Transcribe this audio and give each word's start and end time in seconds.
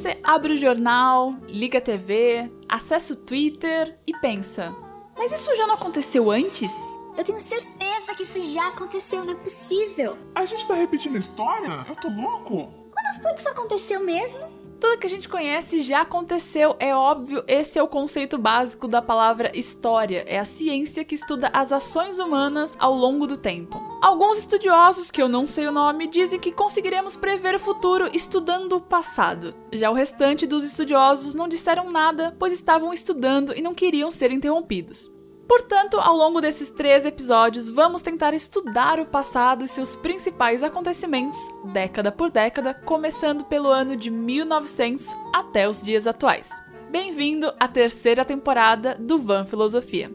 você 0.00 0.18
abre 0.24 0.54
o 0.54 0.56
jornal, 0.56 1.34
liga 1.46 1.76
a 1.76 1.80
TV, 1.80 2.50
acessa 2.66 3.12
o 3.12 3.16
Twitter 3.16 3.98
e 4.06 4.16
pensa: 4.18 4.74
mas 5.16 5.30
isso 5.30 5.54
já 5.54 5.66
não 5.66 5.74
aconteceu 5.74 6.30
antes? 6.30 6.72
Eu 7.18 7.22
tenho 7.22 7.38
certeza 7.38 8.14
que 8.16 8.22
isso 8.22 8.40
já 8.50 8.68
aconteceu, 8.68 9.22
não 9.26 9.34
é 9.34 9.36
possível. 9.36 10.16
A 10.34 10.46
gente 10.46 10.66
tá 10.66 10.72
repetindo 10.72 11.16
a 11.16 11.18
história? 11.18 11.84
Eu 11.86 11.94
tô 11.96 12.08
louco? 12.08 12.72
Quando 12.90 13.22
foi 13.22 13.34
que 13.34 13.40
isso 13.40 13.50
aconteceu 13.50 14.02
mesmo? 14.02 14.40
Tudo 14.80 14.98
que 14.98 15.06
a 15.06 15.10
gente 15.10 15.28
conhece 15.28 15.82
já 15.82 16.00
aconteceu, 16.00 16.74
é 16.78 16.94
óbvio, 16.94 17.44
esse 17.46 17.78
é 17.78 17.82
o 17.82 17.86
conceito 17.86 18.38
básico 18.38 18.88
da 18.88 19.02
palavra 19.02 19.52
história. 19.54 20.24
É 20.26 20.38
a 20.38 20.44
ciência 20.44 21.04
que 21.04 21.14
estuda 21.14 21.50
as 21.52 21.70
ações 21.70 22.18
humanas 22.18 22.74
ao 22.78 22.94
longo 22.94 23.26
do 23.26 23.36
tempo. 23.36 23.78
Alguns 24.00 24.38
estudiosos, 24.38 25.10
que 25.10 25.20
eu 25.20 25.28
não 25.28 25.46
sei 25.46 25.66
o 25.66 25.72
nome, 25.72 26.06
dizem 26.06 26.40
que 26.40 26.50
conseguiremos 26.50 27.14
prever 27.14 27.54
o 27.54 27.60
futuro 27.60 28.08
estudando 28.14 28.72
o 28.76 28.80
passado. 28.80 29.54
Já 29.70 29.90
o 29.90 29.94
restante 29.94 30.46
dos 30.46 30.64
estudiosos 30.64 31.34
não 31.34 31.46
disseram 31.46 31.90
nada, 31.90 32.34
pois 32.38 32.50
estavam 32.50 32.90
estudando 32.90 33.52
e 33.54 33.60
não 33.60 33.74
queriam 33.74 34.10
ser 34.10 34.30
interrompidos. 34.32 35.10
Portanto, 35.50 35.98
ao 35.98 36.16
longo 36.16 36.40
desses 36.40 36.70
três 36.70 37.04
episódios, 37.04 37.68
vamos 37.68 38.02
tentar 38.02 38.32
estudar 38.32 39.00
o 39.00 39.04
passado 39.04 39.64
e 39.64 39.68
seus 39.68 39.96
principais 39.96 40.62
acontecimentos, 40.62 41.40
década 41.72 42.12
por 42.12 42.30
década, 42.30 42.72
começando 42.72 43.44
pelo 43.44 43.68
ano 43.68 43.96
de 43.96 44.10
1900 44.10 45.08
até 45.34 45.68
os 45.68 45.82
dias 45.82 46.06
atuais. 46.06 46.52
Bem-vindo 46.88 47.52
à 47.58 47.66
terceira 47.66 48.24
temporada 48.24 48.94
do 48.94 49.18
Van 49.18 49.44
Filosofia. 49.44 50.08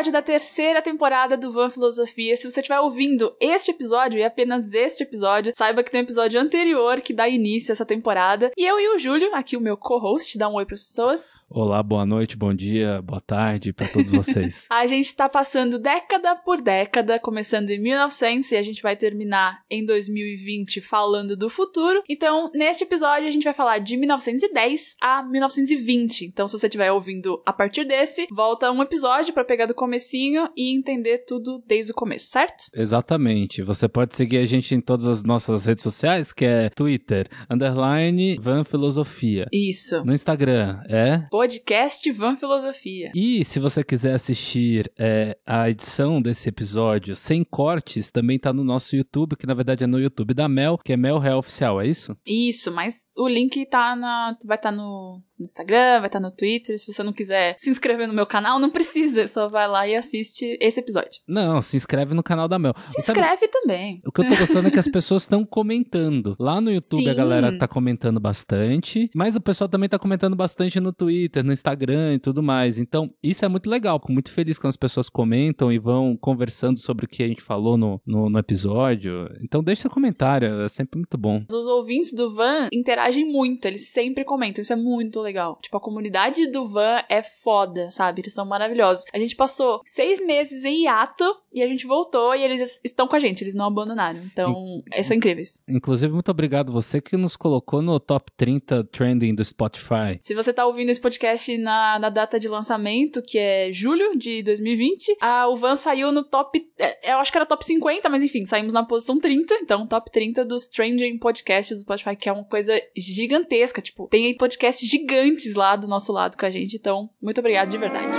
Episódio 0.00 0.12
da 0.12 0.22
terceira 0.22 0.80
temporada 0.80 1.36
do 1.36 1.52
Van 1.52 1.68
Filosofia. 1.68 2.34
Se 2.34 2.50
você 2.50 2.60
estiver 2.60 2.80
ouvindo 2.80 3.36
este 3.38 3.70
episódio 3.70 4.18
e 4.18 4.24
apenas 4.24 4.72
este 4.72 5.02
episódio, 5.02 5.52
saiba 5.54 5.82
que 5.82 5.90
tem 5.90 6.00
um 6.00 6.04
episódio 6.04 6.40
anterior 6.40 7.02
que 7.02 7.12
dá 7.12 7.28
início 7.28 7.70
a 7.70 7.74
essa 7.74 7.84
temporada. 7.84 8.50
E 8.56 8.64
eu 8.64 8.80
e 8.80 8.94
o 8.94 8.98
Júlio, 8.98 9.34
aqui 9.34 9.58
o 9.58 9.60
meu 9.60 9.76
co-host, 9.76 10.38
dá 10.38 10.48
um 10.48 10.54
oi 10.54 10.64
para 10.64 10.74
as 10.74 10.80
pessoas. 10.80 11.40
Olá, 11.50 11.82
boa 11.82 12.06
noite, 12.06 12.34
bom 12.34 12.54
dia, 12.54 13.02
boa 13.02 13.20
tarde 13.20 13.74
para 13.74 13.88
todos 13.88 14.10
vocês. 14.10 14.64
a 14.70 14.86
gente 14.86 15.14
tá 15.14 15.28
passando 15.28 15.78
década 15.78 16.34
por 16.34 16.62
década, 16.62 17.18
começando 17.18 17.68
em 17.68 17.78
1900 17.78 18.52
e 18.52 18.56
a 18.56 18.62
gente 18.62 18.82
vai 18.82 18.96
terminar 18.96 19.62
em 19.68 19.84
2020 19.84 20.80
falando 20.80 21.36
do 21.36 21.50
futuro. 21.50 22.02
Então, 22.08 22.50
neste 22.54 22.84
episódio 22.84 23.28
a 23.28 23.30
gente 23.30 23.44
vai 23.44 23.52
falar 23.52 23.78
de 23.78 23.98
1910 23.98 24.96
a 24.98 25.22
1920. 25.22 26.24
Então, 26.24 26.48
se 26.48 26.58
você 26.58 26.68
estiver 26.68 26.90
ouvindo 26.90 27.42
a 27.44 27.52
partir 27.52 27.84
desse, 27.84 28.26
volta 28.30 28.72
um 28.72 28.80
episódio 28.80 29.34
para 29.34 29.44
pegar 29.44 29.66
do 29.66 29.74
comecinho 29.90 30.48
e 30.56 30.72
entender 30.72 31.24
tudo 31.26 31.60
desde 31.66 31.90
o 31.90 31.94
começo, 31.94 32.26
certo? 32.26 32.66
Exatamente. 32.72 33.60
Você 33.60 33.88
pode 33.88 34.16
seguir 34.16 34.36
a 34.36 34.44
gente 34.46 34.72
em 34.72 34.80
todas 34.80 35.04
as 35.04 35.24
nossas 35.24 35.66
redes 35.66 35.82
sociais, 35.82 36.32
que 36.32 36.44
é 36.44 36.70
Twitter, 36.70 37.26
underline 37.50 38.38
Van 38.40 38.62
Filosofia. 38.62 39.48
Isso. 39.52 40.04
No 40.04 40.14
Instagram 40.14 40.80
é 40.88 41.26
podcast 41.28 42.08
Van 42.12 42.36
Filosofia. 42.36 43.10
E 43.16 43.44
se 43.44 43.58
você 43.58 43.82
quiser 43.82 44.14
assistir 44.14 44.92
é, 44.96 45.36
a 45.44 45.68
edição 45.68 46.22
desse 46.22 46.48
episódio 46.48 47.16
sem 47.16 47.42
cortes, 47.42 48.12
também 48.12 48.38
tá 48.38 48.52
no 48.52 48.62
nosso 48.62 48.94
YouTube, 48.94 49.34
que 49.34 49.46
na 49.46 49.54
verdade 49.54 49.82
é 49.82 49.88
no 49.88 49.98
YouTube 49.98 50.34
da 50.34 50.48
Mel, 50.48 50.78
que 50.78 50.92
é 50.92 50.96
Mel 50.96 51.18
Real 51.18 51.40
Oficial, 51.40 51.80
é 51.80 51.88
isso? 51.88 52.16
Isso, 52.24 52.70
mas 52.70 53.06
o 53.16 53.26
link 53.26 53.66
tá 53.66 53.96
na 53.96 54.36
vai 54.44 54.56
estar 54.56 54.70
tá 54.70 54.76
no 54.76 55.20
no 55.40 55.44
Instagram, 55.44 55.98
vai 55.98 56.06
estar 56.06 56.20
no 56.20 56.30
Twitter. 56.30 56.78
Se 56.78 56.92
você 56.92 57.02
não 57.02 57.12
quiser 57.12 57.54
se 57.58 57.70
inscrever 57.70 58.06
no 58.06 58.14
meu 58.14 58.26
canal, 58.26 58.58
não 58.58 58.70
precisa. 58.70 59.26
Só 59.26 59.48
vai 59.48 59.66
lá 59.66 59.88
e 59.88 59.96
assiste 59.96 60.56
esse 60.60 60.80
episódio. 60.80 61.20
Não, 61.26 61.60
se 61.60 61.76
inscreve 61.76 62.14
no 62.14 62.22
canal 62.22 62.46
da 62.46 62.58
Mel. 62.58 62.74
Se 62.88 63.00
inscreve 63.00 63.48
também. 63.48 64.00
O 64.06 64.12
que 64.12 64.20
eu 64.20 64.28
tô 64.28 64.36
gostando 64.36 64.68
é 64.68 64.70
que 64.70 64.78
as 64.78 64.88
pessoas 64.88 65.22
estão 65.22 65.44
comentando. 65.44 66.36
Lá 66.38 66.60
no 66.60 66.70
YouTube 66.70 67.02
Sim. 67.02 67.08
a 67.08 67.14
galera 67.14 67.58
tá 67.58 67.66
comentando 67.66 68.20
bastante, 68.20 69.10
mas 69.14 69.36
o 69.36 69.40
pessoal 69.40 69.68
também 69.68 69.88
tá 69.88 69.98
comentando 69.98 70.36
bastante 70.36 70.78
no 70.78 70.92
Twitter, 70.92 71.44
no 71.44 71.52
Instagram 71.52 72.14
e 72.14 72.18
tudo 72.18 72.42
mais. 72.42 72.78
Então, 72.78 73.12
isso 73.22 73.44
é 73.44 73.48
muito 73.48 73.68
legal. 73.68 73.98
Fico 73.98 74.12
muito 74.12 74.30
feliz 74.30 74.58
quando 74.58 74.70
as 74.70 74.76
pessoas 74.76 75.08
comentam 75.08 75.72
e 75.72 75.78
vão 75.78 76.16
conversando 76.16 76.78
sobre 76.78 77.06
o 77.06 77.08
que 77.08 77.22
a 77.22 77.28
gente 77.28 77.42
falou 77.42 77.76
no, 77.76 78.00
no, 78.06 78.28
no 78.28 78.38
episódio. 78.38 79.28
Então, 79.42 79.62
deixa 79.62 79.82
seu 79.82 79.90
comentário, 79.90 80.62
é 80.62 80.68
sempre 80.68 80.98
muito 80.98 81.16
bom. 81.16 81.44
Os 81.50 81.66
ouvintes 81.66 82.12
do 82.12 82.34
Van 82.34 82.68
interagem 82.72 83.24
muito, 83.24 83.66
eles 83.66 83.88
sempre 83.88 84.24
comentam. 84.24 84.62
Isso 84.62 84.72
é 84.72 84.76
muito 84.76 85.20
legal 85.20 85.29
legal. 85.30 85.58
Tipo, 85.62 85.76
a 85.76 85.80
comunidade 85.80 86.46
do 86.48 86.66
Van 86.66 87.02
é 87.08 87.22
foda, 87.22 87.90
sabe? 87.90 88.20
Eles 88.20 88.34
são 88.34 88.44
maravilhosos. 88.44 89.04
A 89.12 89.18
gente 89.18 89.36
passou 89.36 89.80
seis 89.84 90.24
meses 90.24 90.64
em 90.64 90.84
hiato 90.84 91.24
e 91.52 91.62
a 91.62 91.66
gente 91.66 91.86
voltou 91.86 92.34
e 92.34 92.42
eles 92.42 92.80
estão 92.84 93.08
com 93.08 93.16
a 93.16 93.18
gente, 93.18 93.42
eles 93.42 93.54
não 93.54 93.66
abandonaram. 93.66 94.20
Então, 94.24 94.82
eles 94.92 95.06
são 95.06 95.16
incríveis. 95.16 95.60
Inclusive, 95.68 96.12
muito 96.12 96.30
obrigado 96.30 96.72
você 96.72 97.00
que 97.00 97.16
nos 97.16 97.36
colocou 97.36 97.80
no 97.82 97.98
top 97.98 98.30
30 98.36 98.84
trending 98.84 99.34
do 99.34 99.44
Spotify. 99.44 100.18
Se 100.20 100.34
você 100.34 100.52
tá 100.52 100.66
ouvindo 100.66 100.90
esse 100.90 101.00
podcast 101.00 101.56
na, 101.58 101.98
na 101.98 102.10
data 102.10 102.38
de 102.38 102.48
lançamento, 102.48 103.22
que 103.22 103.38
é 103.38 103.72
julho 103.72 104.16
de 104.16 104.42
2020, 104.42 105.16
a, 105.20 105.48
o 105.48 105.56
Van 105.56 105.76
saiu 105.76 106.12
no 106.12 106.24
top. 106.24 106.68
É, 106.78 107.12
eu 107.12 107.18
acho 107.18 107.30
que 107.30 107.38
era 107.38 107.46
top 107.46 107.64
50, 107.64 108.08
mas 108.08 108.22
enfim, 108.22 108.44
saímos 108.44 108.72
na 108.72 108.84
posição 108.84 109.18
30. 109.18 109.54
Então, 109.62 109.86
top 109.86 110.10
30 110.10 110.44
dos 110.44 110.66
trending 110.66 111.18
podcasts 111.18 111.78
do 111.78 111.82
Spotify, 111.82 112.16
que 112.16 112.28
é 112.28 112.32
uma 112.32 112.44
coisa 112.44 112.80
gigantesca. 112.96 113.80
Tipo, 113.80 114.08
tem 114.08 114.26
aí 114.26 114.36
podcast 114.36 114.84
gigante 114.84 115.19
gigantes 115.20 115.54
lá 115.54 115.76
do 115.76 115.86
nosso 115.86 116.12
lado 116.12 116.36
com 116.36 116.46
a 116.46 116.50
gente. 116.50 116.76
Então, 116.76 117.10
muito 117.20 117.38
obrigado 117.38 117.68
de 117.68 117.78
verdade. 117.78 118.16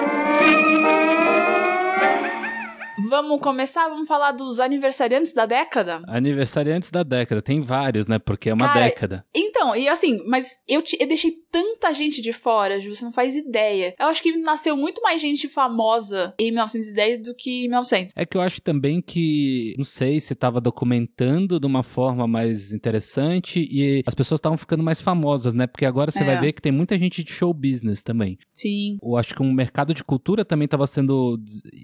Vamos 3.12 3.42
começar? 3.42 3.90
Vamos 3.90 4.08
falar 4.08 4.32
dos 4.32 4.62
aniversariantes 4.62 5.34
da 5.34 5.46
década? 5.46 6.02
Aniversariantes 6.08 6.90
da 6.90 7.04
década, 7.04 7.42
tem 7.42 7.60
vários, 7.60 8.08
né? 8.08 8.18
Porque 8.18 8.50
é 8.50 8.54
uma 8.54 8.70
Cara, 8.70 8.86
década. 8.86 9.26
Então, 9.36 9.76
e 9.76 9.90
assim, 9.90 10.24
mas 10.26 10.48
eu, 10.66 10.82
te, 10.82 10.98
eu 10.98 11.06
deixei 11.06 11.34
tanta 11.52 11.92
gente 11.92 12.22
de 12.22 12.32
fora, 12.32 12.80
Ju, 12.80 12.96
você 12.96 13.04
não 13.04 13.12
faz 13.12 13.36
ideia. 13.36 13.94
Eu 14.00 14.08
acho 14.08 14.24
que 14.24 14.32
nasceu 14.38 14.78
muito 14.78 15.02
mais 15.02 15.22
gente 15.22 15.50
famosa 15.50 16.34
em 16.40 16.52
1910 16.52 17.22
do 17.24 17.36
que 17.36 17.66
em 17.66 17.68
1900. 17.68 18.14
É 18.16 18.26
que 18.26 18.38
eu 18.38 18.42
acho 18.42 18.62
também 18.62 19.02
que, 19.02 19.76
não 19.78 19.84
sei 19.84 20.22
se 20.22 20.32
estava 20.32 20.62
documentando 20.62 21.60
de 21.60 21.68
uma 21.68 21.84
forma 21.84 22.26
mais 22.26 22.72
interessante 22.72 23.60
e 23.70 24.02
as 24.08 24.16
pessoas 24.16 24.40
estavam 24.40 24.58
ficando 24.58 24.84
mais 24.84 25.02
famosas, 25.02 25.54
né? 25.54 25.68
Porque 25.68 25.86
agora 25.86 26.12
você 26.12 26.22
é. 26.22 26.26
vai 26.26 26.40
ver 26.40 26.54
que 26.54 26.62
tem 26.62 26.72
muita 26.72 26.98
gente 26.98 27.26
de 27.26 27.32
show 27.34 27.54
business 27.54 28.02
também. 28.02 28.38
Sim. 28.54 28.98
Eu 29.04 29.18
acho 29.18 29.36
que 29.36 29.44
um 29.44 29.52
mercado 29.52 29.94
de 29.94 30.02
cultura 30.02 30.46
também 30.46 30.64
estava 30.64 30.88
sendo. 30.88 31.38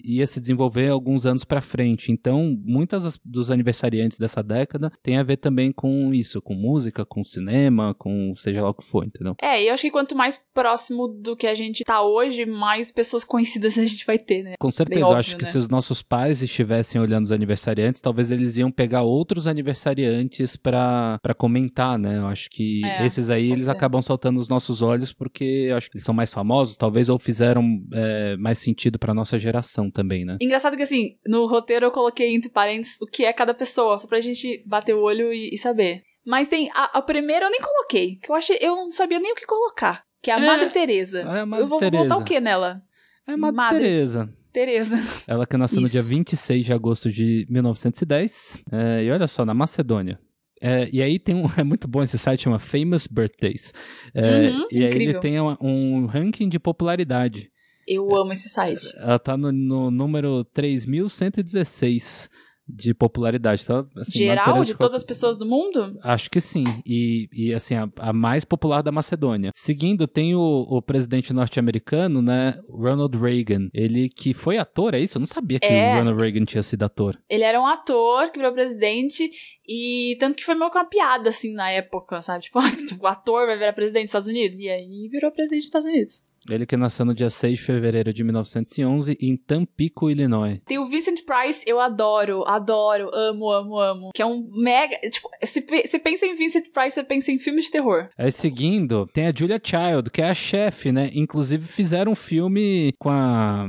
ia 0.06 0.26
se 0.26 0.40
desenvolver 0.40 0.88
alguns 0.88 1.17
anos 1.26 1.44
para 1.44 1.62
frente. 1.62 2.12
Então, 2.12 2.58
muitas 2.64 3.20
dos 3.24 3.52
aniversariantes 3.52 4.18
dessa 4.18 4.42
década 4.42 4.92
tem 5.02 5.18
a 5.18 5.24
ver 5.24 5.38
também 5.38 5.72
com 5.72 6.14
isso, 6.14 6.42
com 6.42 6.54
música, 6.54 7.06
com 7.06 7.24
cinema, 7.24 7.94
com 7.94 8.34
seja 8.36 8.62
lá 8.62 8.70
o 8.70 8.74
que 8.74 8.84
for, 8.84 9.06
entendeu? 9.06 9.36
É, 9.42 9.64
e 9.64 9.68
eu 9.68 9.74
acho 9.74 9.84
que 9.84 9.92
quanto 9.92 10.16
mais 10.16 10.42
próximo 10.54 11.08
do 11.08 11.36
que 11.36 11.48
a 11.48 11.56
gente 11.56 11.84
tá 11.84 12.02
hoje, 12.02 12.46
mais 12.46 12.92
pessoas 12.92 13.24
conhecidas 13.24 13.78
a 13.78 13.86
gente 13.86 14.06
vai 14.06 14.18
ter, 14.18 14.44
né? 14.44 14.54
Com 14.60 14.72
certeza, 14.72 15.02
óbvio, 15.02 15.14
eu 15.14 15.20
acho 15.20 15.38
que 15.38 15.44
né? 15.44 15.50
se 15.50 15.58
os 15.58 15.70
nossos 15.70 16.02
pais 16.02 16.42
estivessem 16.42 17.00
olhando 17.00 17.26
os 17.26 17.32
aniversariantes, 17.32 18.02
talvez 18.02 18.30
eles 18.30 18.58
iam 18.58 18.72
pegar 18.72 19.04
outros 19.04 19.48
aniversariantes 19.48 20.56
para 20.56 21.20
comentar, 21.38 21.98
né? 21.98 22.18
Eu 22.18 22.28
acho 22.28 22.50
que 22.50 22.84
é, 22.86 23.06
esses 23.06 23.30
aí 23.30 23.52
eles 23.52 23.66
ser. 23.66 23.72
acabam 23.72 24.02
saltando 24.02 24.40
os 24.40 24.50
nossos 24.50 24.82
olhos 24.82 25.14
porque 25.14 25.68
eu 25.70 25.78
acho 25.78 25.90
que 25.90 25.98
eles 25.98 26.06
são 26.06 26.14
mais 26.14 26.34
famosos, 26.34 26.78
talvez 26.78 27.10
ou 27.10 27.20
fizeram 27.20 27.82
é, 27.94 28.38
mais 28.38 28.58
sentido 28.58 29.00
para 29.00 29.14
nossa 29.14 29.38
geração 29.38 29.90
também, 29.90 30.26
né? 30.26 30.38
Engraçado 30.42 30.76
que 30.76 30.84
assim, 30.84 31.07
no 31.26 31.46
roteiro 31.48 31.86
eu 31.86 31.92
coloquei 31.92 32.34
entre 32.34 32.50
parênteses 32.50 33.00
o 33.02 33.06
que 33.06 33.24
é 33.24 33.32
cada 33.32 33.54
pessoa, 33.54 33.98
só 33.98 34.08
pra 34.08 34.20
gente 34.20 34.64
bater 34.66 34.94
o 34.96 35.02
olho 35.02 35.34
e, 35.34 35.54
e 35.54 35.58
saber. 35.58 36.04
Mas 36.26 36.48
tem. 36.48 36.70
A, 36.74 36.98
a, 36.98 37.02
primeira 37.02 37.46
eu 37.46 37.52
nem 37.52 37.62
coloquei. 37.62 38.18
Que 38.18 38.30
eu 38.30 38.36
achei. 38.36 38.58
Eu 38.60 38.76
não 38.76 38.92
sabia 38.92 39.20
nem 39.20 39.32
o 39.32 39.36
que 39.36 39.46
colocar. 39.46 40.04
Que 40.22 40.30
é 40.30 40.34
a 40.34 40.40
é, 40.40 40.46
Madre 40.46 40.70
Teresa. 40.72 41.20
É 41.22 41.40
a 41.40 41.46
Madre 41.46 41.64
eu 41.64 41.68
vou 41.68 41.80
Teresa. 41.80 42.04
botar 42.04 42.18
o 42.18 42.24
que 42.24 42.40
nela? 42.40 42.82
É 43.26 43.32
a 43.32 43.38
Madre, 43.38 43.56
Madre. 43.56 43.80
Teresa. 43.80 44.34
Teresa. 44.52 44.98
Ela 45.28 45.46
que 45.46 45.56
nasceu 45.56 45.82
Isso. 45.82 45.96
no 45.96 46.02
dia 46.02 46.10
26 46.10 46.66
de 46.66 46.74
agosto 46.74 47.12
de 47.12 47.48
1910. 47.50 48.60
É, 48.72 49.04
e 49.04 49.12
olha 49.12 49.28
só, 49.28 49.46
na 49.46 49.54
Macedônia. 49.54 50.20
É, 50.62 50.90
e 50.92 51.02
aí 51.02 51.20
tem 51.20 51.36
um. 51.36 51.48
É 51.58 51.64
muito 51.64 51.88
bom 51.88 52.04
esse 52.04 52.18
site, 52.18 52.44
chama 52.44 52.60
Famous 52.60 53.08
Birthdays. 53.08 53.74
É, 54.14 54.50
uhum, 54.50 54.68
e 54.72 54.80
aí 54.80 54.88
incrível. 54.88 55.10
ele 55.10 55.20
tem 55.20 55.40
um, 55.40 55.56
um, 55.62 56.06
ranking 56.06 56.50
de 56.50 56.60
popularidade. 56.60 57.50
Eu 57.88 58.14
amo 58.16 58.34
esse 58.34 58.50
site. 58.50 58.94
Ela 58.98 59.18
tá 59.18 59.38
no, 59.38 59.52
no 59.52 59.90
número 59.90 60.44
3116 60.46 62.30
de 62.68 62.94
popularidade. 62.94 63.62
Então, 63.64 63.88
assim, 63.98 64.20
Geral, 64.20 64.62
de 64.62 64.76
todas 64.76 64.96
as 64.96 65.04
pessoas 65.04 65.38
do 65.38 65.46
mundo? 65.48 65.98
Acho 66.04 66.30
que 66.30 66.42
sim. 66.42 66.66
E, 66.86 67.30
e 67.32 67.54
assim, 67.54 67.76
a, 67.76 67.90
a 67.98 68.12
mais 68.12 68.44
popular 68.44 68.82
da 68.82 68.92
Macedônia. 68.92 69.52
Seguindo, 69.56 70.06
tem 70.06 70.36
o, 70.36 70.66
o 70.70 70.82
presidente 70.82 71.32
norte-americano, 71.32 72.22
né? 72.22 72.60
Ronald 72.70 73.18
Reagan. 73.18 73.70
Ele 73.74 74.10
que 74.10 74.34
foi 74.34 74.58
ator, 74.58 74.94
é 74.94 75.00
isso? 75.00 75.18
Eu 75.18 75.20
não 75.22 75.26
sabia 75.26 75.60
que 75.60 75.66
É. 75.66 75.94
o 75.94 76.00
Ronald 76.00 76.22
Reagan 76.22 76.44
tinha 76.46 76.64
sido 76.64 76.84
ator. 76.84 77.18
Ele 77.30 77.44
era 77.44 77.60
um 77.60 77.66
ator 77.66 78.32
que 78.32 78.38
virou 78.38 78.52
presidente 78.54 79.30
e 79.68 80.18
tanto 80.20 80.36
que 80.36 80.44
foi 80.44 80.56
meio 80.56 80.70
que 80.70 80.78
uma 80.78 80.90
piada, 80.90 81.30
assim, 81.30 81.54
na 81.54 81.70
época, 81.72 82.22
sabe? 82.22 82.44
Tipo, 82.44 82.60
o 83.02 83.08
ator 83.08 83.48
vai 83.48 83.58
virar 83.58 83.74
presidente 83.74 84.04
dos 84.04 84.10
Estados 84.10 84.28
Unidos. 84.28 84.60
E 84.60 84.68
aí 84.70 85.08
virou 85.10 85.32
presidente 85.32 85.60
dos 85.60 85.68
Estados 85.68 85.88
Unidos. 85.88 86.27
Ele 86.50 86.66
que 86.66 86.78
nasceu 86.78 87.06
no 87.06 87.14
dia 87.14 87.30
6 87.30 87.58
de 87.58 87.64
fevereiro 87.64 88.14
de 88.14 88.24
1911 88.24 89.18
em 89.22 89.36
Tampico, 89.38 90.10
Illinois. 90.10 90.60
Tem 90.66 90.80
o 90.80 90.86
Vincent 90.86 91.20
Price, 91.26 91.64
eu 91.68 91.80
adoro, 91.80 92.44
adoro, 92.48 93.10
amo, 93.14 93.52
amo, 93.52 93.80
amo. 93.80 94.10
Que 94.14 94.22
é 94.22 94.26
um 94.26 94.50
mega. 94.54 94.98
Tipo, 95.10 95.30
se 95.44 95.62
você 95.62 96.00
pensa 96.00 96.26
em 96.26 96.36
Vincent 96.36 96.70
Price, 96.72 96.92
você 96.92 97.04
pensa 97.04 97.32
em 97.32 97.40
filmes 97.40 97.66
de 97.66 97.72
terror. 97.72 98.10
Aí 98.18 98.32
seguindo, 98.32 99.08
tem 99.14 99.28
a 99.28 99.34
Julia 99.36 99.60
Child, 99.62 100.10
que 100.12 100.22
é 100.22 100.30
a 100.30 100.36
chefe, 100.36 100.92
né? 100.92 101.10
Inclusive 101.14 101.66
fizeram 101.66 102.12
um 102.12 102.16
filme 102.16 102.94
com 103.00 103.10
a. 103.10 103.68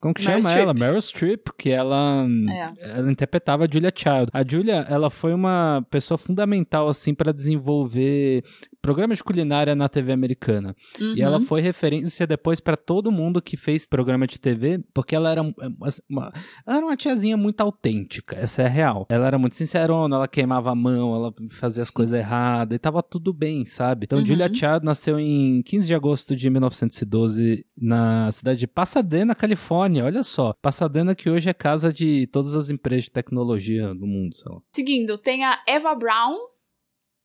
Como 0.00 0.14
que 0.14 0.22
Meryl 0.24 0.40
chama 0.42 0.50
Streep. 0.50 0.62
ela? 0.64 0.74
Meryl 0.74 0.98
Streep, 1.00 1.46
que 1.58 1.68
ela, 1.70 2.26
É. 2.48 2.98
ela 2.98 3.12
interpretava 3.12 3.64
a 3.64 3.68
Julia 3.70 3.92
Child. 3.94 4.30
A 4.32 4.42
Julia, 4.46 4.86
ela 4.88 5.10
foi 5.10 5.34
uma 5.34 5.84
pessoa 5.90 6.16
fundamental, 6.16 6.88
assim, 6.88 7.12
para 7.14 7.32
desenvolver 7.32 8.42
programas 8.82 9.18
de 9.18 9.24
culinária 9.24 9.74
na 9.74 9.90
TV 9.90 10.10
americana. 10.10 10.74
E 10.98 11.04
Uhum. 11.04 11.16
ela 11.26 11.40
foi 11.40 11.60
referência 11.60 12.26
depois 12.26 12.60
pra 12.60 12.78
todo 12.78 13.12
mundo 13.12 13.42
que 13.42 13.54
fez 13.58 13.84
programa 13.86 14.26
de 14.26 14.40
TV, 14.40 14.80
porque 14.94 15.14
ela 15.14 15.30
era 15.30 15.42
um- 15.42 15.52
uma, 16.08 16.32
ela 16.66 16.76
era 16.78 16.86
uma 16.86 16.96
tiazinha 16.96 17.36
muito 17.36 17.60
autêntica, 17.60 18.36
essa 18.36 18.62
é 18.62 18.68
real. 18.68 19.06
Ela 19.10 19.26
era 19.26 19.38
muito 19.38 19.54
sincerona, 19.54 20.16
ela 20.16 20.26
queimava 20.26 20.70
a 20.70 20.74
mão, 20.74 21.14
ela 21.14 21.34
fazia 21.50 21.82
as 21.82 21.90
coisas 21.90 22.18
erradas, 22.18 22.74
e 22.74 22.78
tava 22.78 23.02
tudo 23.02 23.34
bem, 23.34 23.66
sabe? 23.66 24.04
Então, 24.04 24.18
Uhum. 24.20 24.26
Julia 24.26 24.48
Child 24.48 24.82
nasceu 24.82 25.20
em 25.20 25.60
15 25.62 25.86
de 25.86 25.94
agosto 25.94 26.34
de 26.34 26.48
1912 26.48 27.66
na 27.78 28.32
cidade 28.32 28.60
de 28.60 28.66
Pasadena, 28.66 29.34
Califórnia. 29.34 29.89
Olha 30.02 30.22
só, 30.22 30.52
Pasadena 30.60 31.14
que 31.14 31.30
hoje 31.30 31.48
é 31.48 31.54
casa 31.54 31.92
de 31.92 32.26
todas 32.26 32.54
as 32.54 32.68
empresas 32.70 33.04
de 33.04 33.10
tecnologia 33.10 33.94
do 33.94 34.06
mundo, 34.06 34.36
sei 34.36 34.52
lá. 34.52 34.60
Seguindo, 34.74 35.16
tem 35.18 35.44
a 35.44 35.58
Eva 35.66 35.94
Brown. 35.94 36.36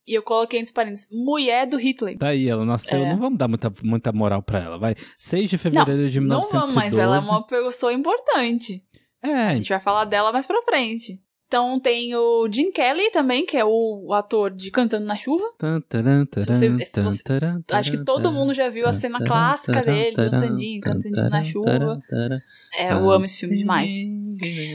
E 0.08 0.14
eu 0.14 0.22
coloquei 0.22 0.60
entre 0.60 0.72
parênteses, 0.72 1.08
mulher 1.12 1.66
do 1.68 1.78
Hitler. 1.78 2.16
Tá 2.18 2.28
aí, 2.28 2.48
ela 2.48 2.64
nasceu, 2.64 3.00
É. 3.04 3.10
não 3.12 3.18
vamos 3.20 3.40
dar 3.40 3.48
muita, 3.48 3.74
muita 3.84 4.12
moral 4.12 4.42
pra 4.44 4.60
ela, 4.60 4.78
vai. 4.78 4.96
6 5.18 5.50
de 5.50 5.58
fevereiro 5.58 6.08
de 6.08 6.20
Não 6.20 6.28
1912. 6.42 6.52
vamos, 6.52 6.76
mas 6.76 6.96
ela 6.98 7.18
é 7.18 7.20
uma 7.20 7.44
pessoa 7.46 7.92
importante. 7.92 8.84
É, 9.24 9.48
A 9.48 9.56
gente 9.56 9.70
vai 9.70 9.80
falar 9.80 10.06
dela 10.06 10.32
mais 10.32 10.46
pra 10.46 10.62
frente. 10.62 11.20
Então 11.56 11.80
tem 11.80 12.14
o 12.14 12.50
Jim 12.52 12.70
Kelly 12.70 13.10
também, 13.12 13.46
que 13.46 13.56
é 13.56 13.64
o, 13.64 14.12
ator 14.14 14.52
de 14.52 14.70
Cantando 14.70 15.06
na 15.06 15.16
Chuva. 15.16 15.46
Se 16.44 16.50
você- 16.54 16.68
se 16.86 17.02
você- 17.02 17.24
Acho 17.72 17.92
que 17.92 17.98
todo 18.04 18.30
mundo 18.34 18.54
já 18.54 18.68
viu 18.68 18.86
a 18.86 18.92
cena 18.92 19.20
clássica 19.26 19.80
dele, 19.94 20.16
dançandinho, 20.32 20.82
taran, 20.82 20.96
cantandinho 20.96 21.30
na 21.30 21.44
chuva. 21.46 21.70
É, 22.78 22.92
eu 22.92 23.10
amo 23.10 23.24
esse 23.24 23.40
filme 23.40 23.56
demais. 23.58 23.90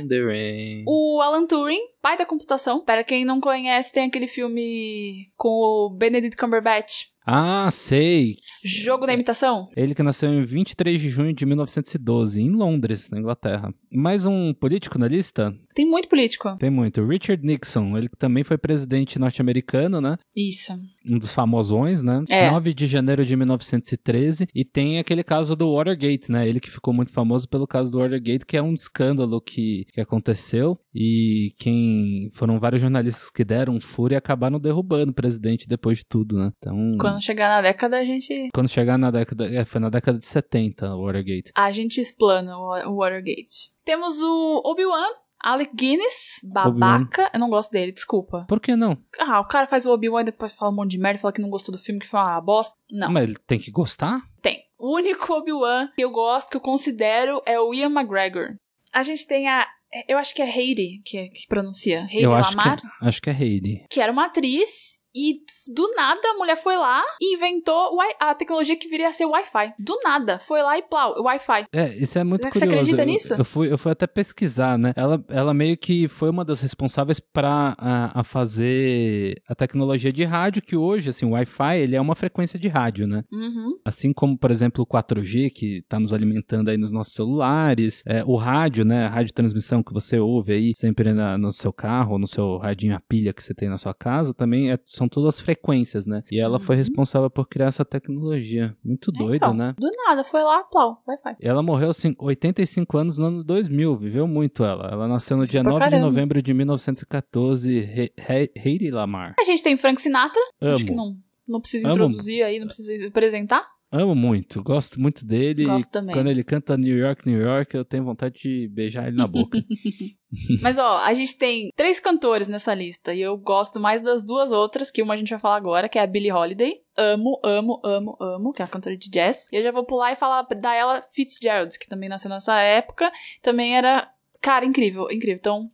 The 0.09 0.25
rain. 0.25 0.85
O 0.87 1.21
Alan 1.21 1.47
Turing, 1.47 1.83
pai 2.01 2.17
da 2.17 2.25
computação. 2.25 2.81
Para 2.83 3.05
quem 3.05 3.27
não 3.27 3.43
conhece, 3.43 3.93
tem 3.93 4.05
aquele 4.07 4.27
filme 4.27 5.29
com 5.37 5.51
o 5.51 5.91
Benedict 5.91 6.35
Cumberbatch. 6.39 7.09
Ah, 7.27 7.69
sei. 7.71 8.37
Jogo 8.65 9.07
da 9.07 9.13
imitação. 9.13 9.69
Ele 9.77 9.95
que 9.95 10.03
nasceu 10.03 10.33
em 10.33 10.45
23 10.45 11.01
de 11.01 11.11
junho 11.11 11.33
de 11.33 11.45
1912, 11.47 12.41
em 12.41 12.51
Londres, 12.51 13.09
na 13.11 13.19
Inglaterra. 13.19 13.73
Mais 13.93 14.25
um 14.27 14.53
político 14.55 14.99
na 14.99 15.07
lista? 15.07 15.55
Tem 15.75 15.87
muito 15.87 16.09
político. 16.09 16.57
Tem 16.59 16.71
muito. 16.71 17.05
Richard 17.07 17.45
Nixon, 17.45 17.97
ele 17.97 18.09
que 18.09 18.17
também 18.17 18.43
foi 18.43 18.59
presidente 18.59 19.19
norte-americano, 19.19 20.01
né? 20.01 20.17
Isso. 20.37 20.73
Um 21.09 21.19
dos 21.19 21.35
famosões, 21.35 22.03
né? 22.03 22.23
É. 22.29 22.51
9 22.51 22.75
de 22.75 22.87
janeiro 22.87 23.25
de 23.25 23.37
1913. 23.37 24.49
E 24.55 24.65
tem 24.65 24.99
aquele 24.99 25.23
caso 25.23 25.55
do 25.55 25.75
Watergate, 25.75 26.31
né? 26.31 26.49
Ele 26.49 26.61
que 26.61 26.71
ficou 26.71 26.93
muito 26.93 27.13
famoso 27.13 27.49
pelo 27.49 27.67
caso 27.67 27.91
do 27.91 27.99
Watergate, 27.99 28.47
que 28.47 28.57
é 28.57 28.63
um 28.63 28.75
escândalo 28.75 29.41
que, 29.41 29.87
que 29.93 30.01
aconteceu. 30.01 30.79
E 30.95 31.53
quem. 31.59 32.31
Foram 32.33 32.59
vários 32.59 32.83
jornalistas 32.83 33.31
que 33.31 33.45
deram 33.45 33.81
furo 33.81 34.15
e 34.15 34.17
acabaram 34.17 34.59
derrubando 34.59 35.13
o 35.13 35.15
presidente 35.15 35.69
depois 35.69 35.99
de 35.99 36.05
tudo, 36.05 36.37
né? 36.37 36.53
Então. 36.59 36.93
Quando 36.99 37.10
chegar 37.19 37.49
na 37.49 37.63
década, 37.63 37.97
a 37.99 38.05
gente. 38.05 38.51
Quando 38.53 38.69
chegar 38.69 38.99
na 38.99 39.11
década. 39.11 39.47
É, 39.51 39.65
foi 39.65 39.81
na 39.81 39.89
década 39.89 40.19
de 40.19 40.27
70, 40.27 40.95
o 40.95 41.05
Watergate. 41.07 41.51
A 41.55 41.73
gente 41.73 41.99
explana 42.01 42.59
o 42.59 42.97
Watergate. 42.97 43.73
Temos 43.85 44.19
o 44.21 44.63
Obi-Wan, 44.67 45.07
Alec 45.43 45.75
Guinness, 45.75 46.41
babaca. 46.45 47.31
Eu 47.33 47.41
não 47.41 47.49
gosto 47.49 47.71
dele, 47.73 47.93
desculpa. 47.93 48.45
Por 48.47 48.61
que 48.61 48.77
não? 48.77 48.99
Ah, 49.19 49.41
o 49.41 49.45
cara 49.47 49.67
faz 49.67 49.87
o 49.87 49.91
Obi-Wan 49.93 50.21
e 50.21 50.25
depois 50.27 50.53
fala 50.53 50.71
um 50.71 50.75
monte 50.77 50.91
de 50.91 50.99
merda, 50.99 51.19
fala 51.19 51.33
que 51.33 51.41
não 51.41 51.49
gostou 51.51 51.73
do 51.75 51.81
filme, 51.81 51.99
que 52.01 52.07
foi 52.07 52.21
uma 52.21 52.41
bosta. 52.41 52.77
Não, 52.91 53.11
Mas 53.11 53.23
ele 53.25 53.37
tem 53.47 53.59
que 53.59 53.71
gostar? 53.71 54.21
tem. 54.43 54.61
O 54.79 54.95
único 54.97 55.31
Obi-Wan 55.35 55.89
que 55.95 56.03
eu 56.03 56.11
gosto, 56.11 56.49
que 56.51 56.57
eu 56.57 56.61
considero, 56.61 57.43
é 57.45 57.61
o 57.61 57.75
Ian 57.75 57.91
McGregor. 57.91 58.57
A 58.95 59.03
gente 59.03 59.27
tem 59.27 59.47
a. 59.47 59.67
Eu 60.09 60.17
acho 60.17 60.35
que 60.35 60.41
é 60.41 60.47
Heidi 60.49 61.03
que, 61.05 61.29
que 61.29 61.47
pronuncia. 61.49 62.03
Heidi 62.11 62.23
Eu 62.23 62.33
acho 62.35 62.51
que, 62.53 62.57
Lamar, 62.57 62.79
é- 63.03 63.09
acho 63.09 63.21
que 63.21 63.29
é 63.29 63.33
Heidi. 63.43 63.85
que 63.91 64.01
era 64.01 64.11
uma 64.11 64.25
atriz. 64.27 65.00
E 65.15 65.41
do 65.75 65.91
nada 65.95 66.21
a 66.31 66.35
mulher 66.35 66.57
foi 66.57 66.77
lá 66.77 67.03
e 67.21 67.35
inventou 67.37 67.99
a 68.21 68.35
tecnologia 68.35 68.77
que 68.77 68.89
viria 68.89 69.09
a 69.09 69.13
ser 69.13 69.25
o 69.25 69.31
Wi-Fi. 69.31 69.75
Do 69.79 69.97
nada. 70.05 70.39
Foi 70.39 70.63
lá 70.63 70.79
e 70.79 70.83
plau, 70.83 71.15
Wi-Fi. 71.23 71.67
É, 71.73 71.97
isso 71.97 72.19
é 72.19 72.25
muito 72.25 72.43
Você- 72.43 72.51
você 72.51 72.59
curioso. 72.61 72.77
acredita 72.77 73.03
Eu- 73.03 73.07
nisso? 73.07 73.35
Eu, 73.35 73.45
fui, 73.45 73.73
eu 73.73 73.79
fui 73.79 73.93
até 73.93 74.07
pesquisar, 74.07 74.79
né? 74.79 74.93
Ela, 74.97 75.23
ela 75.29 75.53
meio 75.55 75.77
que 75.77 76.09
foi 76.09 76.31
uma 76.31 76.45
das 76.45 76.61
responsáveis 76.61 77.19
para 77.21 77.75
a, 77.79 78.21
a 78.21 78.25
fazer 78.25 79.35
a 79.49 79.55
tecnologia 79.55 80.13
de 80.13 80.25
rádio, 80.25 80.63
que 80.63 80.77
hoje, 80.77 81.11
assim, 81.11 81.27
o 81.27 81.31
Wi-Fi, 81.31 81.79
ele 81.79 81.97
é 81.97 82.01
uma 82.01 82.15
frequência 82.15 82.59
de 82.59 82.69
rádio, 82.69 83.07
né? 83.07 83.23
Uhum. 83.33 83.79
Assim 83.85 84.13
como, 84.13 84.39
por 84.39 84.51
exemplo, 84.51 84.83
o 84.83 84.87
4G, 84.87 85.51
que 85.51 85.79
está 85.79 85.99
nos 85.99 86.13
alimentando 86.13 86.69
aí 86.71 86.77
nos 86.77 86.93
nossos 86.93 87.15
celulares, 87.15 88.03
é, 88.07 88.23
o 88.25 88.37
rádio, 88.37 88.85
né? 88.85 89.05
A 89.07 89.09
radiotransmissão 89.09 89.83
que 89.83 89.93
você 89.93 90.19
ouve 90.19 90.53
aí 90.53 90.73
sempre 90.75 91.13
na- 91.13 91.37
no 91.39 91.53
seu 91.53 91.73
carro, 91.73 92.19
no 92.19 92.27
seu 92.27 92.59
radinho 92.59 92.95
a 92.95 93.01
pilha 93.01 93.33
que 93.33 93.43
você 93.43 93.55
tem 93.55 93.69
na 93.69 93.77
sua 93.79 93.95
casa, 93.95 94.33
também 94.35 94.71
é- 94.71 94.79
são 95.01 95.09
todas 95.09 95.41
frequências, 95.41 96.05
né? 96.07 96.23
E 96.31 96.39
ela 96.39 96.59
foi 96.61 96.77
Uhum. 96.77 96.81
responsável 96.81 97.31
por 97.31 97.49
criar 97.49 97.67
essa 97.69 97.85
tecnologia. 97.85 98.77
Muito 98.85 99.11
doido, 99.11 99.37
Então, 99.37 99.55
né? 99.55 99.75
Do 99.79 99.89
nada, 100.07 100.23
foi 100.23 100.43
lá, 100.43 100.63
plau, 100.65 101.03
Wi-Fi. 101.09 101.37
Ela 101.41 101.63
morreu 101.63 101.89
assim, 101.89 102.15
85 102.19 102.99
anos 102.99 103.17
no 103.17 103.27
ano 103.27 103.43
2000, 103.45 103.97
viveu 103.97 104.27
muito 104.29 104.63
ela. 104.63 104.89
Ela 104.93 105.09
nasceu 105.09 105.37
no 105.39 105.47
dia 105.47 105.63
Pra 105.63 105.71
9 105.73 105.85
de 105.87 105.91
caramba. 105.91 106.07
novembro 106.07 106.43
de 106.43 106.53
1914, 106.55 107.79
He- 107.79 108.13
He- 108.19 108.51
Heidi 108.55 108.91
Lamar. 108.91 109.35
A 109.41 109.45
gente 109.45 109.63
tem 109.63 109.77
Frank 109.77 110.01
Sinatra. 110.01 110.41
Acho 110.61 110.85
que 110.85 110.93
Amo, 110.93 111.01
não, 111.03 111.17
não 111.49 111.61
precisa 111.61 111.89
Amo. 111.89 111.95
introduzir 111.95 112.43
aí, 112.43 112.59
não 112.59 112.67
precisa 112.67 112.93
apresentar. 113.09 113.67
Amo 113.91 114.15
muito, 114.15 114.63
gosto 114.63 115.01
muito 115.01 115.25
dele. 115.25 115.65
Gosto 115.65 115.91
também. 115.91 116.15
Quando 116.15 116.29
ele 116.29 116.45
canta 116.45 116.77
New 116.77 116.97
York, 116.97 117.27
New 117.29 117.41
York, 117.41 117.75
eu 117.75 117.85
tenho 117.85 118.05
vontade 118.05 118.39
de 118.39 118.69
beijar 118.69 119.09
ele 119.09 119.17
na 119.17 119.27
boca. 119.27 119.59
Mas 120.63 120.79
ó, 120.79 120.99
a 120.99 121.13
gente 121.13 121.37
tem 121.37 121.73
três 121.75 121.99
cantores 121.99 122.47
nessa 122.47 122.73
lista 122.75 123.13
e 123.13 123.21
eu 123.21 123.37
gosto 123.37 123.81
mais 123.81 124.03
das 124.03 124.25
duas 124.25 124.53
outras, 124.53 124.91
que 124.91 125.03
uma 125.03 125.15
a 125.15 125.17
gente 125.17 125.31
vai 125.31 125.41
falar 125.41 125.57
agora, 125.57 125.89
que 125.89 125.99
é 125.99 126.03
a 126.03 126.07
Billie 126.07 126.33
Holiday. 126.33 126.75
Amo, 126.97 127.41
amo, 127.45 127.81
amo, 127.85 128.17
amo, 128.21 128.53
que 128.53 128.63
é 128.63 128.65
a 128.65 128.69
cantora 128.69 128.97
de 128.97 129.11
jazz. 129.11 129.49
E 129.53 129.57
eu 129.57 129.63
já 129.63 129.73
vou 129.73 129.85
pular 129.85 130.13
e 130.13 130.17
falar 130.17 130.43
da 130.43 130.75
ela 130.75 131.03
Fitzgerald, 131.13 131.77
que 131.79 131.89
também 131.89 132.09
nasceu 132.09 132.31
nessa 132.31 132.61
época, 132.61 133.11
também 133.43 133.77
era, 133.77 134.09
cara, 134.41 134.65
incrível, 134.65 135.11
incrível. 135.11 135.37
Então, 135.37 135.65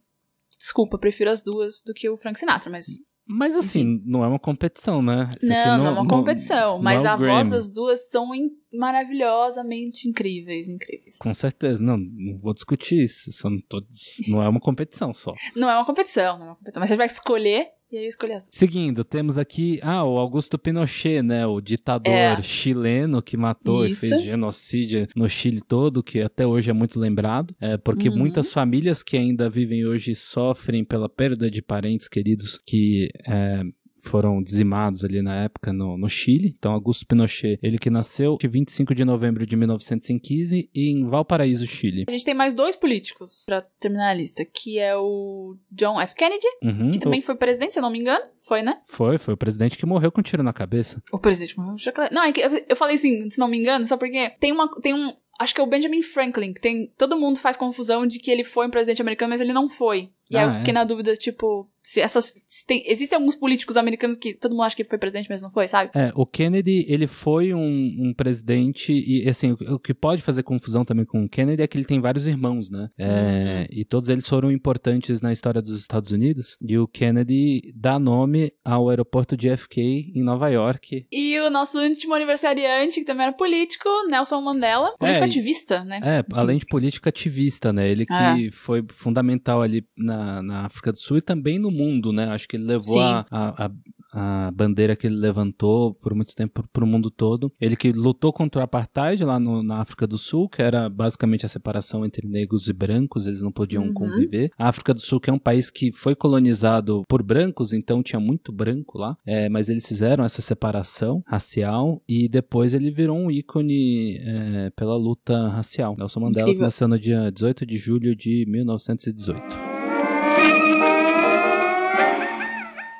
desculpa, 0.59 0.99
prefiro 0.99 1.31
as 1.31 1.43
duas 1.43 1.83
do 1.85 1.93
que 1.93 2.09
o 2.09 2.17
Frank 2.17 2.39
Sinatra, 2.39 2.71
mas 2.71 2.87
Mas 3.29 3.57
assim, 3.57 4.01
não 4.05 4.23
é 4.23 4.29
uma 4.29 4.39
competição, 4.39 5.03
né? 5.03 5.23
Aqui 5.33 5.47
não, 5.47 5.79
não 5.79 5.87
é 5.87 5.91
uma 5.91 6.07
competição, 6.07 6.77
não 6.77 6.83
mas 6.83 7.05
é 7.05 7.09
o 7.09 7.11
a 7.11 7.17
voz 7.17 7.27
Grammy. 7.29 7.51
das 7.51 7.71
duas 7.71 8.09
são 8.09 8.33
in- 8.35 8.51
maravilhosamente 8.73 10.09
incríveis, 10.09 10.69
incríveis. 10.69 11.19
Com 11.19 11.35
certeza, 11.35 11.83
não, 11.83 11.97
não 11.97 12.39
vou 12.39 12.55
discutir 12.55 13.05
isso. 13.05 13.33
Só 13.33 13.51
não, 13.51 13.61
tô, 13.69 13.83
não 14.29 14.43
é 14.43 14.49
uma 14.49 14.61
competição 14.61 15.13
só. 15.13 15.35
Não 15.55 15.69
é 15.69 15.75
uma 15.77 15.85
competição, 15.85 16.39
não 16.39 16.45
é 16.45 16.49
uma 16.51 16.57
competição, 16.57 16.81
mas 16.81 16.91
você 16.91 16.97
vai 16.97 17.07
escolher 17.07 17.67
e 17.91 17.97
aí 17.99 18.05
eu 18.05 18.09
escolhi 18.09 18.33
duas. 18.33 18.49
Seguindo, 18.51 19.05
temos 19.05 19.39
aqui, 19.39 19.79
ah, 19.83 20.05
o 20.05 20.17
Augusto 20.19 20.59
Pinochet, 20.59 21.23
né, 21.23 21.47
o 21.47 21.61
ditador 21.61 22.13
É. 22.13 22.43
chileno 22.43 23.23
que 23.23 23.37
matou 23.37 23.87
Isso. 23.87 24.05
e 24.07 24.09
fez 24.09 24.23
genocídio 24.23 25.07
no 25.15 25.29
Chile 25.29 25.61
todo, 25.61 26.03
que 26.03 26.21
até 26.21 26.47
hoje 26.47 26.71
é 26.71 26.73
muito 26.73 26.99
lembrado, 26.99 27.55
é, 27.61 27.77
porque 27.77 28.09
Uhum. 28.09 28.17
muitas 28.19 28.53
famílias 28.53 29.03
que 29.03 29.17
ainda 29.17 29.49
vivem 29.49 29.85
hoje 29.87 30.15
sofrem 30.15 30.85
pela 30.85 31.09
perda 31.09 31.51
de 31.51 31.63
parentes 31.63 32.09
queridos 32.09 32.59
que 32.67 33.09
é, 33.27 33.63
foram 34.07 34.41
dizimados 34.43 35.05
ali 35.05 35.21
na 35.23 35.35
época 35.45 35.73
no, 35.73 35.97
no 35.99 36.09
Chile. 36.09 36.55
Então, 36.59 36.73
Augusto 36.73 37.07
Pinochet, 37.07 37.59
ele 37.63 37.79
que 37.79 37.91
nasceu 37.91 38.37
de 38.41 38.49
25 38.49 38.95
de 38.95 39.05
novembro 39.05 39.47
de 39.47 39.57
1915 39.57 40.71
em 40.75 41.05
Valparaíso, 41.09 41.67
Chile. 41.67 42.05
A 42.09 42.11
gente 42.13 42.25
tem 42.25 42.35
mais 42.35 42.55
dois 42.55 42.77
políticos 42.77 43.45
pra 43.47 43.61
terminar 43.79 44.11
a 44.11 44.15
lista, 44.15 44.45
que 44.45 44.79
é 44.79 44.97
o 44.97 45.57
John 45.71 46.01
F. 46.01 46.15
Kennedy, 46.15 46.47
Uhum, 46.63 46.91
que 46.93 46.99
também 46.99 47.21
foi 47.21 47.35
presidente, 47.35 47.73
se 47.75 47.79
eu 47.79 47.83
não 47.83 47.91
me 47.91 47.99
engano. 47.99 48.25
Foi, 48.43 48.63
né? 48.63 48.79
Foi, 48.87 49.19
foi 49.19 49.35
o 49.35 49.37
presidente 49.37 49.77
que 49.77 49.87
morreu 49.87 50.11
com 50.13 50.21
um 50.21 50.25
tiro 50.25 50.43
na 50.43 50.53
cabeça. 50.53 51.03
O 51.13 51.19
presidente 51.19 51.59
morreu. 51.59 51.77
chocolate. 51.79 52.15
Não, 52.15 52.23
é 52.23 52.33
que 52.33 52.41
eu- 52.41 52.65
eu 52.69 52.77
falei 52.77 52.95
assim, 52.97 53.29
se 53.29 53.39
não 53.39 53.49
me 53.49 53.59
engano, 53.59 53.87
só 53.87 53.97
porque 53.97 54.31
tem 54.41 54.53
uma. 54.53 54.69
Tem 54.81 54.95
um. 54.95 55.13
Acho 55.39 55.55
que 55.55 55.61
é 55.61 55.65
o 55.65 55.67
Benjamin 55.67 56.01
Franklin, 56.01 56.53
que 56.55 56.61
tem. 56.61 56.91
Todo 56.97 57.19
mundo 57.19 57.39
faz 57.39 57.57
confusão 57.57 58.07
de 58.07 58.19
que 58.19 58.31
ele 58.31 58.43
foi 58.45 58.67
um 58.67 58.71
presidente 58.71 59.03
americano, 59.03 59.31
mas 59.31 59.41
ele 59.41 59.53
não 59.53 59.69
foi. 59.69 60.11
E 60.31 60.37
aí 60.37 60.45
Ah, 60.45 60.49
eu 60.49 60.55
fiquei 60.55 60.71
é. 60.71 60.75
na 60.75 60.85
dúvida, 60.85 61.13
tipo, 61.15 61.69
se 61.89 62.01
essas. 62.01 62.35
se 62.49 62.67
tem, 62.67 62.83
existem 62.87 63.17
alguns 63.17 63.37
políticos 63.37 63.77
americanos 63.77 64.17
que 64.19 64.35
todo 64.35 64.51
mundo 64.51 64.63
acha 64.65 64.75
que 64.75 64.83
foi 64.83 64.99
presidente, 64.99 65.29
mas 65.31 65.41
não 65.41 65.53
foi, 65.53 65.69
sabe? 65.69 65.91
É, 65.95 66.11
o 66.17 66.27
Kennedy, 66.27 66.85
ele 66.89 67.07
foi 67.07 67.55
um, 67.55 67.61
um 68.01 68.13
presidente, 68.13 68.93
e 68.93 69.29
assim, 69.29 69.53
o, 69.53 69.75
o 69.75 69.79
que 69.79 69.95
pode 69.95 70.21
fazer 70.21 70.43
confusão 70.43 70.85
também 70.85 71.05
com 71.05 71.25
o 71.25 71.29
Kennedy 71.29 71.63
é 71.63 71.67
que 71.69 71.79
ele 71.79 71.85
tem 71.85 72.01
vários 72.01 72.27
irmãos, 72.27 72.69
né? 72.71 72.89
É, 72.99 73.69
E 73.71 73.85
todos 73.85 74.09
eles 74.09 74.29
foram 74.29 74.51
importantes 74.51 75.21
na 75.21 75.33
história 75.33 75.63
dos 75.63 75.79
Estados 75.79 76.11
Unidos. 76.11 76.57
E 76.61 76.77
o 76.77 76.89
Kennedy 76.89 77.73
dá 77.75 77.99
nome 78.01 78.53
ao 78.65 78.89
aeroporto 78.89 79.37
de 79.37 79.49
JFK 79.49 80.13
em 80.15 80.25
Nova 80.25 80.49
York. 80.49 81.07
E 81.13 81.39
o 81.39 81.51
nosso 81.51 81.79
último 81.79 82.15
aniversariante, 82.15 82.99
que 83.01 83.07
também 83.07 83.27
era 83.27 83.33
político, 83.33 83.89
Nelson 84.11 84.41
Mandela, 84.41 84.97
político 84.99 85.25
É, 85.25 85.29
ativista, 85.29 85.85
né? 85.85 86.01
É, 86.03 86.25
além 86.35 86.59
de 86.59 86.67
política 86.67 87.11
ativista, 87.11 87.73
né? 87.73 87.89
Ele 87.89 88.05
que 88.05 88.13
É. 88.13 88.51
foi 88.51 88.85
fundamental 88.91 89.63
ali 89.63 89.85
na, 89.97 90.43
na 90.43 90.67
África 90.67 90.91
do 90.91 90.99
Sul 90.99 91.19
e 91.19 91.23
também 91.23 91.59
no 91.61 91.76
mundo, 91.77 92.13
né? 92.13 92.25
Acho 92.27 92.49
que 92.49 92.57
ele 92.57 92.65
levou 92.65 93.01
a, 93.01 93.25
a- 93.31 93.71
a 94.19 94.51
bandeira 94.53 94.97
que 94.97 95.07
ele 95.07 95.17
levantou 95.17 95.93
por 95.95 96.15
muito 96.15 96.35
tempo 96.35 96.65
para 96.73 96.85
o 96.85 96.87
mundo 96.87 97.11
todo. 97.11 97.53
Ele 97.61 97.77
que 97.77 97.93
lutou 97.93 98.33
contra 98.33 98.61
o 98.63 98.65
apartheid 98.65 99.23
lá 99.25 99.39
no- 99.39 99.63
na 99.63 99.81
África 99.83 100.07
do 100.07 100.17
Sul, 100.17 100.49
que 100.49 100.63
era 100.63 100.89
basicamente 100.89 101.45
a 101.45 101.49
separação 101.49 102.05
entre 102.05 102.27
negros 102.27 102.67
e 102.69 102.73
brancos, 102.73 103.27
eles 103.27 103.43
não 103.43 103.53
podiam 103.53 103.85
Uhum. 103.85 103.93
conviver. 103.93 104.51
A 104.59 104.69
África 104.69 104.95
do 104.95 105.01
Sul, 105.01 105.21
que 105.21 105.29
é 105.29 105.33
um 105.33 105.39
país 105.39 105.71
que 105.71 105.93
foi 105.93 106.15
colonizado 106.15 107.03
por 107.09 107.23
brancos, 107.23 107.73
então 107.75 108.03
tinha 108.03 108.19
muito 108.21 108.51
branco 108.53 108.97
lá, 108.99 109.17
é, 109.27 109.49
mas 109.51 109.69
eles 109.69 109.87
fizeram 109.87 110.25
essa 110.25 110.41
separação 110.41 111.23
racial 111.27 112.01
e 112.09 112.27
depois 112.29 112.73
ele 112.73 112.91
virou 112.91 113.19
um 113.19 113.31
ícone 113.31 114.17
é, 114.19 114.71
pela 114.71 114.97
luta 114.97 115.49
racial. 115.49 115.95
Nelson 115.99 116.21
Mandela 116.21 116.47
Incrível. 116.49 116.63
nasceu 116.65 116.89
no 116.89 116.99
dia 116.99 117.31
18 117.31 117.67
de 117.67 117.77
julho 117.77 118.17
de 118.17 118.47
1918. 118.49 119.66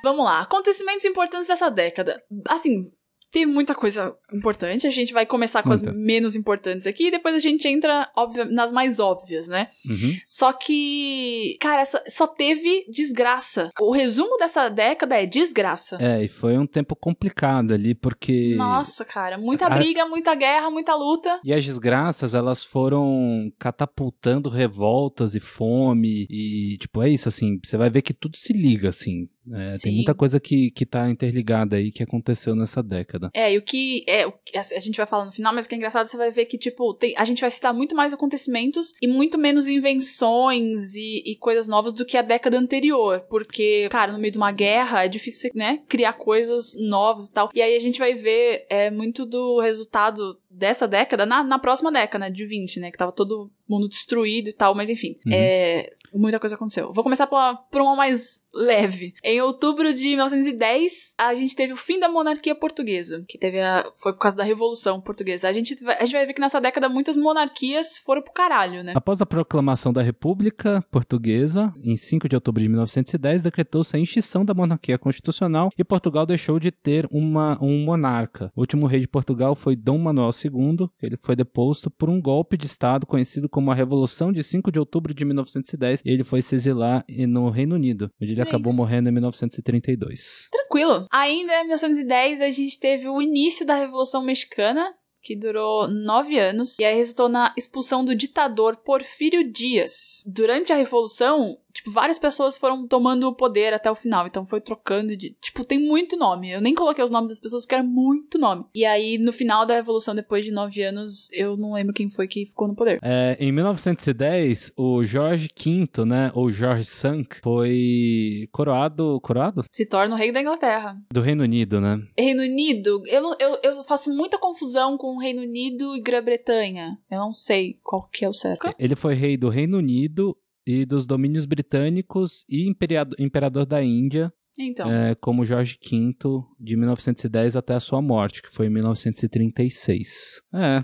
Vamos 0.07 0.25
lá, 0.25 0.41
acontecimentos 0.43 1.05
importantes 1.05 1.49
dessa 1.49 1.69
década. 1.69 2.23
Assim, 2.49 2.85
tem 3.33 3.45
muita 3.45 3.75
coisa 3.75 4.15
importante. 4.33 4.87
A 4.87 4.91
gente 4.91 5.13
vai 5.13 5.27
começar 5.27 5.63
com 5.63 5.69
Muita. 5.69 5.91
as 5.91 5.97
menos 5.97 6.37
importantes 6.37 6.87
aqui 6.87 7.09
e 7.09 7.11
depois 7.11 7.35
a 7.35 7.39
gente 7.39 7.67
entra, 7.69 8.11
óbvio, 8.17 8.45
nas 8.51 8.73
mais 8.73 8.99
óbvias, 8.99 9.49
né? 9.49 9.69
Uhum. 9.85 10.17
Só 10.27 10.53
que, 10.53 11.57
cara, 11.61 11.83
essa, 11.83 12.03
só 12.09 12.27
teve 12.27 12.87
desgraça. 12.89 13.69
O 13.81 13.91
resumo 13.91 14.37
dessa 14.39 14.69
década 14.69 15.21
é 15.21 15.27
desgraça. 15.27 15.99
É, 16.01 16.25
e 16.25 16.29
foi 16.29 16.57
um 16.57 16.67
tempo 16.67 16.95
complicado 16.97 17.75
ali, 17.75 17.95
porque. 17.95 18.55
Nossa, 18.57 19.05
cara, 19.05 19.37
muita 19.37 19.67
A- 19.67 19.71
briga, 19.77 20.07
muita 20.07 20.35
guerra, 20.35 20.71
muita 20.71 20.95
luta. 20.95 21.41
E 21.45 21.53
as 21.53 21.65
desgraças, 21.65 22.33
elas 22.33 22.63
foram 22.65 23.53
catapultando 23.59 24.49
revoltas 24.49 25.35
e 25.35 25.41
fome. 25.41 26.27
E, 26.31 26.79
tipo, 26.79 27.03
é 27.03 27.11
isso, 27.11 27.29
assim. 27.29 27.59
Você 27.63 27.77
vai 27.77 27.91
ver 27.91 28.03
que 28.03 28.15
tudo 28.15 28.37
se 28.37 28.53
liga, 28.53 28.89
assim. 28.89 29.29
É, 29.53 29.75
tem 29.79 29.95
muita 29.95 30.15
coisa 30.15 30.39
que, 30.39 30.71
que 30.71 30.85
tá 30.85 31.09
interligada 31.09 31.77
aí 31.77 31.91
que 31.91 32.03
aconteceu 32.03 32.55
nessa 32.55 32.83
década. 32.83 33.31
É, 33.35 33.53
e 33.53 33.59
o 33.59 33.63
que 33.63 34.05
é, 34.07 34.27
o 34.27 34.33
que 34.33 34.57
a 34.57 34.67
a 34.77 34.79
gente 34.79 34.97
vai 34.97 35.07
falar 35.07 35.25
no 35.25 35.33
final, 35.33 35.55
mas 35.55 35.67
o 35.67 35.69
que 35.69 35.75
é 35.75 35.79
engraçado, 35.79 36.07
você 36.07 36.17
vai 36.17 36.31
ver 36.31 36.47
que, 36.47 36.59
tipo, 36.59 36.93
tem, 36.95 37.15
a 37.17 37.25
gente 37.25 37.41
vai 37.41 37.51
citar 37.51 37.73
muito 37.73 37.95
mais 37.95 38.13
acontecimentos 38.13 38.95
e 39.01 39.07
muito 39.07 39.39
menos 39.39 39.69
invenções 39.69 40.95
e, 40.95 41.23
e 41.25 41.37
coisas 41.37 41.67
novas 41.67 41.93
do 41.93 42.05
que 42.05 42.17
a 42.17 42.23
década 42.23 42.59
anterior. 42.59 43.21
Porque, 43.31 43.89
cara, 43.91 44.13
no 44.13 44.19
meio 44.19 44.33
de 44.33 44.39
uma 44.39 44.53
guerra 44.53 45.05
é 45.05 45.09
difícil, 45.09 45.51
né, 45.55 45.83
criar 45.89 46.15
coisas 46.15 46.75
novas 46.79 47.27
e 47.27 47.33
tal. 47.33 47.51
E 47.55 47.63
aí 47.63 47.75
a 47.75 47.79
gente 47.79 47.99
vai 47.99 48.15
ver 48.15 48.67
é, 48.69 48.91
muito 48.91 49.25
do 49.25 49.61
resultado 49.61 50.39
dessa 50.51 50.89
década 50.89 51.27
na, 51.27 51.43
na 51.45 51.59
próxima 51.59 51.93
década, 51.93 52.27
né, 52.27 52.31
de 52.31 52.47
20, 52.47 52.81
né, 52.81 52.91
que 52.91 52.99
tava 52.99 53.13
todo 53.13 53.51
mundo 53.69 53.89
destruído 53.89 54.49
e 54.49 54.53
tal, 54.53 54.75
mas 54.75 54.89
enfim. 54.91 55.17
Uhum. 55.27 55.33
É, 55.33 55.93
muita 56.19 56.41
coisa 56.41 56.55
aconteceu. 56.57 56.93
Vou 56.93 57.05
começar 57.05 57.27
pela, 57.27 57.55
por 57.55 57.81
uma 57.81 57.97
mais 57.97 58.43
leve. 58.55 59.15
Em 59.23 59.41
outubro 59.41 59.93
de 59.93 60.05
1910, 60.05 61.15
a 61.19 61.35
gente 61.35 61.55
teve 61.55 61.73
o 61.73 61.77
fim 61.77 62.01
da 62.01 62.09
monarquia 62.09 62.55
portuguesa, 62.55 63.25
que 63.29 63.39
teve 63.39 63.61
a, 63.61 63.91
foi 63.97 64.13
por 64.13 64.21
causa 64.21 64.37
da 64.37 64.45
Revolução 64.45 65.01
Portuguesa. 65.01 65.49
A 65.49 65.53
gente, 65.53 65.83
vai, 65.85 65.97
a 65.97 66.05
gente 66.05 66.13
vai 66.13 66.27
ver 66.27 66.33
que 66.33 66.41
nessa 66.41 66.61
década 66.61 66.89
muitas 66.89 67.17
monarquias 67.17 67.99
foram 67.99 68.23
pro 68.23 68.33
caralho, 68.33 68.83
né? 68.83 68.93
Após 68.97 69.21
a 69.21 69.27
proclamação 69.27 69.93
da 69.93 70.03
República 70.03 70.85
Portuguesa, 70.91 71.73
em 71.85 71.97
5 71.97 72.29
de 72.29 72.35
outubro 72.35 72.63
de 72.63 72.69
1910, 72.69 73.43
decretou-se 73.43 73.97
a 73.97 74.01
extinção 74.01 74.45
da 74.45 74.55
monarquia 74.55 74.99
constitucional 74.99 75.71
e 75.77 75.85
Portugal 75.85 76.25
deixou 76.25 76.59
de 76.59 76.71
ter 76.71 77.07
uma, 77.11 77.59
um 77.63 77.85
monarca. 77.85 78.51
O 78.57 78.61
último 78.61 78.87
rei 78.87 79.01
de 79.01 79.09
Portugal 79.09 79.55
foi 79.55 79.77
Dom 79.77 79.99
Manuel 79.99 80.31
II, 80.31 80.89
ele 81.03 81.19
foi 81.23 81.37
deposto 81.37 81.91
por 81.91 82.09
um 82.09 82.21
golpe 82.21 82.57
de 82.57 82.67
Estado 82.67 83.07
conhecido 83.07 83.49
como 83.49 83.71
a 83.71 83.75
Revolução 83.75 84.33
de 84.33 84.43
5 84.43 84.73
de 84.73 84.79
outubro 84.79 85.13
de 85.13 85.25
1910, 85.25 86.03
e 86.07 86.11
ele 86.13 86.23
foi 86.23 86.41
se 86.41 86.55
exilar 86.55 87.05
no 87.29 87.51
Reino 87.51 87.75
Unido, 87.75 88.09
onde 88.23 88.33
ele 88.33 88.41
É 88.41 88.45
acabou 88.45 88.71
isso. 88.71 88.81
morrendo 88.81 89.09
em 89.09 89.13
1932. 89.13 90.49
Tranquilo. 90.53 91.07
Ainda 91.11 91.53
em 91.55 91.65
1910, 91.67 92.41
a 92.41 92.51
gente 92.51 92.79
teve 92.79 93.09
o 93.09 93.21
início 93.21 93.67
da 93.67 93.75
Revolução 93.75 94.23
Mexicana, 94.23 94.87
que 95.21 95.35
durou 95.37 95.89
nove 95.89 96.39
anos, 96.39 96.79
e 96.79 96.85
aí 96.85 96.95
resultou 96.95 97.29
na 97.29 97.53
expulsão 97.59 98.05
do 98.05 98.15
ditador 98.15 98.77
Porfírio 98.77 99.51
Dias. 99.51 100.23
Durante 100.25 100.73
a 100.73 100.77
Revolução, 100.77 101.59
tipo, 101.77 101.91
várias 101.91 102.19
pessoas 102.19 102.57
foram 102.57 102.87
tomando 102.87 103.29
o 103.29 103.35
poder 103.35 103.75
até 103.75 103.91
o 103.91 103.95
final, 103.95 104.27
então 104.27 104.47
foi 104.47 104.61
trocando 104.61 105.15
de. 105.15 105.37
Tipo, 105.41 105.63
tem 105.63 105.79
muito 105.79 106.17
nome. 106.17 106.51
Eu 106.51 106.61
nem 106.61 106.75
coloquei 106.75 107.05
os 107.05 107.11
nomes 107.11 107.31
das 107.31 107.41
pessoas 107.41 107.65
porque 107.65 107.75
era 107.75 107.85
muito 107.85 108.39
nome. 108.39 108.65
E 108.75 108.85
aí, 108.85 109.19
no 109.19 109.33
final 109.33 109.67
da 109.67 109.75
Revolução, 109.75 110.15
depois 110.15 110.45
de 110.45 110.51
nove 110.51 110.83
anos, 110.83 111.29
eu 111.33 111.57
não 111.57 111.75
lembro 111.75 111.93
quem 111.93 112.09
foi 112.09 112.27
que 112.27 112.47
ficou 112.47 112.67
no 112.67 112.75
poder. 112.75 112.99
É, 113.03 113.37
em 113.39 113.53
1910, 113.53 114.73
o 114.77 115.05
Jorge 115.05 115.49
V, 115.55 116.05
né, 116.07 116.31
ou 116.35 116.51
Jorge 116.51 116.87
Sank, 116.87 117.37
foi 117.43 118.49
coroado, 118.51 119.21
coroado? 119.21 119.65
Se 119.71 119.85
torna 119.85 120.15
o 120.15 120.19
rei 120.19 120.33
da 120.33 120.41
Inglaterra. 120.41 120.97
Do 121.13 121.21
Reino 121.21 121.43
Unido, 121.43 121.81
né? 121.81 122.01
Reino 122.19 122.43
Unido, 122.43 123.03
eu, 123.07 123.23
eu, 123.39 123.59
eu 123.63 123.83
faço 123.83 124.11
muita 124.11 124.39
confusão 124.39 124.97
com 124.97 125.19
Reino 125.19 125.43
Unido 125.43 125.95
e 125.95 126.01
Grã-Bretanha. 126.01 126.99
Eu 127.11 127.19
não 127.19 127.33
sei 127.33 127.79
qual 127.83 128.09
que 128.09 128.25
é 128.25 128.29
o 128.29 128.33
certo. 128.33 128.75
Ele 128.79 128.97
foi 128.97 129.15
rei 129.15 129.37
do 129.37 129.51
Reino 129.51 129.77
Unido 129.77 130.37
e 130.67 130.85
dos 130.85 131.07
domínios 131.07 131.47
britânicos 131.47 132.45
e 132.49 132.69
imperiado- 132.69 133.15
imperador 133.19 133.65
da 133.67 133.83
Índia, 133.83 134.33
Então. 134.59 134.91
é, 134.91 135.15
como 135.15 135.45
Jorge 135.45 135.79
V, 135.83 136.15
de 136.59 136.77
1910 136.77 137.55
até 137.57 137.75
a 137.75 137.81
sua 137.81 138.03
morte, 138.03 138.43
que 138.43 138.51
foi 138.53 138.67
em 138.67 138.71
1936. 138.71 140.43
É. 140.55 140.83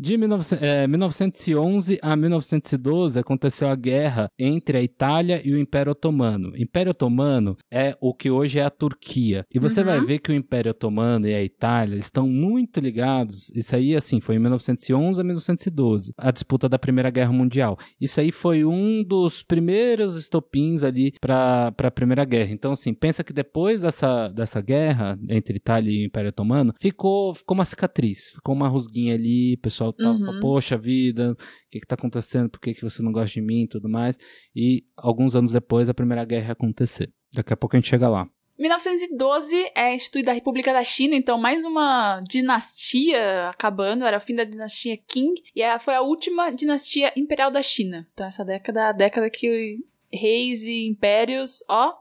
De 0.00 0.16
19 0.16 0.56
é, 0.62 0.86
1911 0.86 1.98
a 2.00 2.16
1912 2.16 3.18
aconteceu 3.18 3.68
a 3.68 3.76
guerra 3.76 4.30
entre 4.38 4.78
a 4.78 4.82
Itália 4.82 5.42
e 5.44 5.52
o 5.52 5.58
Império 5.58 5.92
Otomano. 5.92 6.52
O 6.52 6.56
Império 6.56 6.92
Otomano 6.92 7.54
é 7.70 7.94
o 8.00 8.14
que 8.14 8.30
hoje 8.30 8.58
é 8.58 8.64
a 8.64 8.70
Turquia. 8.70 9.44
E 9.54 9.58
você 9.58 9.80
Uhum. 9.80 9.86
vai 9.86 10.00
ver 10.00 10.18
que 10.20 10.30
o 10.30 10.34
Império 10.34 10.70
Otomano 10.70 11.28
e 11.28 11.34
a 11.34 11.42
Itália 11.42 11.98
estão 11.98 12.26
muito 12.26 12.80
ligados. 12.80 13.50
Isso 13.54 13.76
aí, 13.76 13.94
assim, 13.94 14.22
foi 14.22 14.36
em 14.36 14.38
1911 14.38 15.20
a 15.20 15.24
1912, 15.24 16.12
a 16.16 16.30
disputa 16.30 16.66
da 16.66 16.78
Primeira 16.78 17.10
Guerra 17.10 17.32
Mundial. 17.32 17.76
Isso 18.00 18.20
aí 18.20 18.32
foi 18.32 18.64
um 18.64 19.04
dos 19.04 19.42
primeiros 19.42 20.16
estopins 20.16 20.82
ali 20.82 21.12
para 21.20 21.74
a 21.76 21.90
Primeira 21.90 22.24
Guerra. 22.24 22.52
Então, 22.52 22.72
assim, 22.72 22.94
pensa 22.94 23.22
que 23.22 23.34
depois 23.34 23.82
dessa, 23.82 24.28
dessa 24.28 24.62
guerra 24.62 25.18
entre 25.28 25.58
Itália 25.58 25.90
e 25.92 26.06
Império 26.06 26.30
Otomano, 26.30 26.72
ficou, 26.80 27.34
ficou 27.34 27.54
uma 27.54 27.66
cicatriz, 27.66 28.30
ficou 28.30 28.54
uma 28.54 28.66
rusguinha 28.66 29.14
ali, 29.14 29.52
o 29.52 29.89
pessoal 29.92 30.14
tava, 30.14 30.24
Uhum. 30.24 30.26
falou, 30.26 30.40
poxa 30.54 30.76
vida, 30.78 31.32
o 31.32 31.36
que 31.70 31.80
que 31.80 31.86
tá 31.86 31.94
acontecendo, 31.94 32.48
por 32.50 32.60
que, 32.60 32.74
que 32.74 32.82
você 32.82 33.02
não 33.02 33.12
gosta 33.12 33.32
de 33.34 33.40
mim 33.40 33.62
e 33.62 33.68
tudo 33.68 33.88
mais. 33.88 34.18
E 34.54 34.84
alguns 34.96 35.34
anos 35.34 35.52
depois 35.52 35.88
a 35.88 35.94
Primeira 35.94 36.24
Guerra 36.24 36.46
ia 36.46 36.52
acontecer. 36.52 37.12
Daqui 37.32 37.52
a 37.52 37.56
pouco 37.56 37.76
a 37.76 37.78
gente 37.80 37.88
chega 37.88 38.08
lá. 38.08 38.28
1912 38.58 39.56
é 39.74 39.94
instituída 39.94 40.32
a 40.32 40.34
República 40.34 40.70
da 40.72 40.84
China, 40.84 41.14
então 41.16 41.38
mais 41.38 41.64
uma 41.64 42.20
dinastia 42.28 43.48
acabando, 43.48 44.04
era 44.04 44.18
o 44.18 44.20
fim 44.20 44.34
da 44.34 44.44
dinastia 44.44 44.98
Qing, 44.98 45.32
e 45.56 45.78
foi 45.78 45.94
a 45.94 46.02
última 46.02 46.50
dinastia 46.50 47.10
imperial 47.16 47.50
da 47.50 47.62
China. 47.62 48.06
Então 48.12 48.26
essa 48.26 48.44
década 48.44 48.80
é 48.80 48.84
a 48.84 48.92
década 48.92 49.30
que 49.30 49.78
reis 50.12 50.64
e 50.64 50.86
impérios, 50.86 51.60
ó, 51.70 51.94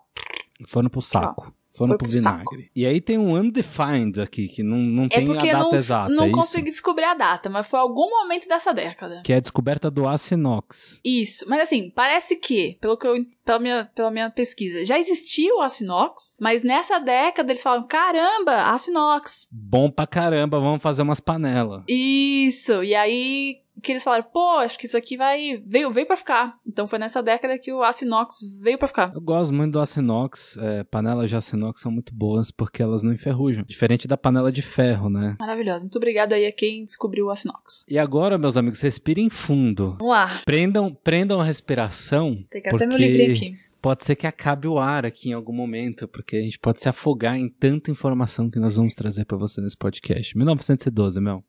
Foram 0.67 0.89
pro 0.89 1.01
saco. 1.01 1.53
Foram 1.79 1.91
foi 1.91 1.97
pro 1.97 2.09
pro 2.09 2.17
vinagre. 2.17 2.43
saco. 2.43 2.57
E 2.75 2.85
aí 2.85 2.99
tem 2.99 3.17
um 3.17 3.33
undefined 3.33 4.19
aqui, 4.19 4.49
que 4.49 4.61
não, 4.61 4.77
não 4.77 5.05
é 5.05 5.07
tem 5.07 5.31
a 5.31 5.33
data 5.33 5.57
não, 5.57 5.73
exata. 5.73 6.09
não 6.13 6.25
é 6.25 6.31
consegui 6.31 6.69
descobrir 6.69 7.05
a 7.05 7.13
data, 7.13 7.49
mas 7.49 7.65
foi 7.67 7.79
algum 7.79 8.09
momento 8.09 8.47
dessa 8.49 8.73
década. 8.73 9.21
Que 9.23 9.31
é 9.31 9.37
a 9.37 9.39
descoberta 9.39 9.89
do 9.89 10.05
aço 10.05 10.33
inox. 10.33 10.99
Isso, 11.05 11.45
mas 11.47 11.61
assim, 11.61 11.89
parece 11.89 12.35
que, 12.35 12.77
pelo 12.81 12.97
que 12.97 13.07
eu, 13.07 13.15
pela 13.45 13.59
minha, 13.59 13.89
pela 13.95 14.11
minha 14.11 14.29
pesquisa, 14.29 14.83
já 14.83 14.99
existia 14.99 15.55
o 15.55 15.61
aço 15.61 15.83
inox, 15.83 16.35
mas 16.41 16.63
nessa 16.63 16.99
década 16.99 17.49
eles 17.49 17.63
falam, 17.63 17.87
caramba, 17.87 18.71
aço 18.71 18.91
inox. 18.91 19.47
Bom 19.49 19.89
pra 19.89 20.05
caramba, 20.05 20.59
vamos 20.59 20.81
fazer 20.81 21.01
umas 21.03 21.21
panelas. 21.21 21.83
Isso, 21.87 22.83
e 22.83 22.93
aí 22.93 23.61
que 23.81 23.91
eles 23.91 24.03
falaram, 24.03 24.25
pô, 24.31 24.57
acho 24.57 24.77
que 24.77 24.85
isso 24.85 24.97
aqui 24.97 25.17
vai 25.17 25.61
veio 25.65 25.91
veio 25.91 26.07
para 26.07 26.17
ficar. 26.17 26.57
Então 26.65 26.87
foi 26.87 26.99
nessa 26.99 27.21
década 27.21 27.57
que 27.57 27.71
o 27.71 27.83
aço 27.83 28.05
inox 28.05 28.39
veio 28.61 28.77
para 28.77 28.87
ficar. 28.87 29.11
Eu 29.13 29.21
gosto 29.21 29.53
muito 29.53 29.73
do 29.73 29.79
aço 29.79 29.99
inox. 29.99 30.57
É, 30.57 30.83
panelas 30.83 31.29
de 31.29 31.35
aço 31.35 31.55
inox 31.55 31.81
são 31.81 31.91
muito 31.91 32.13
boas 32.13 32.51
porque 32.51 32.81
elas 32.81 33.03
não 33.03 33.13
enferrujam. 33.13 33.63
Diferente 33.67 34.07
da 34.07 34.17
panela 34.17 34.51
de 34.51 34.61
ferro, 34.61 35.09
né? 35.09 35.35
Maravilhoso. 35.39 35.81
Muito 35.81 35.97
obrigada 35.97 36.35
aí 36.35 36.45
a 36.45 36.51
quem 36.51 36.83
descobriu 36.83 37.27
o 37.27 37.29
aço 37.29 37.47
inox. 37.47 37.85
E 37.87 37.97
agora, 37.97 38.37
meus 38.37 38.57
amigos, 38.57 38.81
respirem 38.81 39.29
fundo. 39.29 39.95
Vamos 39.99 40.13
lá. 40.13 40.41
Prendam, 40.45 40.93
prendam 40.93 41.39
a 41.39 41.43
respiração. 41.43 42.43
Tem 42.49 42.61
que 42.61 42.69
até 42.69 42.85
meu 42.85 42.97
livrinho 42.97 43.31
aqui. 43.31 43.69
Pode 43.81 44.03
ser 44.03 44.15
que 44.17 44.27
acabe 44.27 44.67
o 44.67 44.77
ar 44.77 45.05
aqui 45.05 45.29
em 45.29 45.33
algum 45.33 45.53
momento, 45.53 46.05
porque 46.05 46.35
a 46.35 46.41
gente 46.41 46.59
pode 46.59 46.81
se 46.81 46.89
afogar 46.89 47.37
em 47.37 47.47
tanta 47.47 47.89
informação 47.89 48.49
que 48.49 48.59
nós 48.59 48.75
vamos 48.75 48.93
trazer 48.93 49.23
para 49.23 49.37
você 49.37 49.61
nesse 49.61 49.77
podcast. 49.77 50.35
1912, 50.37 51.21
Mel. 51.21 51.43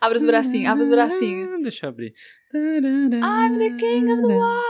Abre 0.00 0.18
os 0.18 0.24
bracinhos, 0.24 0.70
abre 0.70 0.82
os 0.82 0.88
bracinhos. 0.88 1.60
Deixa 1.62 1.86
eu 1.86 1.90
abrir. 1.90 2.14
I'm 2.54 3.58
the 3.58 3.76
king 3.78 4.12
of 4.12 4.22
the 4.22 4.34
world. 4.34 4.64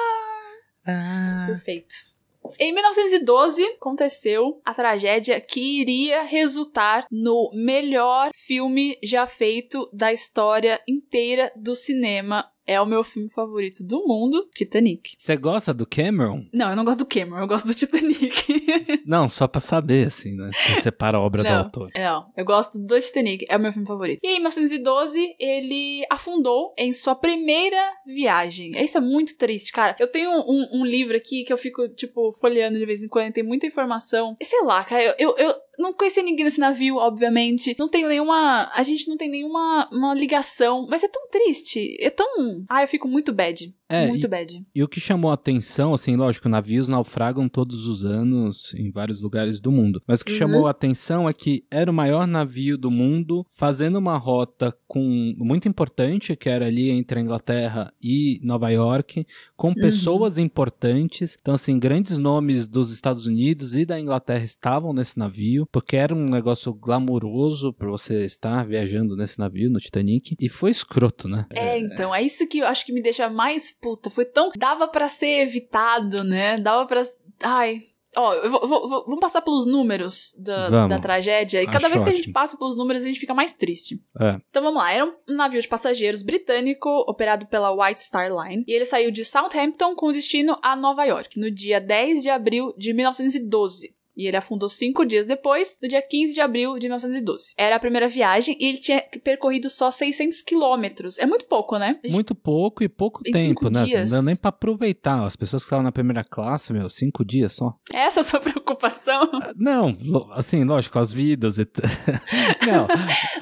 Ah. 0.87 1.47
Perfeito. 1.49 2.17
Em 2.61 2.73
1912, 2.73 3.65
aconteceu 3.77 4.61
a 4.65 4.73
tragédia 4.73 5.41
que 5.41 5.81
iria 5.81 6.23
resultar 6.23 7.07
no 7.11 7.51
melhor 7.53 8.31
filme 8.35 8.97
já 9.03 9.27
feito 9.27 9.91
da 9.93 10.13
história 10.13 10.81
inteira 10.87 11.53
do 11.57 11.75
cinema. 11.75 12.49
É 12.67 12.81
o 12.81 12.87
meu 12.87 13.05
filme 13.05 13.31
favorito 13.31 13.85
do 13.85 14.07
mundo, 14.07 14.49
Titanic. 14.55 15.15
Você 15.19 15.37
gosta 15.37 15.73
do 15.73 15.87
Cameron? 15.87 16.45
Não, 16.53 16.71
eu 16.71 16.77
não 16.77 16.85
gosto 16.85 16.99
do 17.01 17.07
Cameron, 17.07 17.39
eu 17.39 17.47
gosto 17.47 17.67
do 17.67 17.75
Titanic. 17.75 18.45
Não, 19.07 19.29
só 19.29 19.47
pra 19.47 19.61
saber, 19.61 20.09
assim, 20.09 20.35
né? 20.35 20.51
Você 20.53 20.81
separa 20.81 21.19
a 21.19 21.21
obra 21.21 21.43
do 21.45 21.49
Não. 21.49 21.59
autor. 21.59 21.91
Não, 21.95 22.33
eu 22.37 22.45
gosto 22.45 22.79
do 22.79 23.01
Titanic, 23.01 23.47
é 23.49 23.57
o 23.57 23.61
meu 23.61 23.73
filme 23.73 23.87
favorito. 23.87 24.19
E 24.23 24.29
em 24.29 24.41
1912, 24.41 25.37
ele 25.39 26.05
afundou 26.11 26.73
em 26.77 26.93
sua 26.93 27.15
primeira 27.15 27.81
viagem. 28.05 28.73
Isso 28.83 28.99
é 28.99 29.01
muito 29.01 29.37
triste, 29.37 29.71
cara. 29.73 29.95
Eu 30.01 30.11
tenho 30.11 30.31
um, 30.31 30.81
um 30.81 30.85
livro 30.85 31.17
aqui 31.17 31.45
que 31.45 31.53
eu 31.53 31.59
fico, 31.59 31.89
tipo, 31.89 32.33
folheando 32.41 32.79
de 32.79 32.87
vez 32.87 33.05
em 33.05 33.09
quando, 33.09 33.33
tem 33.33 33.45
muita 33.45 33.67
informação. 33.67 34.37
E 34.41 34.45
sei 34.45 34.63
lá, 34.63 34.83
cara, 34.83 35.03
eu, 35.03 35.15
eu, 35.19 35.37
eu 35.39 35.55
não 35.79 35.93
conheci 35.93 36.23
ninguém 36.23 36.45
nesse 36.45 36.61
navio, 36.61 36.97
obviamente. 36.97 37.75
Não 37.79 37.89
tenho 37.89 38.09
nenhuma. 38.09 38.71
A 38.75 38.83
gente 38.83 39.09
não 39.09 39.17
tem 39.17 39.31
nenhuma 39.31 39.89
uma 39.93 40.15
ligação. 40.15 40.87
Mas 40.89 41.03
é 41.05 41.09
tão 41.09 41.29
triste. 41.29 41.97
É 42.01 42.11
tão. 42.11 42.65
Ah, 42.69 42.83
eu 42.83 42.89
fico 42.89 43.09
muito 43.09 43.33
bad. 43.33 43.75
É, 43.89 44.07
muito 44.09 44.27
e- 44.27 44.29
bad. 44.29 44.67
E 44.75 44.83
o 44.83 44.89
que 44.89 44.99
chamou 45.01 45.31
a 45.31 45.35
atenção, 45.35 45.95
assim, 45.95 46.17
lógico, 46.17 46.49
navios 46.49 46.89
naufragam 46.89 47.49
todos 47.49 47.87
os 47.87 48.05
anos 48.05 48.75
em 48.75 48.91
vários 48.91 49.23
lugares 49.23 49.61
do 49.61 49.71
mundo. 49.71 50.03
Mas 50.07 50.21
o 50.21 50.25
que 50.25 50.33
Uhum. 50.33 50.39
chamou 50.39 50.67
a 50.67 50.71
atenção 50.71 51.29
é 51.29 51.33
que 51.33 51.65
era 51.71 51.91
o 51.91 51.95
maior 51.95 52.27
navio 52.27 52.77
do 52.77 52.91
mundo 52.91 53.47
fazendo 53.57 53.97
uma 53.99 54.17
rota 54.19 54.77
com 54.89 55.35
muito 55.39 55.69
importante, 55.69 56.35
que 56.37 56.49
era 56.49 56.67
ali 56.67 56.91
entre 56.91 57.19
a 57.19 57.23
Inglaterra 57.23 57.93
e 58.03 58.41
Nova 58.43 58.71
York, 58.71 59.27
com 59.57 59.73
pessoas 59.75 60.37
importantes. 60.39 61.37
Então, 61.41 61.55
assim, 61.55 61.79
grandes 61.79 62.19
nomes 62.19 62.67
dos 62.67 62.93
Estados 62.93 63.27
Unidos 63.27 63.77
e 63.77 63.85
da 63.85 64.01
Inglaterra 64.01 64.43
estavam 64.45 64.93
nesse 64.93 65.19
navio, 65.19 65.67
porque 65.71 65.97
era 65.97 66.15
um 66.15 66.25
negócio 66.25 66.73
glamouroso 66.75 67.73
pra 67.73 67.89
você 67.89 68.25
estar 68.25 68.67
viajando 68.67 69.17
nesse 69.17 69.39
navio, 69.39 69.71
no 69.71 69.79
Titanic. 69.79 70.35
E 70.41 70.49
foi 70.49 70.71
escroto, 70.71 71.29
né? 71.29 71.47
É, 71.53 71.79
então, 71.79 72.15
é 72.15 72.23
isso 72.23 72.49
que 72.49 72.59
eu 72.59 72.67
acho 72.67 72.85
que 72.85 72.93
me 72.93 73.03
deixa 73.03 73.29
mais 73.31 73.76
puta. 73.81 74.11
Foi 74.11 74.25
tão. 74.25 74.51
Dava 74.57 74.89
pra 74.89 75.09
ser 75.09 75.43
evitado, 75.43 76.23
né? 76.25 76.59
Dava 76.59 76.87
pra. 76.87 77.03
Ai. 77.43 77.81
Ó, 78.19 78.33
eu 78.33 78.51
vou- 78.51 78.67
vou- 78.67 78.89
vou- 78.89 79.05
vamos 79.05 79.21
passar 79.21 79.43
pelos 79.43 79.67
números 79.67 80.35
da, 80.39 80.71
Vamos. 80.71 80.89
da 80.89 80.99
tragédia. 80.99 81.63
E 81.63 81.67
cada 81.67 81.87
Acho 81.87 81.89
vez 81.91 82.03
que 82.05 82.09
a 82.11 82.17
gente 82.17 82.33
passa 82.33 82.57
pelos 82.57 82.75
números, 82.75 83.03
a 83.03 83.07
gente 83.07 83.21
fica 83.21 83.35
mais 83.35 83.53
triste. 83.53 84.01
É. 84.19 84.41
Então 84.49 84.63
vamos 84.63 84.79
lá, 84.79 84.91
era 84.91 85.05
um 85.05 85.35
navio 85.35 85.61
de 85.61 85.69
passageiros 85.69 86.23
britânico 86.23 86.89
operado 87.07 87.45
pela 87.47 87.71
White 87.73 88.03
Star 88.03 88.31
Line 88.35 88.65
e 88.67 88.73
ele 88.73 88.87
saiu 88.87 89.11
de 89.11 89.23
Southampton 89.23 89.95
com 89.95 90.11
destino 90.13 90.59
a 90.63 90.75
Nova 90.75 91.05
York 91.05 91.39
no 91.39 91.51
dia 91.51 91.79
10 91.79 92.23
de 92.23 92.31
abril 92.31 92.73
de 92.79 92.95
1912. 92.95 93.95
E 94.17 94.27
ele 94.27 94.37
afundou 94.37 94.69
cinco 94.69 95.05
dias 95.05 95.27
depois, 95.27 95.77
no 95.83 95.89
dia 95.89 96.01
15 96.01 96.33
de 96.33 96.41
abril 96.41 96.75
de 96.79 96.87
1912. 96.87 97.53
Era 97.57 97.77
a 97.77 97.79
primeira 97.79 98.09
viagem 98.09 98.57
e 98.59 98.65
ele 98.67 98.79
tinha 98.79 99.03
percorrido 99.23 99.69
só 99.69 99.91
600 99.91 100.41
quilômetros. 100.43 101.19
É 101.19 101.27
muito 101.27 101.45
pouco, 101.47 101.77
né? 101.79 101.99
Gente- 102.03 102.13
Muito 102.15 102.35
pouco 102.35 102.83
e 102.83 102.89
pouco 102.89 103.21
Em 103.27 103.31
tempo, 103.33 103.69
né? 103.69 103.85
dias. 103.85 104.11
Não 104.11 104.19
deu 104.19 104.27
nem 104.27 104.37
pra 104.37 104.49
aproveitar. 104.49 105.25
As 105.27 105.37
pessoas 105.37 105.63
que 105.63 105.67
estavam 105.67 105.83
na 105.83 105.93
primeira 105.93 106.25
classe, 106.25 106.73
meu, 106.73 106.89
cinco 106.89 107.25
dias 107.25 107.55
só. 107.55 107.75
Essa 107.93 108.21
é 108.21 108.23
a 108.23 108.25
sua 108.25 108.41
preocupação? 108.41 109.29
Ah, 109.35 109.53
Não, 109.57 109.95
assim, 110.33 110.65
lógico, 110.65 110.99
as 110.99 111.13
vidas 111.13 111.59
e. 111.59 111.67
Não, 112.67 112.87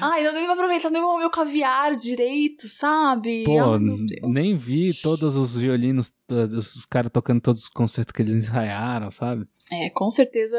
Ai, 0.01 0.23
não 0.23 0.31
deu 0.31 0.33
nem 0.33 0.45
pra 0.45 0.53
aproveitar 0.53 0.89
nem 0.89 1.01
o 1.01 1.17
meu 1.17 1.29
caviar 1.29 1.95
direito, 1.95 2.67
sabe? 2.67 3.43
pô, 3.45 3.59
Ai, 3.73 3.79
nem 4.23 4.55
vi 4.57 4.93
todos 4.93 5.35
os 5.35 5.55
violinos, 5.57 6.11
os 6.29 6.85
caras 6.85 7.11
tocando 7.11 7.41
todos 7.41 7.63
os 7.63 7.69
concertos 7.69 8.11
que 8.11 8.21
eles 8.21 8.35
ensaiaram, 8.35 9.09
sabe? 9.11 9.45
É, 9.71 9.89
com 9.89 10.09
certeza. 10.09 10.57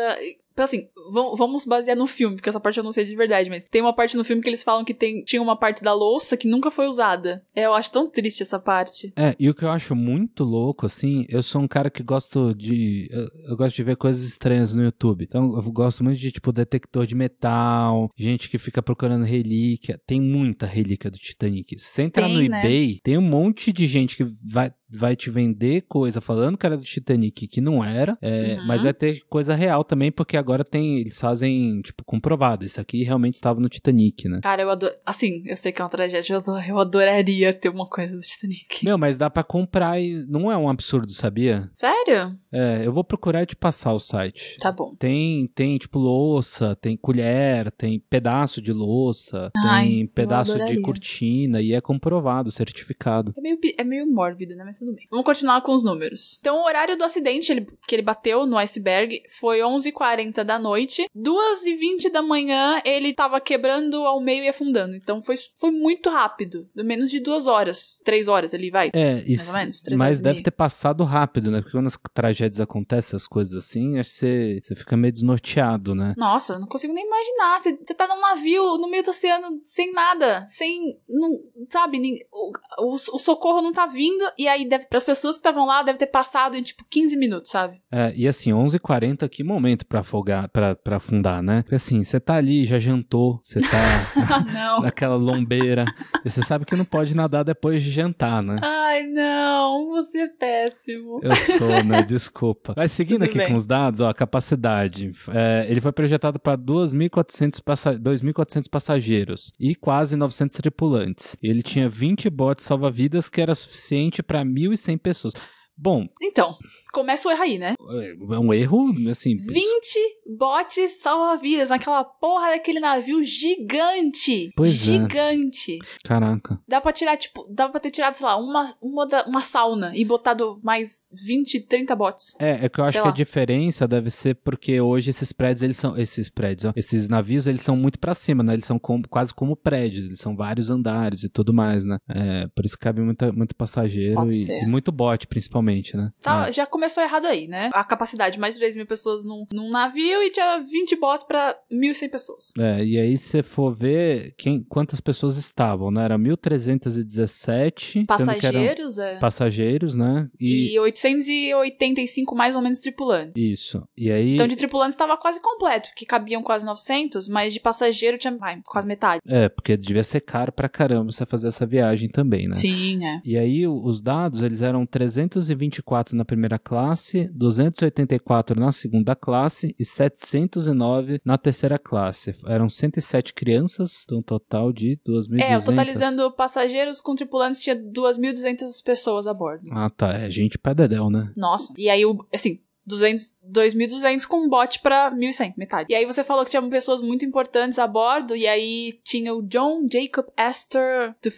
Assim, 0.57 0.89
vam- 1.13 1.37
vamos 1.37 1.67
basear 1.67 1.95
no 1.97 2.07
filme, 2.07 2.37
porque 2.37 2.49
essa 2.49 2.59
parte 2.59 2.79
eu 2.79 2.85
não 2.85 2.91
sei 2.91 3.05
de 3.05 3.15
verdade, 3.15 3.51
mas 3.51 3.67
tem 3.67 3.83
uma 3.83 3.93
parte 3.93 4.17
no 4.17 4.25
filme 4.25 4.41
que 4.41 4.49
eles 4.49 4.63
falam 4.65 4.87
que 4.87 4.95
tem, 4.95 5.23
tinha 5.23 5.43
uma 5.43 5.55
parte 5.55 5.83
da 5.83 5.93
louça 5.93 6.35
que 6.35 6.49
nunca 6.49 6.71
foi 6.71 6.87
usada. 6.87 7.45
É, 7.55 7.67
eu 7.67 7.75
acho 7.75 7.93
tão 7.93 8.09
triste 8.09 8.43
essa 8.43 8.59
parte. 8.59 9.13
É, 9.17 9.37
e 9.39 9.51
o 9.51 9.55
que 9.55 9.65
eu 9.65 9.71
acho 9.71 9.95
muito 9.95 10.45
louco, 10.45 10.87
assim, 10.87 11.27
eu 11.29 11.43
sou 11.43 11.61
um 11.61 11.69
cara 11.69 11.91
que 11.91 12.03
gosto 12.03 12.55
de. 12.55 13.07
Eu, 13.11 13.51
eu 13.51 13.57
gosto 13.57 13.77
de 13.77 13.83
ver 13.83 13.97
coisas 13.97 14.27
estranhas 14.27 14.75
no 14.75 14.83
YouTube. 14.83 15.27
Então, 15.29 15.55
eu 15.55 15.63
gosto 15.71 16.03
muito 16.03 16.19
de, 16.19 16.33
tipo, 16.33 16.51
detector 16.51 17.07
de 17.07 17.15
metal, 17.15 18.11
gente 18.17 18.49
que 18.49 18.57
fica 18.57 18.83
procurando 18.83 19.25
relíquia. 19.27 20.01
Tem 20.07 20.21
muita 20.23 20.65
relíquia 20.65 21.11
do 21.11 21.19
Titanic. 21.19 21.79
Se 21.79 21.87
você 21.87 22.03
entrar 22.03 22.29
no 22.29 22.41
né? 22.41 22.61
eBay, 22.61 23.01
tem 23.05 23.19
um 23.19 23.23
monte 23.23 23.75
de 23.75 23.87
gente 23.87 24.17
que 24.17 24.25
vai. 24.51 24.73
Vai 24.89 25.17
te 25.17 25.31
vender 25.31 25.83
coisa 25.89 26.21
falando 26.21 26.57
que 26.57 26.65
era 26.65 26.77
do 26.77 26.85
Titanic 26.85 27.49
que 27.49 27.61
não 27.61 27.85
era, 27.85 28.17
é, 28.23 28.57
Uhum. 28.61 28.67
mas 28.67 28.83
vai 28.85 28.95
ter 28.95 29.21
coisa 29.29 29.55
real 29.55 29.83
também, 29.83 30.13
porque 30.13 30.37
agora 30.37 30.65
tem. 30.65 30.99
Eles 31.01 31.19
fazem, 31.21 31.81
tipo, 31.83 32.05
comprovado. 32.05 32.65
Isso 32.65 32.81
aqui 32.81 33.03
realmente 33.03 33.35
estava 33.35 33.59
no 33.61 33.69
Titanic, 33.69 34.29
né? 34.29 34.41
Cara, 34.43 34.63
eu 34.63 34.71
adoro. 34.71 34.95
Assim, 35.05 35.43
eu 35.47 35.57
sei 35.57 35.73
que 35.73 35.81
é 35.81 35.85
uma 35.85 35.91
tragédia, 35.91 36.33
eu, 36.35 36.39
adoro- 36.39 36.65
eu 36.69 36.79
adoraria 36.79 37.53
ter 37.53 37.69
uma 37.69 37.89
coisa 37.89 38.15
do 38.15 38.21
Titanic. 38.21 38.85
Meu, 38.85 38.97
mas 38.97 39.19
dá 39.19 39.29
pra 39.29 39.43
comprar 39.43 40.01
e 40.01 40.25
não 40.29 40.51
é 40.53 40.57
um 40.57 40.69
absurdo, 40.69 41.11
sabia? 41.13 41.69
Sério? 41.75 42.37
É, 42.53 42.83
eu 42.87 42.93
vou 42.93 43.03
procurar 43.05 43.43
e 43.43 43.47
te 43.47 43.57
passar 43.57 43.93
o 43.93 43.99
site. 43.99 44.57
Tá 44.61 44.71
bom. 44.71 44.95
Tem, 44.99 45.47
tem 45.49 45.77
tipo 45.79 45.99
louça, 45.99 46.77
tem 46.77 46.97
colher, 46.97 47.71
tem 47.73 47.99
pedaço 47.99 48.63
de 48.63 48.73
louça, 48.73 49.51
Ai, 49.57 49.89
tem 49.89 50.07
pedaço 50.07 50.65
de 50.65 50.81
cortina 50.81 51.61
e 51.61 51.73
é 51.73 51.81
comprovado, 51.81 52.51
certificado. 52.53 53.35
É 53.37 53.41
meio, 53.41 53.59
é 53.79 53.85
meio 53.85 54.07
mórbido, 54.07 54.55
né? 54.55 54.65
Mas 54.65 54.76
tudo 54.79 54.93
bem. 54.95 55.07
Vamos 55.11 55.25
continuar 55.25 55.61
com 55.63 55.73
os 55.73 55.83
números. 55.85 56.37
Então, 56.41 56.57
o 56.59 56.65
horário 56.65 56.97
do 56.97 57.05
acidente 57.05 57.51
ele- 57.53 57.67
que 57.87 57.95
ele 57.95 58.03
bateu 58.03 58.47
no 58.47 58.57
iceberg 58.59 59.23
foi 59.39 59.61
11h40 59.63 60.43
da 60.45 60.59
noite. 60.59 61.07
2h20 61.15 62.11
da 62.11 62.23
manhã, 62.23 62.81
ele 62.85 63.13
tava 63.15 63.41
quebrando 63.41 64.05
ao 64.05 64.21
meio 64.21 64.45
e 64.45 64.49
afundando. 64.49 64.95
Então, 64.95 65.23
foi, 65.23 65.37
foi 65.59 65.71
muito 65.71 66.09
rápido. 66.11 66.69
Menos 66.75 67.11
de 67.11 67.21
duas 67.21 67.47
horas. 67.47 68.01
Três 68.05 68.29
horas 68.29 68.55
ali, 68.55 68.71
vai. 68.71 68.91
É, 68.95 69.23
isso. 69.27 69.51
ou 69.53 69.59
menos, 69.59 69.83
Mas 69.99 70.21
deve 70.21 70.43
ter 70.43 70.51
passado 70.51 71.05
rápido, 71.05 71.51
né? 71.51 71.59
Porque 71.61 71.73
quando 71.77 71.87
as 71.87 71.99
tragédias 72.15 72.61
acontecem, 72.61 73.17
as 73.17 73.27
coisas 73.27 73.55
assim, 73.55 73.99
acho 73.99 74.11
que 74.11 74.17
você, 74.17 74.61
você 74.63 74.75
fica 74.75 74.97
meio 74.97 75.13
desnorteado, 75.13 75.95
né? 75.95 76.15
Nossa, 76.17 76.55
eu 76.55 76.61
não 76.61 76.67
consigo 76.69 76.93
nem 76.93 77.05
imaginar. 77.07 77.61
Você, 77.61 77.73
você 77.77 77.95
tá 77.95 78.07
num 78.07 78.21
navio 78.21 78.79
no 78.79 78.89
meio 78.89 79.03
do 79.03 79.11
oceano 79.11 79.61
sem 79.63 79.93
nada, 79.93 80.47
sem. 80.49 80.99
Não, 81.09 81.41
sabe? 81.71 81.99
nin- 81.99 82.19
O, 82.33 82.53
o, 82.79 82.93
o 82.95 83.19
socorro 83.19 83.63
não 83.63 83.73
tá 83.73 83.87
vindo. 83.87 84.25
E 84.39 84.47
aí, 84.49 84.66
deve, 84.69 84.87
pras 84.87 85.05
pessoas 85.05 85.37
que 85.37 85.41
estavam 85.41 85.67
lá, 85.67 85.83
deve 85.83 85.99
ter 85.99 86.07
passado 86.07 86.57
em 86.57 86.63
tipo 86.63 86.85
15 86.91 87.17
minutos, 87.17 87.51
sabe? 87.51 87.81
É, 87.91 88.13
e 88.17 88.27
assim, 88.29 88.51
11h40, 88.51 89.29
que 89.29 89.43
momento 89.45 89.87
pra 89.87 90.01
afogar, 90.01 90.49
pra, 90.49 90.75
pra 90.75 90.97
afundar, 90.97 91.43
né? 91.43 91.63
Porque 91.63 91.75
assim, 91.77 92.03
você 92.03 92.19
tá 92.21 92.35
ali, 92.35 92.65
já 92.65 92.79
jantou, 92.79 93.41
você 93.45 93.61
tá 93.61 93.77
Ah, 94.29 94.41
não. 94.53 94.81
naquela 94.83 95.17
lombeira, 95.17 95.85
e 96.25 96.31
você 96.31 96.43
sabe 96.43 96.65
que 96.65 96.75
não 96.77 96.85
pode 96.85 97.15
nadar 97.15 97.45
depois 97.45 97.83
de 97.83 97.91
jantar, 97.91 98.43
né? 98.43 98.57
Ai, 98.63 99.03
não, 99.05 99.89
você 99.91 100.19
é 100.21 100.29
péssimo. 100.29 101.21
Eu 101.23 101.35
sou, 101.37 101.85
né? 101.85 102.03
Desculpa. 102.07 102.75
Mas 102.77 102.93
seguindo 102.93 103.21
Tudo 103.21 103.29
aqui 103.29 103.39
bem. 103.39 103.49
com 103.49 103.55
os 103.55 103.65
dados, 103.67 104.01
ó, 104.01 104.09
a 104.09 104.15
capacidade. 104.15 105.13
É, 105.33 105.67
ele 105.69 105.81
foi 105.81 105.93
projetado 105.93 106.39
para 106.39 106.57
2.400 106.59 107.61
passa 107.65 107.95
2.400 107.99 108.69
passageiros 108.71 109.53
e 109.59 109.75
quase 109.75 110.17
900 110.17 110.57
tripulantes. 110.57 111.37
Ele 111.43 111.63
tinha 111.63 111.89
20 111.89 112.29
botes 112.31 112.65
salva-vidas 112.65 113.29
que 113.29 113.41
era 113.41 113.55
suficiente 113.55 114.23
para 114.23 114.45
1.100 114.57 114.99
pessoas. 114.99 115.35
Bom, 115.77 116.07
Então, 116.23 116.57
começa 116.93 117.29
o 117.29 117.31
erro 117.33 117.43
aí, 117.43 117.59
né? 117.59 117.75
É 117.79 118.39
um 118.39 118.53
erro, 118.53 118.87
assim. 119.11 119.37
20 119.37 119.99
botes 120.39 120.93
salva-vidas 121.03 121.71
naquela 121.71 122.05
porra 122.05 122.51
daquele 122.51 122.81
navio 122.81 123.23
gigante. 123.71 124.51
Pois 124.57 124.73
é. 124.89 124.93
gigante. 124.93 125.79
Caraca. 126.05 126.61
Dá 126.67 126.81
pra 126.81 126.93
tirar, 126.93 127.17
tipo, 127.17 127.47
dá 127.51 127.69
pra 127.69 127.81
ter 127.81 127.91
tirado, 127.91 128.15
sei 128.15 128.27
lá, 128.27 128.37
uma, 128.37 128.75
uma, 128.81 129.07
da- 129.07 129.25
uma 129.27 129.41
sauna 129.41 129.93
e 129.97 130.05
botado 130.05 130.59
mais 130.63 131.03
20, 131.13 131.61
30 131.61 131.95
botes. 131.95 132.37
É, 132.39 132.65
é 132.65 132.69
que 132.69 132.81
eu 132.81 132.85
acho 132.85 132.93
Sei 132.93 133.01
que 133.03 133.07
a 133.09 133.11
lá. 133.11 133.15
diferença 133.17 133.87
deve 133.89 134.11
ser 134.11 134.35
porque 134.37 134.81
hoje 134.81 135.11
esses 135.11 135.33
prédios, 135.33 135.63
eles 135.63 135.77
são. 135.77 135.97
Esses 135.97 136.29
prédios, 136.29 136.65
ó, 136.67 136.73
esses 136.77 137.09
navios, 137.09 137.47
eles 137.47 137.63
são 137.63 137.77
muito 137.77 137.99
pra 137.99 138.15
cima, 138.15 138.43
né? 138.43 138.55
Eles 138.55 138.67
são 138.67 138.79
como- 138.79 139.07
quase 139.09 139.33
como 139.35 139.57
prédios, 139.57 140.07
eles 140.07 140.21
são 140.21 140.37
vários 140.37 140.71
andares 140.71 141.23
e 141.23 141.29
tudo 141.29 141.53
mais, 141.53 141.85
né? 141.85 141.99
É, 142.09 142.47
por 142.55 142.65
isso 142.65 142.79
cabe 142.79 143.01
muita, 143.01 143.33
muito 143.33 143.55
passageiro 143.57 144.21
e, 144.31 144.63
e 144.65 144.67
muito 144.67 144.93
bote, 144.93 145.27
principalmente, 145.27 145.97
né? 145.97 146.11
Tá, 146.21 146.49
É. 146.49 146.53
já 146.53 146.67
começou 146.77 147.03
errado 147.03 147.25
aí, 147.27 147.49
né? 147.49 147.71
A 147.73 147.83
capacidade, 147.83 148.39
mais 148.39 148.55
de 148.55 148.61
3 148.61 148.77
mil 148.77 148.87
pessoas 148.87 149.25
num, 149.25 149.47
num 149.51 149.71
navio 149.71 150.23
e 150.23 150.31
tinha 150.31 150.59
20 150.59 150.97
botes 150.97 151.25
pra 151.25 151.57
1.100 151.73 152.11
pessoas. 152.11 152.53
É, 152.59 152.85
e 152.85 152.99
aí 152.99 153.17
se 153.17 153.29
você 153.29 153.43
for 153.43 153.75
ver 153.75 154.35
quem, 154.37 154.63
quantas 154.63 155.01
pessoas 155.01 155.39
estavam, 155.39 155.91
né? 155.91 156.05
Era 156.05 156.19
1.317, 156.19 157.81
sendo 157.81 158.07
que 158.07 158.13
eram 158.13 158.27
Passageiros, 158.27 158.99
é. 158.99 159.19
passageiros, 159.19 159.95
né? 159.95 160.29
E, 160.39 160.75
E 160.75 160.79
885 160.79 162.35
mais 162.37 162.55
ou 162.55 162.61
menos 162.63 162.79
tripulantes. 162.81 163.33
isso. 163.37 163.83
E 163.97 164.11
aí 164.11 164.35
Então, 164.35 164.47
de 164.47 164.57
tripulantes 164.57 164.95
estava 164.95 165.17
quase 165.17 165.41
completo, 165.41 165.91
que 165.97 166.05
cabiam 166.05 166.43
quase 166.43 166.65
900, 166.67 167.29
mas 167.29 167.53
de 167.55 167.61
passageiro 167.61 168.19
tinha 168.19 168.37
vai, 168.37 168.61
quase 168.67 168.87
metade. 168.87 169.21
é, 169.27 169.49
porque 169.49 169.77
devia 169.77 170.05
ser 170.05 170.21
caro 170.21 170.53
pra 170.53 170.69
caramba 170.69 171.11
você 171.11 171.25
fazer 171.25 171.49
essa 171.49 171.65
viagem 171.67 172.09
também, 172.09 172.47
né? 172.49 172.57
Sim, 172.57 173.05
é. 173.05 173.21
E 173.25 173.37
aí 173.39 173.67
os 173.67 174.01
dados, 174.01 174.43
eles 174.43 174.61
eram 174.63 174.85
324 174.87 176.17
na 176.17 176.25
primeira 176.25 176.59
classe, 176.67 177.31
284 177.33 178.59
na 178.59 178.73
segunda 178.73 179.15
classe 179.15 179.73
e 179.79 179.85
709 179.85 181.21
na 181.25 181.39
terceira 181.39 181.79
classe. 181.79 182.35
Eram 182.45 182.69
107 182.69 183.33
crianças, 183.33 184.05
um 184.11 184.21
total 184.21 184.73
de 184.73 184.99
2.200. 185.07 185.41
É, 185.41 185.61
totalizando 185.61 186.33
passageiros 186.33 187.01
com 187.01 187.15
tripulantes 187.15 187.61
tinha 187.61 187.77
2.200 187.77 188.83
pessoas 188.85 189.29
a 189.29 189.33
bordo. 189.33 189.65
Ah, 189.71 189.89
tá. 189.89 190.13
É 190.15 190.29
gente 190.29 190.59
pra 190.59 190.73
dedéu, 190.73 191.09
né? 191.09 191.33
Nossa. 191.37 191.73
E 191.79 191.89
aí, 191.89 192.03
assim, 192.35 192.59
200, 192.87 193.35
2.200 193.53 194.27
com 194.27 194.45
um 194.45 194.49
bote 194.49 194.81
pra 194.81 195.11
1.100, 195.11 195.55
metade. 195.57 195.93
E 195.93 195.95
aí 195.95 196.07
você 196.07 196.23
falou 196.23 196.45
que 196.45 196.51
tinha 196.51 196.63
pessoas 196.69 197.01
muito 197.01 197.25
importantes 197.25 197.79
a 197.79 197.87
bordo, 197.87 198.37
e 198.37 198.47
aí 198.47 198.99
tinha 199.03 199.35
o 199.35 199.43
John 199.43 199.87
Jacob 199.93 200.27
Astor 200.37 201.15
IV, 201.25 201.37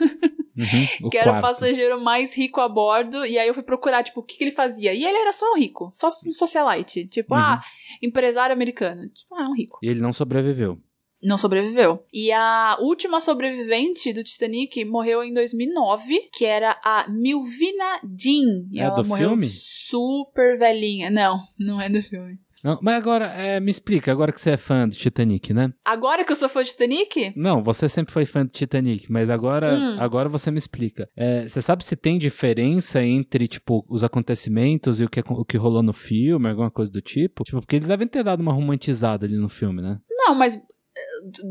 Uhum, 0.56 1.08
que 1.10 1.16
era 1.16 1.38
o 1.38 1.40
passageiro 1.40 2.00
mais 2.00 2.36
rico 2.36 2.60
a 2.60 2.68
bordo, 2.68 3.24
e 3.24 3.38
aí 3.38 3.48
eu 3.48 3.54
fui 3.54 3.62
procurar, 3.62 4.02
tipo, 4.02 4.20
o 4.20 4.22
que, 4.22 4.36
que 4.36 4.44
ele 4.44 4.50
fazia. 4.52 4.92
E 4.92 5.04
ele 5.04 5.16
era 5.18 5.32
só 5.32 5.50
um 5.52 5.56
rico, 5.56 5.90
só 5.94 6.08
um 6.26 6.32
socialite. 6.32 7.06
Tipo, 7.06 7.34
Uhum. 7.34 7.40
ah, 7.40 7.60
empresário 8.02 8.52
americano. 8.54 9.08
Tipo, 9.08 9.34
ah, 9.34 9.48
um 9.48 9.54
rico. 9.54 9.78
E 9.82 9.88
ele 9.88 10.00
não 10.00 10.12
sobreviveu. 10.12 10.78
Não 11.22 11.38
sobreviveu. 11.38 12.04
E 12.12 12.32
a 12.32 12.76
última 12.80 13.20
sobrevivente 13.20 14.12
do 14.12 14.24
Titanic 14.24 14.84
morreu 14.84 15.22
em 15.22 15.32
2009, 15.32 16.18
que 16.32 16.44
era 16.44 16.78
a 16.84 17.06
Milvina 17.08 18.00
Dean. 18.02 18.66
E 18.72 18.80
É 18.80 18.82
ela 18.84 18.96
do 19.00 19.08
morreu 19.08 19.28
filme? 19.28 19.48
super 19.48 20.58
velhinha. 20.58 21.10
Não, 21.10 21.38
não 21.58 21.80
é 21.80 21.88
do 21.88 22.02
filme. 22.02 22.38
Não, 22.62 22.78
mas 22.82 22.96
agora, 22.96 23.26
é, 23.26 23.58
me 23.60 23.70
explica, 23.70 24.12
agora 24.12 24.30
que 24.32 24.40
você 24.40 24.50
é 24.50 24.56
fã 24.56 24.86
do 24.88 24.94
Titanic, 24.94 25.52
né? 25.52 25.72
Agora 25.84 26.24
que 26.24 26.30
eu 26.32 26.36
sou 26.36 26.48
fã 26.48 26.62
de 26.62 26.70
Titanic? 26.70 27.32
Não, 27.36 27.60
você 27.62 27.88
sempre 27.88 28.12
foi 28.12 28.24
fã 28.24 28.44
do 28.44 28.52
Titanic, 28.52 29.10
mas 29.10 29.30
agora, 29.30 29.74
Hum. 29.74 29.96
agora 29.98 30.28
você 30.28 30.50
me 30.50 30.58
explica. 30.58 31.08
É, 31.16 31.48
você 31.48 31.60
sabe 31.60 31.84
se 31.84 31.96
tem 31.96 32.18
diferença 32.18 33.02
entre, 33.02 33.48
tipo, 33.48 33.84
os 33.88 34.04
acontecimentos 34.04 35.00
e 35.00 35.04
o 35.04 35.08
que, 35.10 35.20
o 35.26 35.44
que 35.44 35.56
rolou 35.56 35.82
no 35.82 35.92
filme, 35.92 36.48
alguma 36.48 36.70
coisa 36.70 36.90
do 36.92 37.00
tipo? 37.00 37.42
Tipo, 37.44 37.60
porque 37.60 37.76
eles 37.76 37.88
devem 37.88 38.06
ter 38.06 38.22
dado 38.22 38.40
uma 38.40 38.52
romantizada 38.52 39.26
ali 39.26 39.36
no 39.36 39.48
filme, 39.48 39.82
né? 39.82 39.98
Não, 40.10 40.34
mas 40.34 40.60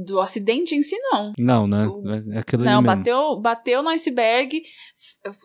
do, 0.06 0.19
acidente 0.19 0.75
em 0.75 0.84
si, 0.84 0.95
não. 1.12 1.34
Não, 1.38 1.67
né? 1.67 1.88
O- 1.88 2.34
É 2.34 2.39
aquilo 2.39 2.63
Não, 2.63 2.82
bateu, 2.84 3.39
bateu 3.39 3.82
no 3.84 3.89
iceberg, 3.89 4.62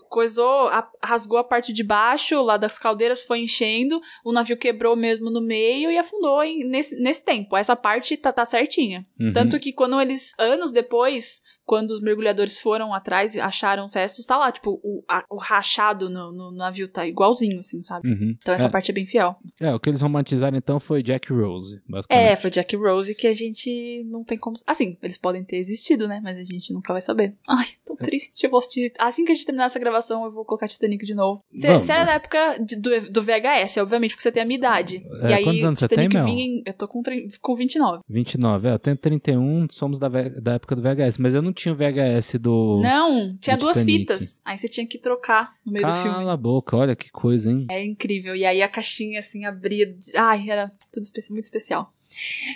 coisou, 0.08 0.68
a- 0.68 0.88
rasgou 1.02 1.38
a 1.38 1.44
parte 1.44 1.72
de 1.72 1.82
baixo 1.82 2.40
lá 2.42 2.56
das 2.56 2.78
caldeiras, 2.78 3.22
foi 3.22 3.40
enchendo, 3.40 4.00
o 4.24 4.32
navio 4.32 4.56
quebrou 4.56 4.96
mesmo 4.96 5.30
no 5.30 5.40
meio 5.40 5.90
e 5.90 5.98
afundou 5.98 6.42
em- 6.42 6.64
nesse, 6.68 7.00
nesse 7.02 7.24
tempo. 7.24 7.56
Essa 7.56 7.76
parte 7.76 8.16
tá, 8.16 8.32
tá 8.32 8.44
certinha. 8.44 9.06
Uhum. 9.18 9.32
Tanto 9.32 9.58
que 9.58 9.72
quando 9.72 10.00
eles, 10.00 10.32
anos 10.38 10.72
depois, 10.72 11.40
quando 11.66 11.90
os 11.90 12.00
mergulhadores 12.00 12.58
foram 12.58 12.94
atrás 12.94 13.34
e 13.34 13.40
acharam 13.40 13.84
os 13.84 13.92
restos, 13.94 14.24
tá 14.24 14.38
lá, 14.38 14.50
tipo, 14.52 14.80
o, 14.82 15.02
a- 15.08 15.24
o 15.28 15.36
rachado 15.36 16.08
no, 16.08 16.32
no 16.32 16.52
navio 16.52 16.86
tá 16.88 17.06
igualzinho, 17.06 17.58
assim, 17.58 17.82
sabe? 17.82 18.08
Uhum. 18.08 18.36
Então 18.40 18.54
essa 18.54 18.66
É. 18.66 18.70
parte 18.70 18.90
é 18.90 18.94
bem 18.94 19.04
fiel. 19.04 19.36
É, 19.60 19.74
o 19.74 19.80
que 19.80 19.90
eles 19.90 20.00
romantizaram 20.00 20.56
então 20.56 20.78
foi 20.78 21.02
Jack 21.02 21.32
Rose, 21.32 21.80
basicamente. 21.88 22.26
É, 22.28 22.36
foi 22.36 22.50
Jack 22.50 22.76
Rose 22.76 23.14
que 23.14 23.26
a 23.26 23.32
gente 23.32 24.04
não 24.08 24.22
tem 24.24 24.38
como. 24.38 24.56
Assim, 24.66 24.96
eles 25.02 25.18
podem 25.18 25.42
ter 25.44 25.56
existido, 25.56 26.06
né? 26.08 26.20
Mas 26.22 26.38
a 26.38 26.44
gente 26.44 26.72
nunca 26.72 26.92
vai 26.92 27.02
saber. 27.02 27.34
Ai, 27.48 27.66
tão 27.84 27.96
triste. 27.96 28.44
Eu 28.44 28.50
vou 28.50 28.58
assistir. 28.58 28.92
Assim 28.98 29.24
que 29.24 29.32
a 29.32 29.34
gente 29.34 29.44
terminar 29.44 29.64
essa 29.64 29.78
gravação, 29.80 30.24
eu 30.24 30.30
vou 30.32 30.44
colocar 30.44 30.68
Titanic 30.68 31.04
de 31.04 31.14
novo. 31.14 31.42
Você 31.52 31.66
era 31.92 32.04
da 32.04 32.12
época 32.14 32.58
de- 32.58 32.76
do, 32.76 33.10
do 33.10 33.22
VHS, 33.22 33.78
obviamente, 33.78 34.10
porque 34.12 34.22
você 34.22 34.30
tem 34.32 34.42
a 34.42 34.46
minha 34.46 34.58
idade. 34.58 35.04
É, 35.22 35.30
e 35.30 35.32
aí, 35.34 35.44
quantos 35.44 35.64
anos 35.64 35.78
você 35.80 35.88
Titanic 35.88 36.12
tem, 36.14 36.22
Mel? 36.22 36.30
vinha 36.32 36.44
em- 36.46 36.62
Eu 36.64 36.72
tô 36.74 36.86
com, 36.86 37.02
com 37.40 37.56
29. 37.56 38.02
29, 38.08 38.68
é, 38.68 38.72
eu 38.74 38.78
tenho 38.78 38.96
31, 38.96 39.66
somos 39.70 39.98
da, 39.98 40.08
da 40.08 40.52
época 40.54 40.76
do 40.76 40.82
VHS, 40.82 41.18
mas 41.18 41.34
eu 41.34 41.42
não 41.42 41.52
tinha 41.56 41.72
o 41.72 41.76
VHS 41.76 42.34
do... 42.40 42.80
Não, 42.82 43.32
tinha 43.40 43.56
do 43.56 43.60
duas 43.60 43.78
Titanic. 43.78 43.98
fitas. 44.00 44.42
Aí 44.44 44.56
você 44.56 44.68
tinha 44.68 44.86
que 44.86 44.98
trocar 44.98 45.54
no 45.64 45.72
meio 45.72 45.86
do 45.86 45.92
filme. 45.92 46.10
Cala 46.10 46.32
a 46.32 46.36
boca, 46.36 46.76
olha 46.76 46.94
que 46.94 47.10
coisa, 47.10 47.50
hein? 47.50 47.66
É 47.70 47.84
incrível. 47.84 48.36
E 48.36 48.44
aí 48.44 48.62
a 48.62 48.68
caixinha 48.68 49.18
assim 49.18 49.44
abria. 49.44 49.94
Ai, 50.14 50.48
era 50.48 50.70
tudo 50.92 51.04
muito 51.30 51.44
especial. 51.44 51.92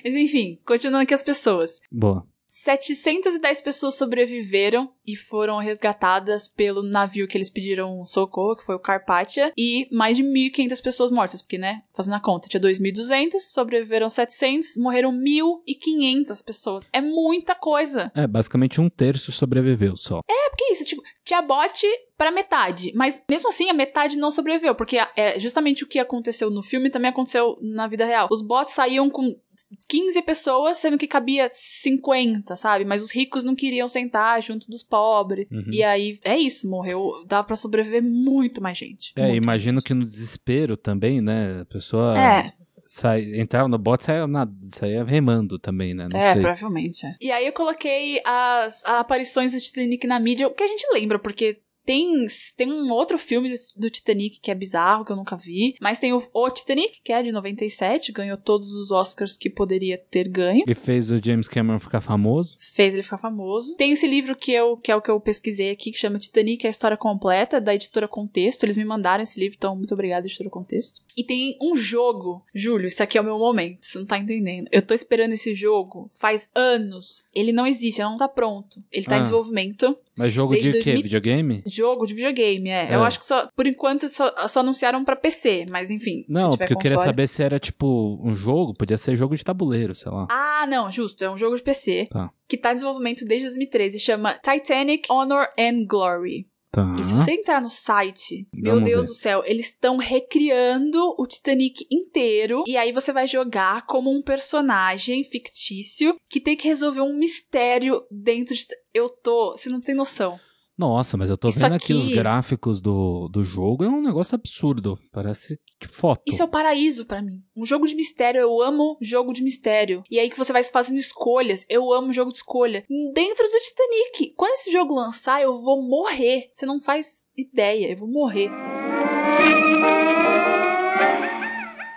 Mas 0.05 0.15
enfim, 0.15 0.59
continuando 0.65 1.03
aqui 1.03 1.15
as 1.15 1.23
pessoas. 1.23 1.81
Boa. 1.91 2.27
710 2.51 3.61
pessoas 3.61 3.95
sobreviveram 3.95 4.91
e 5.07 5.15
foram 5.15 5.59
resgatadas 5.59 6.49
pelo 6.49 6.83
navio 6.83 7.29
que 7.29 7.39
eles 7.39 7.49
pediram 7.49 8.05
socorro, 8.05 8.57
que 8.57 8.67
foi 8.67 8.75
o 8.75 8.81
Carpathia, 8.81 9.53
e 9.57 9.87
mais 9.93 10.17
de 10.17 10.25
1.500 10.25 10.83
pessoas 10.83 11.11
mortas, 11.13 11.41
porque, 11.41 11.57
né, 11.57 11.83
fazendo 11.95 12.15
a 12.15 12.21
conta, 12.21 12.49
tinha 12.49 12.61
2.200, 12.61 13.39
sobreviveram 13.39 14.09
700, 14.09 14.77
morreram 14.79 15.13
1.500 15.13 16.45
pessoas. 16.45 16.85
É 16.93 17.01
muita 17.01 17.55
coisa. 17.55 18.11
É, 18.17 18.27
basicamente 18.27 18.81
um 18.81 18.91
terço 18.91 19.31
sobreviveu 19.31 19.97
só. 19.97 20.19
É 20.29 20.51
porque 20.51 20.73
isso, 20.73 20.85
tipo, 20.85 21.03
tinha 21.25 21.41
bote 21.41 21.87
para 22.19 22.33
metade, 22.33 22.93
mas 22.95 23.23
mesmo 23.31 23.49
assim 23.49 23.71
a 23.71 23.73
metade 23.73 24.19
não 24.19 24.31
sobreviveu, 24.31 24.75
porque 24.75 24.99
é 25.17 25.39
justamente 25.39 25.85
o 25.85 25.87
que 25.87 25.99
aconteceu 25.99 26.51
no 26.51 26.63
filme 26.63 26.91
também 26.91 27.11
aconteceu 27.11 27.57
na 27.63 27.87
vida 27.87 28.05
real. 28.05 28.29
Os 28.31 28.43
botes 28.43 28.75
saíam 28.75 29.09
com 29.09 29.39
15 29.89 30.23
pessoas, 30.23 30.77
sendo 30.77 30.99
que 30.99 31.07
cabia 31.07 31.49
50, 31.53 32.57
sabe? 32.57 32.85
Mas 32.85 33.03
os 33.03 33.11
ricos 33.11 33.43
não 33.45 33.55
queriam 33.55 33.87
sentar 33.89 34.43
junto 34.43 34.71
dos 34.71 34.83
pobres. 34.83 35.47
Uhum. 35.51 35.71
E 35.73 35.83
aí, 35.83 36.19
é 36.25 36.37
isso, 36.37 36.69
morreu. 36.69 37.25
Dá 37.27 37.43
pra 37.43 37.57
sobreviver 37.57 38.03
muito 38.03 38.63
mais 38.63 38.77
gente. 38.79 39.13
É, 39.17 39.35
imagino 39.35 39.75
mais 39.75 39.85
que 39.85 39.95
no 39.95 40.05
desespero 40.05 40.77
também, 40.77 41.21
né? 41.21 41.59
A 41.61 41.65
pessoa. 41.65 42.19
É, 42.19 42.53
sai, 42.87 43.39
entrava 43.41 43.69
no 43.69 43.79
bote 43.79 44.03
e 44.03 44.07
saía, 44.07 44.27
na- 44.27 44.49
saía 44.73 45.05
remando 45.05 45.59
também, 45.59 45.95
né? 45.95 46.09
Não 46.13 46.19
é, 46.19 46.33
sei. 46.33 46.43
provavelmente. 46.43 47.07
É. 47.07 47.15
E 47.21 47.31
aí 47.31 47.47
eu 47.47 47.53
coloquei 47.53 48.21
as 48.25 48.85
aparições 48.85 49.53
do 49.53 49.61
Titanic 49.61 50.07
na 50.07 50.19
mídia, 50.19 50.49
o 50.49 50.51
que 50.51 50.63
a 50.65 50.67
gente 50.67 50.87
lembra, 50.93 51.19
porque 51.19 51.61
tem, 51.91 52.25
tem 52.57 52.73
um 52.73 52.93
outro 52.93 53.19
filme 53.19 53.51
do, 53.51 53.57
do 53.81 53.91
Titanic 53.91 54.39
que 54.39 54.49
é 54.49 54.55
bizarro, 54.55 55.05
que 55.05 55.11
eu 55.11 55.17
nunca 55.17 55.37
vi. 55.37 55.75
Mas 55.81 55.99
tem 55.99 56.13
o, 56.13 56.23
o 56.33 56.49
Titanic, 56.49 57.01
que 57.03 57.13
é 57.13 57.21
de 57.21 57.33
97, 57.33 58.13
ganhou 58.13 58.37
todos 58.37 58.77
os 58.77 58.93
Oscars 58.93 59.37
que 59.37 59.51
poderia 59.51 59.99
ter 59.99 60.29
ganho. 60.29 60.63
E 60.69 60.73
fez 60.73 61.11
o 61.11 61.19
James 61.21 61.49
Cameron 61.49 61.81
ficar 61.81 62.01
famoso. 62.01 62.57
Fez 62.61 62.95
ele 62.95 63.03
ficar 63.03 63.19
famoso. 63.19 63.75
Tem 63.75 63.91
esse 63.91 64.07
livro 64.07 64.37
que, 64.37 64.53
eu, 64.53 64.77
que 64.77 64.93
é 64.93 64.95
o 64.95 65.03
que 65.03 65.11
eu 65.11 65.19
pesquisei 65.19 65.73
aqui, 65.73 65.91
que 65.91 65.99
chama 65.99 66.21
Titanic, 66.21 66.65
a 66.65 66.71
história 66.71 66.97
completa, 66.97 67.61
da 67.61 67.75
editora 67.75 68.07
Contexto. 68.07 68.63
Eles 68.63 68.77
me 68.77 68.85
mandaram 68.85 69.25
esse 69.25 69.41
livro, 69.41 69.57
então 69.59 69.75
muito 69.75 69.93
obrigada, 69.93 70.29
editora 70.29 70.49
Contexto. 70.49 71.01
E 71.17 71.25
tem 71.25 71.57
um 71.61 71.77
jogo. 71.77 72.43
Júlio, 72.55 72.87
isso 72.87 73.03
aqui 73.03 73.19
é 73.19 73.21
o 73.21 73.25
meu 73.25 73.39
momento, 73.39 73.79
você 73.85 73.99
não 73.99 74.07
tá 74.07 74.19
entendendo. 74.19 74.69
Eu 74.73 74.83
tô 74.83 74.95
esperando 74.95 75.33
esse 75.33 75.55
jogo 75.55 76.09
faz 76.19 76.49
anos. 76.55 77.25
Ele 77.35 77.53
não 77.53 77.67
existe, 77.67 78.01
ele 78.01 78.09
não 78.11 78.17
tá 78.17 78.29
pronto. 78.29 78.83
Ele 78.91 79.05
tá 79.05 79.17
Ah. 79.17 79.19
em 79.19 79.23
desenvolvimento. 79.23 79.97
Mas 80.17 80.33
jogo 80.33 80.53
Desde 80.53 80.71
de 80.71 80.79
quê? 80.79 80.85
2000 80.93 81.03
Videogame? 81.03 81.63
Jogo 81.67 82.07
de 82.07 82.15
videogame, 82.15 82.69
é. 82.69 82.89
É. 82.91 82.95
Eu 82.95 83.03
acho 83.05 83.19
que 83.19 83.25
só, 83.27 83.49
por 83.57 83.67
enquanto, 83.67 84.07
só, 84.09 84.33
só 84.49 84.61
anunciaram 84.61 85.05
pra 85.05 85.17
PC, 85.17 85.67
mas 85.71 85.91
enfim. 85.91 86.25
Não, 86.29 86.51
porque 86.51 86.73
eu 86.75 86.77
queria 86.79 86.97
console- 86.97 87.07
saber 87.07 87.27
se 87.27 87.43
era 87.43 87.59
tipo 87.59 88.21
um 88.23 88.35
jogo, 88.35 88.75
podia 88.75 88.99
ser 88.99 89.17
jogo 89.17 89.35
de 89.35 89.43
tabuleiro, 89.45 89.95
sei 89.95 90.11
lá. 90.13 90.27
Ah, 90.31 90.67
não, 90.69 90.91
justo. 90.91 91.25
É 91.25 91.31
um 91.31 91.39
jogo 91.39 91.57
de 91.57 91.63
PC. 91.63 92.07
Tá. 92.11 92.31
Que 92.47 92.57
tá 92.59 92.73
em 92.73 92.75
desenvolvimento 92.75 93.25
desde 93.25 93.47
2013. 93.47 93.99
Chama 93.99 94.39
Titanic 94.43 95.11
Honor 95.11 95.47
and 95.59 95.87
Glory. 95.87 96.47
Tá. 96.73 96.97
E 96.99 97.05
se 97.05 97.15
você 97.15 97.33
entrar 97.33 97.61
no 97.61 97.69
site, 97.69 98.47
meu 98.55 98.75
Vamos 98.75 98.89
Deus 98.89 99.01
ver. 99.03 99.07
do 99.09 99.15
céu, 99.15 99.43
eles 99.45 99.67
estão 99.67 99.97
recriando 99.97 101.15
o 101.19 101.27
Titanic 101.27 101.85
inteiro. 101.91 102.63
E 102.67 102.77
aí 102.77 102.93
você 102.93 103.13
vai 103.13 103.27
jogar 103.27 103.87
como 103.87 104.11
um 104.11 104.23
personagem 104.23 105.25
fictício 105.25 106.17
que 106.29 106.41
tem 106.41 106.57
que 106.57 106.69
resolver 106.69 107.01
um 107.01 107.17
mistério 107.17 108.05
dentro 108.11 108.55
de. 108.55 108.65
Eu 108.95 109.09
tô. 109.09 109.53
Você 109.57 109.69
não 109.69 109.81
tem 109.81 109.95
noção. 109.95 110.39
Nossa, 110.81 111.19
mas 111.19 111.29
eu 111.29 111.37
tô 111.37 111.51
Isso 111.51 111.61
vendo 111.61 111.75
aqui... 111.75 111.93
os 111.93 112.07
aqui- 112.07 112.15
gráficos 112.15 112.81
do, 112.81 113.29
do 113.29 113.43
jogo, 113.43 113.85
é 113.85 113.89
um 113.89 114.01
negócio 114.01 114.35
absurdo. 114.35 114.99
Parece 115.13 115.61
que 115.79 115.87
foto. 115.87 116.23
Isso 116.27 116.41
é 116.41 116.45
o 116.47 116.49
paraíso 116.49 117.05
pra 117.05 117.21
mim. 117.21 117.43
Um 117.55 117.67
jogo 117.67 117.87
de 117.87 117.95
mistério, 117.95 118.41
eu 118.41 118.63
amo 118.63 118.97
jogo 118.99 119.35
de 119.35 119.43
mistério. 119.43 120.03
E 120.11 120.19
aí 120.19 120.31
que 120.31 120.39
você 120.39 120.55
vai 120.55 120.63
fazendo 120.65 120.97
escolhas, 120.99 121.67
eu 121.69 121.93
amo 121.93 122.15
jogo 122.15 122.31
de 122.31 122.39
escolha. 122.39 122.83
Dentro 123.13 123.47
do 123.47 123.59
Titanic. 123.61 124.35
Quando 124.35 124.55
esse 124.55 124.73
jogo 124.73 124.95
lançar, 124.95 125.43
eu 125.43 125.55
vou 125.55 125.87
morrer. 125.87 126.49
Você 126.51 126.65
não 126.65 126.81
faz 126.81 127.27
ideia, 127.37 127.93
eu 127.93 127.99
vou 127.99 128.09
morrer. 128.11 128.51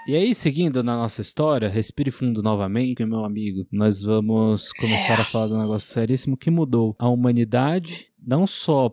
E 0.05 0.17
aí, 0.17 0.35
seguindo 0.35 0.83
na 0.83 0.97
nossa 0.97 1.21
história, 1.21 1.69
respire 1.69 2.11
fundo 2.11 2.43
novamente, 2.43 3.05
meu 3.05 3.23
amigo. 3.23 3.65
Nós 3.71 4.01
vamos 4.01 4.73
começar 4.73 5.17
a 5.17 5.23
falar 5.23 5.47
de 5.47 5.53
um 5.53 5.61
negócio 5.61 5.89
seríssimo 5.93 6.35
que 6.35 6.51
mudou 6.51 6.93
a 6.99 7.07
humanidade, 7.07 8.11
não 8.25 8.47
só. 8.47 8.91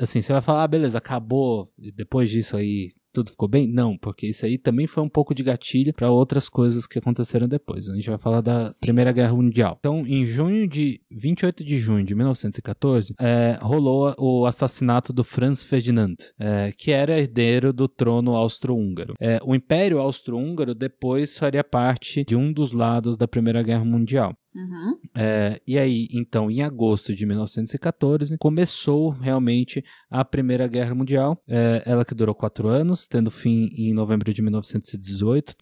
Assim, 0.00 0.22
você 0.22 0.32
vai 0.32 0.42
falar, 0.42 0.64
ah, 0.64 0.68
beleza, 0.68 0.98
acabou, 0.98 1.70
e 1.78 1.92
depois 1.92 2.30
disso 2.30 2.56
aí 2.56 2.92
tudo 3.12 3.30
ficou 3.30 3.46
bem? 3.46 3.68
Não, 3.68 3.96
porque 3.96 4.26
isso 4.26 4.46
aí 4.46 4.56
também 4.56 4.86
foi 4.86 5.02
um 5.02 5.08
pouco 5.08 5.34
de 5.34 5.42
gatilho 5.42 5.92
para 5.92 6.10
outras 6.10 6.48
coisas 6.48 6.86
que 6.86 6.98
aconteceram 6.98 7.46
depois. 7.46 7.88
A 7.88 7.94
gente 7.94 8.08
vai 8.08 8.18
falar 8.18 8.40
da 8.40 8.70
Sim. 8.70 8.80
Primeira 8.80 9.12
Guerra 9.12 9.34
Mundial. 9.34 9.76
Então, 9.78 10.06
em 10.06 10.24
junho 10.24 10.66
de 10.66 11.00
28 11.10 11.62
de 11.62 11.78
junho 11.78 12.04
de 12.04 12.14
1914, 12.14 13.14
é, 13.20 13.58
rolou 13.60 14.14
o 14.18 14.46
assassinato 14.46 15.12
do 15.12 15.22
Franz 15.22 15.62
Ferdinand, 15.62 16.16
é, 16.38 16.72
que 16.76 16.90
era 16.90 17.18
herdeiro 17.18 17.72
do 17.72 17.86
trono 17.86 18.34
austro-húngaro. 18.34 19.14
É, 19.20 19.38
o 19.44 19.54
Império 19.54 19.98
Austro-Húngaro 19.98 20.74
depois 20.74 21.36
faria 21.36 21.62
parte 21.62 22.24
de 22.24 22.34
um 22.34 22.52
dos 22.52 22.72
lados 22.72 23.16
da 23.16 23.28
Primeira 23.28 23.62
Guerra 23.62 23.84
Mundial. 23.84 24.34
Uhum. 24.54 24.98
É, 25.14 25.60
e 25.66 25.78
aí, 25.78 26.08
então, 26.12 26.50
em 26.50 26.62
agosto 26.62 27.14
de 27.14 27.24
1914, 27.24 28.36
começou 28.38 29.10
realmente 29.10 29.82
a 30.10 30.24
Primeira 30.24 30.66
Guerra 30.66 30.94
Mundial, 30.94 31.40
é, 31.48 31.82
ela 31.86 32.04
que 32.04 32.14
durou 32.14 32.34
quatro 32.34 32.68
anos, 32.68 33.06
tendo 33.06 33.30
fim 33.30 33.70
em 33.76 33.92
novembro 33.94 34.32
de 34.32 34.42
1918. 34.42 35.54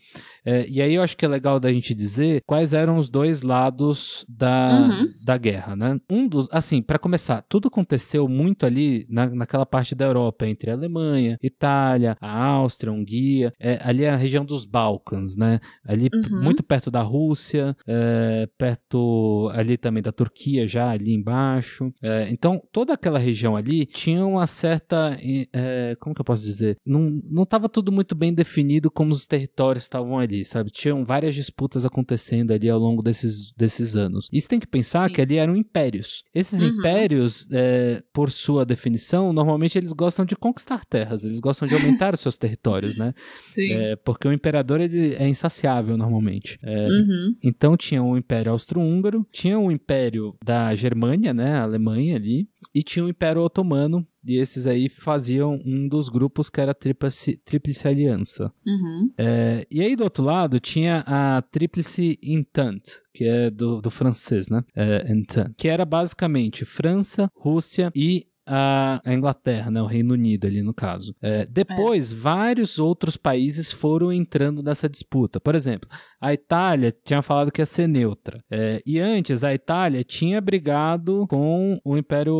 É, 0.44 0.66
e 0.68 0.80
aí 0.82 0.94
eu 0.94 1.02
acho 1.02 1.16
que 1.16 1.24
é 1.24 1.28
legal 1.28 1.60
da 1.60 1.72
gente 1.72 1.94
dizer 1.94 2.42
quais 2.46 2.72
eram 2.72 2.96
os 2.96 3.08
dois 3.08 3.42
lados 3.42 4.24
da, 4.28 4.70
Uhum. 4.70 5.08
da 5.22 5.36
guerra, 5.36 5.76
né? 5.76 5.98
Um 6.10 6.26
dos, 6.28 6.48
assim, 6.50 6.82
para 6.82 6.98
começar, 6.98 7.42
tudo 7.48 7.68
aconteceu 7.68 8.26
muito 8.28 8.66
ali 8.66 9.06
na, 9.08 9.28
naquela 9.30 9.66
parte 9.66 9.94
da 9.94 10.04
Europa, 10.06 10.46
entre 10.46 10.70
a 10.70 10.74
Alemanha, 10.74 11.36
Itália, 11.42 12.16
a 12.20 12.44
Áustria, 12.44 12.90
a 12.92 12.94
Hungria, 12.94 13.52
é, 13.58 13.78
ali 13.82 14.04
é 14.04 14.10
a 14.10 14.16
região 14.16 14.44
dos 14.44 14.64
Balcãs, 14.64 15.36
né? 15.36 15.60
Ali 15.84 16.08
Uhum. 16.14 16.42
muito 16.42 16.62
perto 16.62 16.90
da 16.90 17.02
Rússia, 17.02 17.76
é, 17.86 18.48
ali 19.54 19.76
também 19.76 20.02
da 20.02 20.12
Turquia, 20.12 20.66
já 20.66 20.90
ali 20.90 21.12
embaixo. 21.14 21.92
É, 22.02 22.28
então, 22.30 22.60
toda 22.72 22.92
aquela 22.94 23.18
região 23.18 23.56
ali 23.56 23.86
tinha 23.86 24.24
uma 24.24 24.46
certa. 24.46 25.18
é, 25.52 25.96
como 26.00 26.14
que 26.14 26.20
eu 26.20 26.24
posso 26.24 26.44
dizer? 26.44 26.76
Não, 26.84 27.20
não 27.30 27.44
tava 27.46 27.68
tudo 27.68 27.92
muito 27.92 28.14
bem 28.14 28.32
definido 28.32 28.90
como 28.90 29.12
os 29.12 29.26
territórios 29.26 29.84
estavam 29.84 30.18
ali, 30.18 30.44
sabe? 30.44 30.70
Tinham 30.70 31.04
várias 31.04 31.34
disputas 31.34 31.84
acontecendo 31.84 32.52
ali 32.52 32.68
ao 32.68 32.78
longo 32.78 33.02
desses, 33.02 33.52
desses 33.56 33.96
anos. 33.96 34.28
E 34.32 34.40
você 34.40 34.48
tem 34.48 34.60
que 34.60 34.66
pensar 34.66 35.08
Sim. 35.08 35.14
que 35.14 35.20
ali 35.20 35.36
eram 35.36 35.56
impérios. 35.56 36.22
Esses 36.34 36.62
Uhum. 36.62 36.68
impérios, 36.68 37.46
é, 37.52 38.02
por 38.12 38.30
sua 38.30 38.64
definição, 38.64 39.32
normalmente 39.32 39.76
eles 39.78 39.92
gostam 39.92 40.24
de 40.24 40.34
conquistar 40.36 40.84
terras, 40.84 41.24
eles 41.24 41.40
gostam 41.40 41.66
de 41.68 41.74
aumentar 41.74 42.14
os 42.14 42.20
seus 42.20 42.36
territórios, 42.36 42.96
né? 42.96 43.12
Sim. 43.46 43.68
Porque 44.04 44.26
o 44.26 44.32
imperador 44.32 44.80
ele 44.80 45.14
é 45.14 45.28
insaciável 45.28 45.96
normalmente. 45.96 46.58
Uhum. 46.62 47.34
então 47.42 47.76
tinha 47.76 48.02
o 48.02 48.16
Império 48.16 48.52
Austro-Húngaro, 48.80 49.26
tinha 49.30 49.58
o 49.58 49.70
Império 49.70 50.34
da 50.44 50.74
Germânia, 50.74 51.32
né, 51.34 51.52
a 51.52 51.62
Alemanha 51.62 52.16
ali, 52.16 52.48
e 52.74 52.82
tinha 52.82 53.04
o 53.04 53.08
Império 53.08 53.42
Otomano, 53.42 54.06
e 54.24 54.36
esses 54.36 54.66
aí 54.66 54.88
faziam 54.88 55.60
um 55.64 55.88
dos 55.88 56.08
grupos 56.08 56.50
que 56.50 56.60
era 56.60 56.72
a 56.72 56.74
Tríplice, 56.74 57.40
Tríplice 57.44 57.88
Aliança. 57.88 58.52
Uhum. 58.66 59.12
É, 59.16 59.66
e 59.70 59.80
aí 59.80 59.96
do 59.96 60.04
outro 60.04 60.24
lado 60.24 60.60
tinha 60.60 61.02
a 61.06 61.42
Tríplice 61.42 62.18
Entente, 62.22 63.00
que 63.14 63.24
é 63.24 63.50
do, 63.50 63.80
do 63.80 63.90
francês, 63.90 64.48
né, 64.48 64.62
é, 64.74 65.12
Entente, 65.12 65.52
que 65.56 65.68
era 65.68 65.84
basicamente 65.84 66.64
França, 66.64 67.30
Rússia 67.34 67.90
e 67.94 68.26
a 68.46 69.00
Inglaterra, 69.06 69.70
né, 69.70 69.80
o 69.80 69.86
Reino 69.86 70.14
Unido 70.14 70.46
ali 70.46 70.62
no 70.62 70.74
caso. 70.74 71.14
É, 71.22 71.46
depois, 71.46 72.12
vários 72.12 72.78
outros 72.78 73.16
países 73.16 73.70
foram 73.70 74.12
entrando 74.12 74.62
nessa 74.62 74.88
disputa. 74.88 75.40
Por 75.40 75.54
exemplo, 75.54 75.88
a 76.20 76.32
Itália 76.32 76.94
tinha 77.04 77.22
falado 77.22 77.52
que 77.52 77.60
ia 77.60 77.66
ser 77.66 77.86
neutra. 77.86 78.42
É, 78.50 78.82
e 78.84 78.98
antes, 78.98 79.44
a 79.44 79.54
Itália 79.54 80.02
tinha 80.02 80.40
brigado 80.40 81.26
com 81.28 81.80
o 81.84 81.96
Império 81.96 82.34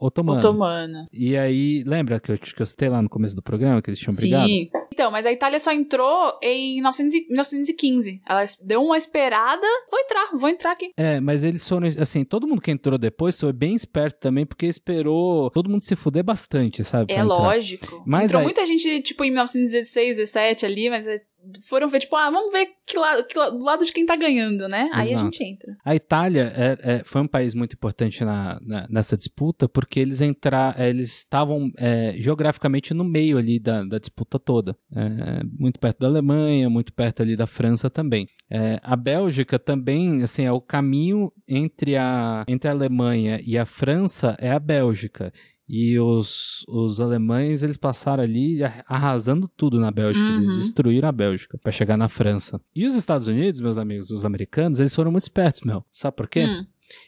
Otomano. 0.00 0.38
Otomana. 0.38 1.06
E 1.12 1.36
aí, 1.36 1.82
lembra 1.86 2.20
que 2.20 2.32
eu, 2.32 2.38
que 2.38 2.62
eu 2.62 2.66
citei 2.66 2.88
lá 2.88 3.02
no 3.02 3.08
começo 3.08 3.36
do 3.36 3.42
programa 3.42 3.82
que 3.82 3.90
eles 3.90 3.98
tinham 3.98 4.16
brigado? 4.16 4.48
Sim. 4.48 4.70
Então, 4.92 5.10
mas 5.10 5.24
a 5.26 5.32
Itália 5.32 5.58
só 5.58 5.72
entrou 5.72 6.38
em 6.42 6.74
1900 6.76 7.14
e- 7.14 7.26
1915. 7.28 8.20
Ela 8.28 8.44
deu 8.62 8.82
uma 8.82 8.96
esperada. 8.96 9.66
Vou 9.90 10.00
entrar, 10.00 10.30
vou 10.34 10.48
entrar 10.50 10.72
aqui. 10.72 10.90
É, 10.96 11.20
mas 11.20 11.44
eles 11.44 11.66
foram, 11.68 11.86
assim, 11.98 12.24
todo 12.24 12.46
mundo 12.46 12.60
que 12.60 12.70
entrou 12.70 12.98
depois 12.98 13.38
foi 13.38 13.52
bem 13.52 13.74
esperto 13.74 14.18
também, 14.20 14.44
porque 14.44 14.66
esperou 14.66 15.50
todo 15.50 15.68
mundo 15.70 15.84
se 15.84 15.94
fuder 15.96 16.24
bastante, 16.24 16.82
sabe? 16.84 17.12
É 17.12 17.22
lógico. 17.22 18.02
Mas 18.06 18.24
Entrou 18.24 18.40
aí- 18.40 18.44
muita 18.44 18.66
gente, 18.66 19.00
tipo, 19.02 19.24
em 19.24 19.30
1916, 19.30 20.16
17 20.16 20.66
ali, 20.66 20.90
mas 20.90 21.06
eles 21.06 21.30
foram 21.62 21.88
ver, 21.88 22.00
tipo, 22.00 22.16
ah, 22.16 22.30
vamos 22.30 22.52
ver 22.52 22.68
que 22.86 22.98
lado, 22.98 23.24
que 23.26 23.38
lado- 23.38 23.58
do 23.58 23.64
lado 23.64 23.84
de 23.84 23.92
quem 23.92 24.04
tá 24.06 24.16
ganhando, 24.16 24.66
né? 24.68 24.88
Aí 24.92 25.08
a 25.10 25.12
Exato. 25.12 25.24
gente 25.24 25.44
entra. 25.44 25.76
A 25.84 25.94
Itália 25.94 26.52
é- 26.56 26.78
é- 26.94 27.02
foi 27.04 27.20
um 27.20 27.26
país 27.28 27.54
muito 27.54 27.74
importante 27.74 28.24
na, 28.24 28.58
na- 28.62 28.86
nessa 28.90 29.16
disputa, 29.16 29.68
porque 29.68 30.00
eles 30.00 30.20
entrar, 30.20 30.78
é, 30.78 30.88
eles 30.90 31.18
estavam 31.18 31.70
é, 31.78 32.14
geograficamente 32.18 32.92
no 32.94 33.04
meio 33.04 33.38
ali 33.38 33.58
da, 33.58 33.84
da 33.84 33.98
disputa 33.98 34.38
toda. 34.38 34.76
É, 34.94 35.42
muito 35.58 35.78
perto 35.78 35.98
da 36.00 36.06
Alemanha, 36.06 36.68
muito 36.70 36.92
perto 36.92 37.22
ali 37.22 37.36
da 37.36 37.46
França 37.46 37.88
também. 37.88 38.26
É, 38.50 38.80
a 38.82 38.96
Bélgica 38.96 39.58
também, 39.58 40.22
assim, 40.24 40.44
é 40.44 40.50
o 40.52 40.60
caminho 40.60 41.32
entre 41.46 41.96
a, 41.96 42.44
entre 42.48 42.68
a 42.68 42.72
Alemanha 42.72 43.40
e 43.44 43.56
a 43.56 43.64
França 43.64 44.36
é 44.40 44.50
a 44.50 44.58
Bélgica. 44.58 45.32
E 45.72 45.96
os, 46.00 46.64
os 46.68 47.00
alemães, 47.00 47.62
eles 47.62 47.76
passaram 47.76 48.24
ali 48.24 48.58
arrasando 48.88 49.46
tudo 49.46 49.78
na 49.78 49.90
Bélgica. 49.92 50.26
Eles 50.26 50.48
Uhum. 50.48 50.56
destruíram 50.58 51.08
a 51.08 51.12
Bélgica 51.12 51.56
para 51.62 51.70
chegar 51.70 51.96
na 51.96 52.08
França. 52.08 52.60
E 52.74 52.86
os 52.88 52.96
Estados 52.96 53.28
Unidos, 53.28 53.60
meus 53.60 53.78
amigos, 53.78 54.10
os 54.10 54.24
americanos, 54.24 54.80
eles 54.80 54.92
foram 54.94 55.12
muito 55.12 55.22
espertos, 55.24 55.62
meu. 55.62 55.84
Sabe 55.92 56.16
por 56.16 56.28
quê? 56.28 56.44
Hum, 56.44 56.66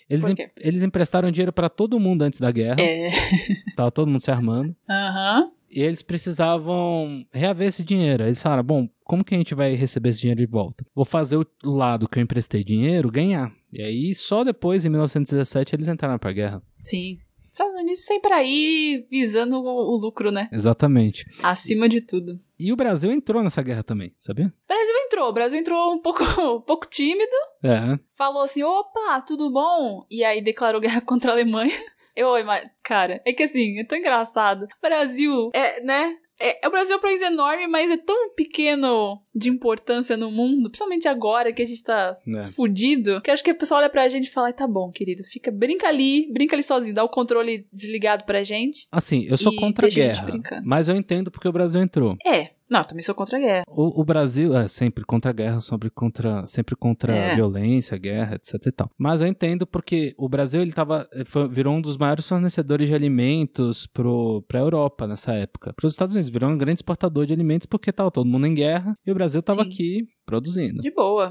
Eles, 0.08 0.28
em- 0.28 0.36
eles 0.60 0.82
emprestaram 0.84 1.28
dinheiro 1.32 1.52
para 1.52 1.68
todo 1.68 1.98
mundo 1.98 2.22
antes 2.22 2.38
da 2.38 2.52
guerra. 2.52 2.80
é. 2.80 3.10
Tava 3.74 3.90
todo 3.90 4.06
mundo 4.08 4.20
se 4.20 4.30
armando. 4.30 4.76
Aham. 4.88 5.50
E 5.68 5.80
eles 5.82 6.02
precisavam 6.02 7.24
reaver 7.32 7.66
esse 7.68 7.82
dinheiro. 7.82 8.22
Eles 8.24 8.40
falaram: 8.42 8.62
bom, 8.62 8.88
como 9.04 9.24
que 9.24 9.34
a 9.34 9.38
gente 9.38 9.54
vai 9.54 9.74
receber 9.74 10.10
esse 10.10 10.20
dinheiro 10.20 10.40
de 10.40 10.46
volta? 10.46 10.84
Vou 10.94 11.04
fazer 11.04 11.36
o 11.36 11.46
lado 11.64 12.08
que 12.08 12.18
eu 12.18 12.22
emprestei 12.22 12.62
dinheiro 12.62 13.10
ganhar. 13.10 13.50
E 13.72 13.82
aí, 13.82 14.14
só 14.14 14.44
depois, 14.44 14.84
em 14.84 14.90
1917, 14.90 15.74
eles 15.74 15.88
entraram 15.88 16.18
pra 16.18 16.30
guerra. 16.32 16.62
Sim. 16.82 17.18
Estados 17.52 17.74
Unidos 17.74 18.04
sempre 18.04 18.32
aí 18.32 19.06
visando 19.10 19.56
o, 19.56 19.94
o 19.94 19.96
lucro, 19.98 20.30
né? 20.32 20.48
Exatamente. 20.50 21.26
Acima 21.42 21.86
de 21.88 22.00
tudo. 22.00 22.38
E 22.58 22.72
o 22.72 22.76
Brasil 22.76 23.12
entrou 23.12 23.42
nessa 23.42 23.62
guerra 23.62 23.82
também, 23.82 24.14
sabia? 24.18 24.46
O 24.46 24.68
Brasil 24.68 24.94
entrou, 25.04 25.28
o 25.28 25.32
Brasil 25.32 25.58
entrou 25.58 25.92
um 25.92 25.98
pouco, 26.00 26.22
um 26.40 26.60
pouco 26.62 26.86
tímido, 26.88 27.36
É. 27.62 27.98
falou 28.16 28.42
assim, 28.42 28.62
opa, 28.62 29.20
tudo 29.20 29.50
bom? 29.50 30.06
E 30.10 30.24
aí 30.24 30.42
declarou 30.42 30.80
guerra 30.80 31.00
contra 31.04 31.30
a 31.30 31.34
Alemanha. 31.34 31.74
Eu, 32.16 32.32
mas, 32.44 32.68
cara, 32.84 33.20
é 33.24 33.32
que 33.32 33.42
assim, 33.42 33.78
é 33.80 33.84
tão 33.84 33.96
engraçado. 33.98 34.64
O 34.64 34.68
Brasil, 34.80 35.50
é, 35.54 35.82
né? 35.82 36.16
É, 36.42 36.64
é- 36.64 36.68
o 36.68 36.70
Brasil 36.70 36.94
é 36.94 36.98
um 36.98 37.00
país 37.00 37.22
enorme, 37.22 37.68
mas 37.68 37.90
é 37.90 37.96
tão 37.96 38.34
pequeno 38.34 39.22
de 39.34 39.48
importância 39.48 40.16
no 40.16 40.30
mundo, 40.30 40.68
principalmente 40.68 41.06
agora 41.06 41.52
que 41.52 41.62
a 41.62 41.64
gente 41.64 41.82
tá 41.82 42.16
é. 42.26 42.46
fudido, 42.48 43.20
que 43.20 43.30
acho 43.30 43.44
que 43.44 43.52
o 43.52 43.56
pessoal 43.56 43.80
olha 43.80 43.88
pra 43.88 44.08
gente 44.08 44.26
e 44.26 44.30
fala, 44.30 44.48
"Ai, 44.48 44.52
tá 44.52 44.66
bom, 44.66 44.90
querido, 44.90 45.22
fica, 45.24 45.50
brinca 45.50 45.86
ali, 45.86 46.30
brinca 46.32 46.56
ali 46.56 46.62
sozinho, 46.62 46.94
dá 46.94 47.04
o 47.04 47.08
controle 47.08 47.64
desligado 47.72 48.24
pra 48.24 48.42
gente. 48.42 48.88
Assim, 48.90 49.26
eu 49.30 49.36
sou 49.36 49.54
contra 49.56 49.86
a 49.86 49.90
guerra. 49.90 50.26
Mas 50.64 50.88
eu 50.88 50.96
entendo 50.96 51.30
porque 51.30 51.48
o 51.48 51.52
Brasil 51.52 51.80
entrou. 51.80 52.16
É, 52.26 52.50
não, 52.72 52.82
também 52.84 53.02
sou 53.02 53.14
contra 53.14 53.36
a 53.36 53.40
guerra. 53.40 53.62
O, 53.68 54.00
o 54.00 54.04
Brasil 54.04 54.56
é 54.56 54.66
sempre 54.66 55.04
contra 55.04 55.30
a 55.30 55.34
guerra, 55.34 55.60
sempre 55.60 55.90
contra, 55.90 56.46
sempre 56.46 56.74
contra 56.74 57.14
É. 57.14 57.34
violência, 57.34 57.96
guerra, 57.98 58.34
etc 58.36 58.54
e 58.66 58.72
tal. 58.72 58.90
Mas 58.98 59.20
eu 59.20 59.28
entendo 59.28 59.66
porque 59.66 60.14
o 60.18 60.28
Brasil 60.28 60.60
ele 60.62 60.72
tava, 60.72 61.06
foi- 61.26 61.48
virou 61.48 61.74
um 61.74 61.80
dos 61.80 61.96
maiores 61.96 62.26
fornecedores 62.26 62.88
de 62.88 62.94
alimentos 62.94 63.86
pro, 63.86 64.42
pra 64.48 64.60
Europa 64.60 65.06
nessa 65.06 65.32
época. 65.34 65.72
Para 65.74 65.86
os 65.86 65.92
Estados 65.92 66.14
Unidos, 66.14 66.30
virou 66.30 66.50
um 66.50 66.58
grande 66.58 66.78
exportador 66.78 67.26
de 67.26 67.32
alimentos 67.32 67.66
porque 67.66 67.92
tava 67.92 68.10
todo 68.10 68.26
mundo 68.28 68.46
em 68.46 68.54
guerra 68.54 68.96
e 69.06 69.12
o 69.12 69.14
Brasil 69.14 69.42
tava 69.42 69.62
Sim. 69.62 69.68
aqui 69.68 70.04
produzindo. 70.24 70.80
De 70.82 70.90
boa. 70.90 71.30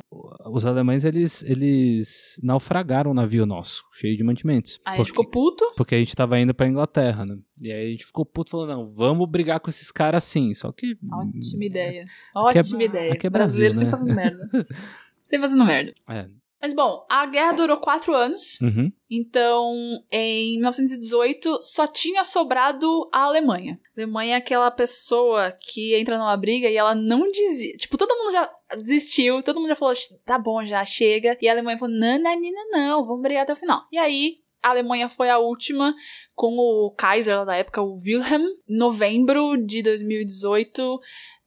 Os 0.51 0.65
alemães, 0.65 1.03
eles, 1.03 1.43
eles 1.43 2.39
naufragaram 2.43 3.11
o 3.11 3.13
navio 3.13 3.45
nosso, 3.45 3.83
cheio 3.93 4.15
de 4.17 4.23
mantimentos. 4.23 4.79
Aí 4.85 4.93
a 4.93 4.97
porque, 4.97 5.09
gente 5.09 5.17
ficou 5.17 5.29
puto. 5.29 5.65
porque 5.77 5.95
a 5.95 5.97
gente 5.99 6.15
tava 6.15 6.39
indo 6.39 6.53
pra 6.53 6.67
Inglaterra, 6.67 7.25
né? 7.25 7.37
E 7.61 7.71
aí 7.71 7.87
a 7.87 7.91
gente 7.91 8.05
ficou 8.05 8.25
puto 8.25 8.51
falando, 8.51 8.69
não, 8.69 8.87
vamos 8.87 9.29
brigar 9.29 9.59
com 9.59 9.69
esses 9.69 9.91
caras 9.91 10.23
assim. 10.23 10.53
Só 10.53 10.71
que... 10.71 10.97
Ótima 11.11 11.65
ideia. 11.65 12.03
Aqui 12.47 12.57
é- 12.57 12.61
Ótima 12.61 12.83
ideia. 12.83 13.13
aqui 13.13 13.27
é 13.27 13.29
Brasil, 13.29 13.65
Brasileiro 13.65 13.75
né? 13.75 13.79
sempre 13.79 13.91
fazendo 13.91 14.15
merda. 14.15 14.67
sempre 15.23 15.47
fazendo 15.47 15.65
merda. 15.65 15.93
É. 16.09 16.40
Mas 16.61 16.73
bom, 16.73 17.05
a 17.09 17.25
guerra 17.25 17.53
durou 17.53 17.77
quatro 17.77 18.13
anos. 18.13 18.59
Uhum. 18.61 18.91
Então, 19.09 19.73
em 20.11 20.53
1918, 20.59 21.59
só 21.63 21.87
tinha 21.87 22.23
sobrado 22.23 23.09
a 23.11 23.23
Alemanha. 23.23 23.79
A 23.97 24.01
Alemanha 24.01 24.35
é 24.35 24.37
aquela 24.37 24.69
pessoa 24.69 25.51
que 25.51 25.95
entra 25.95 26.17
numa 26.17 26.37
briga 26.37 26.69
e 26.69 26.77
ela 26.77 26.93
não 26.93 27.29
desiste. 27.31 27.77
Tipo, 27.77 27.97
todo 27.97 28.15
mundo 28.15 28.31
já 28.31 28.49
desistiu, 28.77 29.41
todo 29.41 29.59
mundo 29.59 29.69
já 29.69 29.75
falou, 29.75 29.95
tá 30.23 30.37
bom, 30.37 30.63
já 30.63 30.85
chega. 30.85 31.35
E 31.41 31.49
a 31.49 31.51
Alemanha 31.51 31.79
falou, 31.79 31.95
não, 31.95 32.19
não, 32.19 32.39
não, 32.39 32.71
não, 32.71 33.05
vamos 33.05 33.21
brigar 33.23 33.43
até 33.43 33.53
o 33.53 33.57
final. 33.57 33.87
E 33.91 33.97
aí, 33.97 34.37
a 34.63 34.69
Alemanha 34.69 35.09
foi 35.09 35.29
a 35.29 35.37
última 35.37 35.93
com 36.35 36.55
o 36.57 36.91
Kaiser 36.91 37.37
lá 37.39 37.45
da 37.45 37.55
época, 37.55 37.81
o 37.81 37.95
Wilhelm, 37.99 38.43
em 38.67 38.77
novembro 38.77 39.57
de 39.57 39.81
2018, 39.81 40.99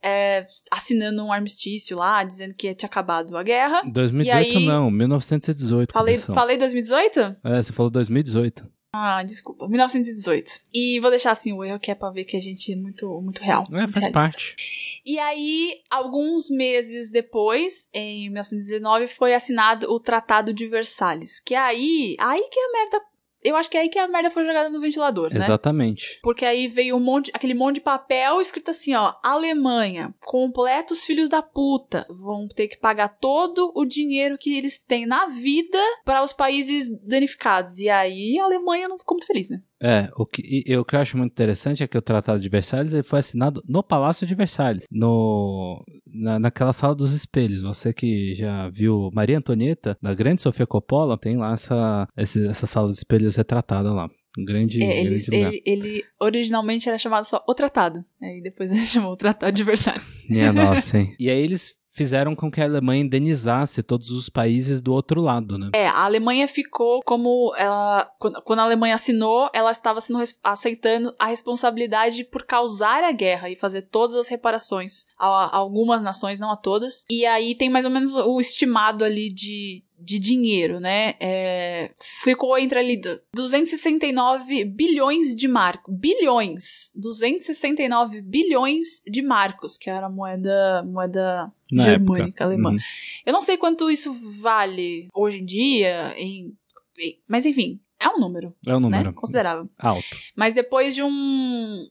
é, 0.02 0.46
assinando 0.70 1.22
um 1.24 1.32
armistício 1.32 1.96
lá, 1.96 2.22
dizendo 2.24 2.54
que 2.54 2.74
tinha 2.74 2.86
acabado 2.88 3.36
a 3.36 3.42
guerra. 3.42 3.82
2018 3.86 4.58
aí- 4.58 4.66
não, 4.66 4.90
1918. 4.90 5.92
Falei, 5.92 6.14
começou. 6.16 6.34
falei 6.34 6.56
2018? 6.58 7.20
É, 7.44 7.62
você 7.62 7.72
falou 7.72 7.90
2018. 7.90 8.66
Ah, 8.96 9.24
desculpa. 9.24 9.66
1918. 9.66 10.60
E 10.72 11.00
vou 11.00 11.10
deixar 11.10 11.32
assim 11.32 11.52
o 11.52 11.64
erro 11.64 11.80
que 11.80 11.90
é 11.90 11.96
pra 11.96 12.10
ver 12.10 12.24
que 12.24 12.36
a 12.36 12.40
gente 12.40 12.72
é 12.72 12.76
muito, 12.76 13.20
muito 13.20 13.42
real. 13.42 13.64
É, 13.68 13.72
muito 13.72 13.92
faz 13.92 14.06
realista. 14.06 14.12
parte. 14.12 15.02
E 15.04 15.18
aí, 15.18 15.80
alguns 15.90 16.48
meses 16.48 17.10
depois, 17.10 17.88
em 17.92 18.30
1919, 18.30 19.08
foi 19.08 19.34
assinado 19.34 19.90
o 19.90 19.98
Tratado 19.98 20.54
de 20.54 20.68
Versalhes. 20.68 21.40
Que 21.40 21.56
aí, 21.56 22.14
aí 22.20 22.48
que 22.48 22.60
a 22.60 22.72
merda. 22.72 23.04
Eu 23.44 23.56
acho 23.56 23.70
que 23.70 23.76
é 23.76 23.82
aí 23.82 23.88
que 23.90 23.98
a 23.98 24.08
merda 24.08 24.30
foi 24.30 24.46
jogada 24.46 24.70
no 24.70 24.80
ventilador, 24.80 25.32
né? 25.32 25.38
Exatamente. 25.38 26.18
Porque 26.22 26.46
aí 26.46 26.66
veio 26.66 26.96
um 26.96 27.00
monte, 27.00 27.30
aquele 27.34 27.52
monte 27.52 27.76
de 27.76 27.80
papel 27.82 28.40
escrito 28.40 28.70
assim, 28.70 28.94
ó, 28.94 29.14
Alemanha, 29.22 30.14
completos 30.24 31.04
filhos 31.04 31.28
da 31.28 31.42
puta, 31.42 32.06
vão 32.08 32.48
ter 32.48 32.68
que 32.68 32.78
pagar 32.78 33.08
todo 33.08 33.70
o 33.74 33.84
dinheiro 33.84 34.38
que 34.38 34.56
eles 34.56 34.78
têm 34.78 35.04
na 35.04 35.26
vida 35.26 35.78
para 36.04 36.22
os 36.22 36.32
países 36.32 36.88
danificados. 37.06 37.78
E 37.78 37.88
aí 37.90 38.38
a 38.38 38.44
Alemanha 38.44 38.88
não 38.88 38.98
ficou 38.98 39.16
muito 39.16 39.26
feliz, 39.26 39.50
né? 39.50 39.60
É, 39.82 40.08
o 40.16 40.24
que, 40.24 40.42
e- 40.66 40.76
o 40.76 40.84
que 40.84 40.96
eu 40.96 41.00
acho 41.00 41.16
muito 41.16 41.32
interessante 41.32 41.82
é 41.82 41.86
que 41.86 41.98
o 41.98 42.02
Tratado 42.02 42.40
de 42.40 42.48
Versalhes 42.48 42.92
ele 42.94 43.02
foi 43.02 43.18
assinado 43.18 43.62
no 43.68 43.82
Palácio 43.82 44.26
de 44.26 44.34
Versalhes, 44.34 44.84
no, 44.90 45.84
na, 46.06 46.38
naquela 46.38 46.72
sala 46.72 46.94
dos 46.94 47.12
espelhos. 47.12 47.62
Você 47.62 47.92
que 47.92 48.34
já 48.34 48.68
viu 48.70 49.10
Maria 49.12 49.38
Antonieta, 49.38 49.96
da 50.00 50.14
grande 50.14 50.40
Sofia 50.42 50.66
Coppola, 50.66 51.18
tem 51.18 51.36
lá 51.36 51.52
essa, 51.54 52.08
esse- 52.16 52.46
essa 52.46 52.66
sala 52.66 52.88
dos 52.88 52.98
espelhos 52.98 53.36
retratada 53.36 53.92
lá. 53.92 54.08
Um 54.38 54.44
grande, 54.44 54.82
É, 54.82 55.00
ele, 55.00 55.08
grande 55.10 55.30
lugar. 55.30 55.52
ele, 55.52 55.62
ele 55.66 56.04
originalmente 56.20 56.88
era 56.88 56.98
chamado 56.98 57.24
só 57.24 57.44
O 57.48 57.54
Tratado. 57.54 58.04
Aí 58.22 58.40
depois 58.42 58.70
ele 58.72 58.80
chamou 58.80 59.12
o 59.12 59.16
Tratado 59.16 59.54
de 59.54 59.62
Versalhes. 59.62 60.04
Minha 60.28 60.52
nossa, 60.52 60.98
hein? 60.98 61.14
E 61.20 61.28
aí 61.30 61.40
eles 61.40 61.74
fizeram 61.94 62.34
com 62.34 62.50
que 62.50 62.60
a 62.60 62.64
Alemanha 62.64 63.02
indenizasse 63.02 63.82
todos 63.82 64.10
os 64.10 64.28
países 64.28 64.82
do 64.82 64.92
outro 64.92 65.20
lado, 65.20 65.56
né? 65.56 65.70
É, 65.72 65.86
a 65.86 66.04
Alemanha 66.04 66.46
ficou 66.48 67.00
como 67.04 67.54
ela. 67.56 68.10
Quando, 68.18 68.58
a 68.58 68.64
Alemanha 68.64 68.96
assinou, 68.96 69.48
ela 69.54 69.70
estava 69.70 70.00
sendo 70.00 70.18
aceitando 70.42 71.14
a 71.18 71.26
responsabilidade 71.26 72.24
por 72.24 72.44
causar 72.44 73.04
a 73.04 73.12
guerra 73.12 73.48
e 73.48 73.56
fazer 73.56 73.82
todas 73.82 74.16
as 74.16 74.28
reparações 74.28 75.04
a, 75.18 75.26
a 75.26 75.56
algumas 75.56 76.02
nações, 76.02 76.40
não 76.40 76.50
a 76.50 76.56
todas. 76.56 77.04
E 77.08 77.24
aí 77.24 77.54
tem 77.54 77.70
mais 77.70 77.84
ou 77.84 77.90
menos 77.90 78.14
o 78.16 78.40
estimado 78.40 79.04
ali 79.04 79.32
de. 79.32 79.84
De 80.04 80.18
dinheiro, 80.18 80.80
né? 80.80 81.14
É, 81.18 81.90
ficou 82.22 82.58
entre 82.58 82.78
ali 82.78 82.96
do- 82.96 83.20
269 83.34 84.64
bilhões 84.64 85.34
de 85.34 85.48
marcos. 85.48 85.94
Bilhões! 85.96 86.90
269 86.94 88.20
bilhões 88.20 89.02
de 89.06 89.22
marcos, 89.22 89.76
que 89.78 89.88
era 89.88 90.06
a 90.06 90.10
moeda, 90.10 90.82
moeda 90.84 91.52
Na 91.72 91.84
germânica 91.84 92.24
época. 92.28 92.44
alemã. 92.44 92.70
Uhum. 92.70 92.78
Eu 93.26 93.32
não 93.32 93.42
sei 93.42 93.56
quanto 93.56 93.90
isso 93.90 94.12
vale 94.40 95.08
hoje 95.14 95.38
em 95.38 95.44
dia, 95.44 96.14
em, 96.18 96.54
em- 96.98 97.18
mas 97.28 97.46
enfim, 97.46 97.80
é 97.98 98.08
um 98.08 98.18
número, 98.20 98.54
É 98.66 98.76
um 98.76 98.80
número 98.80 99.04
né? 99.04 99.12
Considerável. 99.14 99.68
alto. 99.78 100.04
Mas 100.36 100.54
depois 100.54 100.94
de 100.94 101.02
um. 101.02 101.88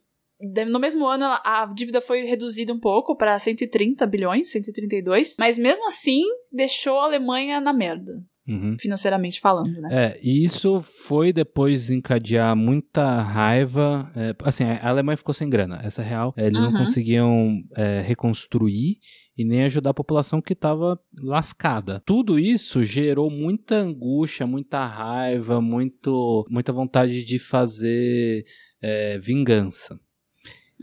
No 0.72 0.80
mesmo 0.80 1.06
ano, 1.08 1.26
a 1.26 1.72
dívida 1.74 2.02
foi 2.02 2.24
reduzida 2.26 2.74
um 2.74 2.80
pouco 2.80 3.16
para 3.16 3.38
130 3.40 4.06
bilhões, 4.06 4.52
132. 4.52 5.36
Mas 5.40 5.58
mesmo 5.58 5.88
assim, 5.88 6.22
deixou 6.52 7.00
a 7.00 7.06
Alemanha 7.06 7.62
na 7.62 7.72
merda, 7.72 8.12
Uhum. 8.46 8.76
financeiramente 8.78 9.40
falando, 9.40 9.72
né? 9.80 9.90
É, 9.90 10.20
e 10.22 10.44
isso 10.44 10.82
foi 10.82 11.32
depois 11.32 11.90
encadear 11.90 12.56
muita 12.58 13.22
raiva. 13.22 14.12
é, 14.18 14.36
assim, 14.44 14.66
a 14.66 14.90
Alemanha 14.90 15.16
ficou 15.16 15.34
sem 15.34 15.50
grana, 15.50 15.80
essa 15.84 16.02
é 16.02 16.06
real. 16.06 16.34
É, 16.36 16.48
eles 16.48 16.62
não 16.62 16.72
Uhum. 16.72 16.78
conseguiam 16.80 17.64
é, 17.78 18.02
reconstruir 18.02 18.98
e 19.38 19.46
nem 19.46 19.64
ajudar 19.64 19.92
a 19.92 19.94
população 19.94 20.42
que 20.42 20.52
estava 20.54 21.00
lascada. 21.18 22.02
Tudo 22.06 22.38
isso 22.38 22.84
gerou 22.84 23.32
muita 23.32 23.76
angústia, 23.78 24.46
muita 24.46 24.86
raiva, 24.86 25.62
muito, 25.62 26.46
muita 26.50 26.74
vontade 26.74 27.24
de 27.24 27.40
fazer 27.40 28.44
é, 28.82 29.18
vingança. 29.20 29.98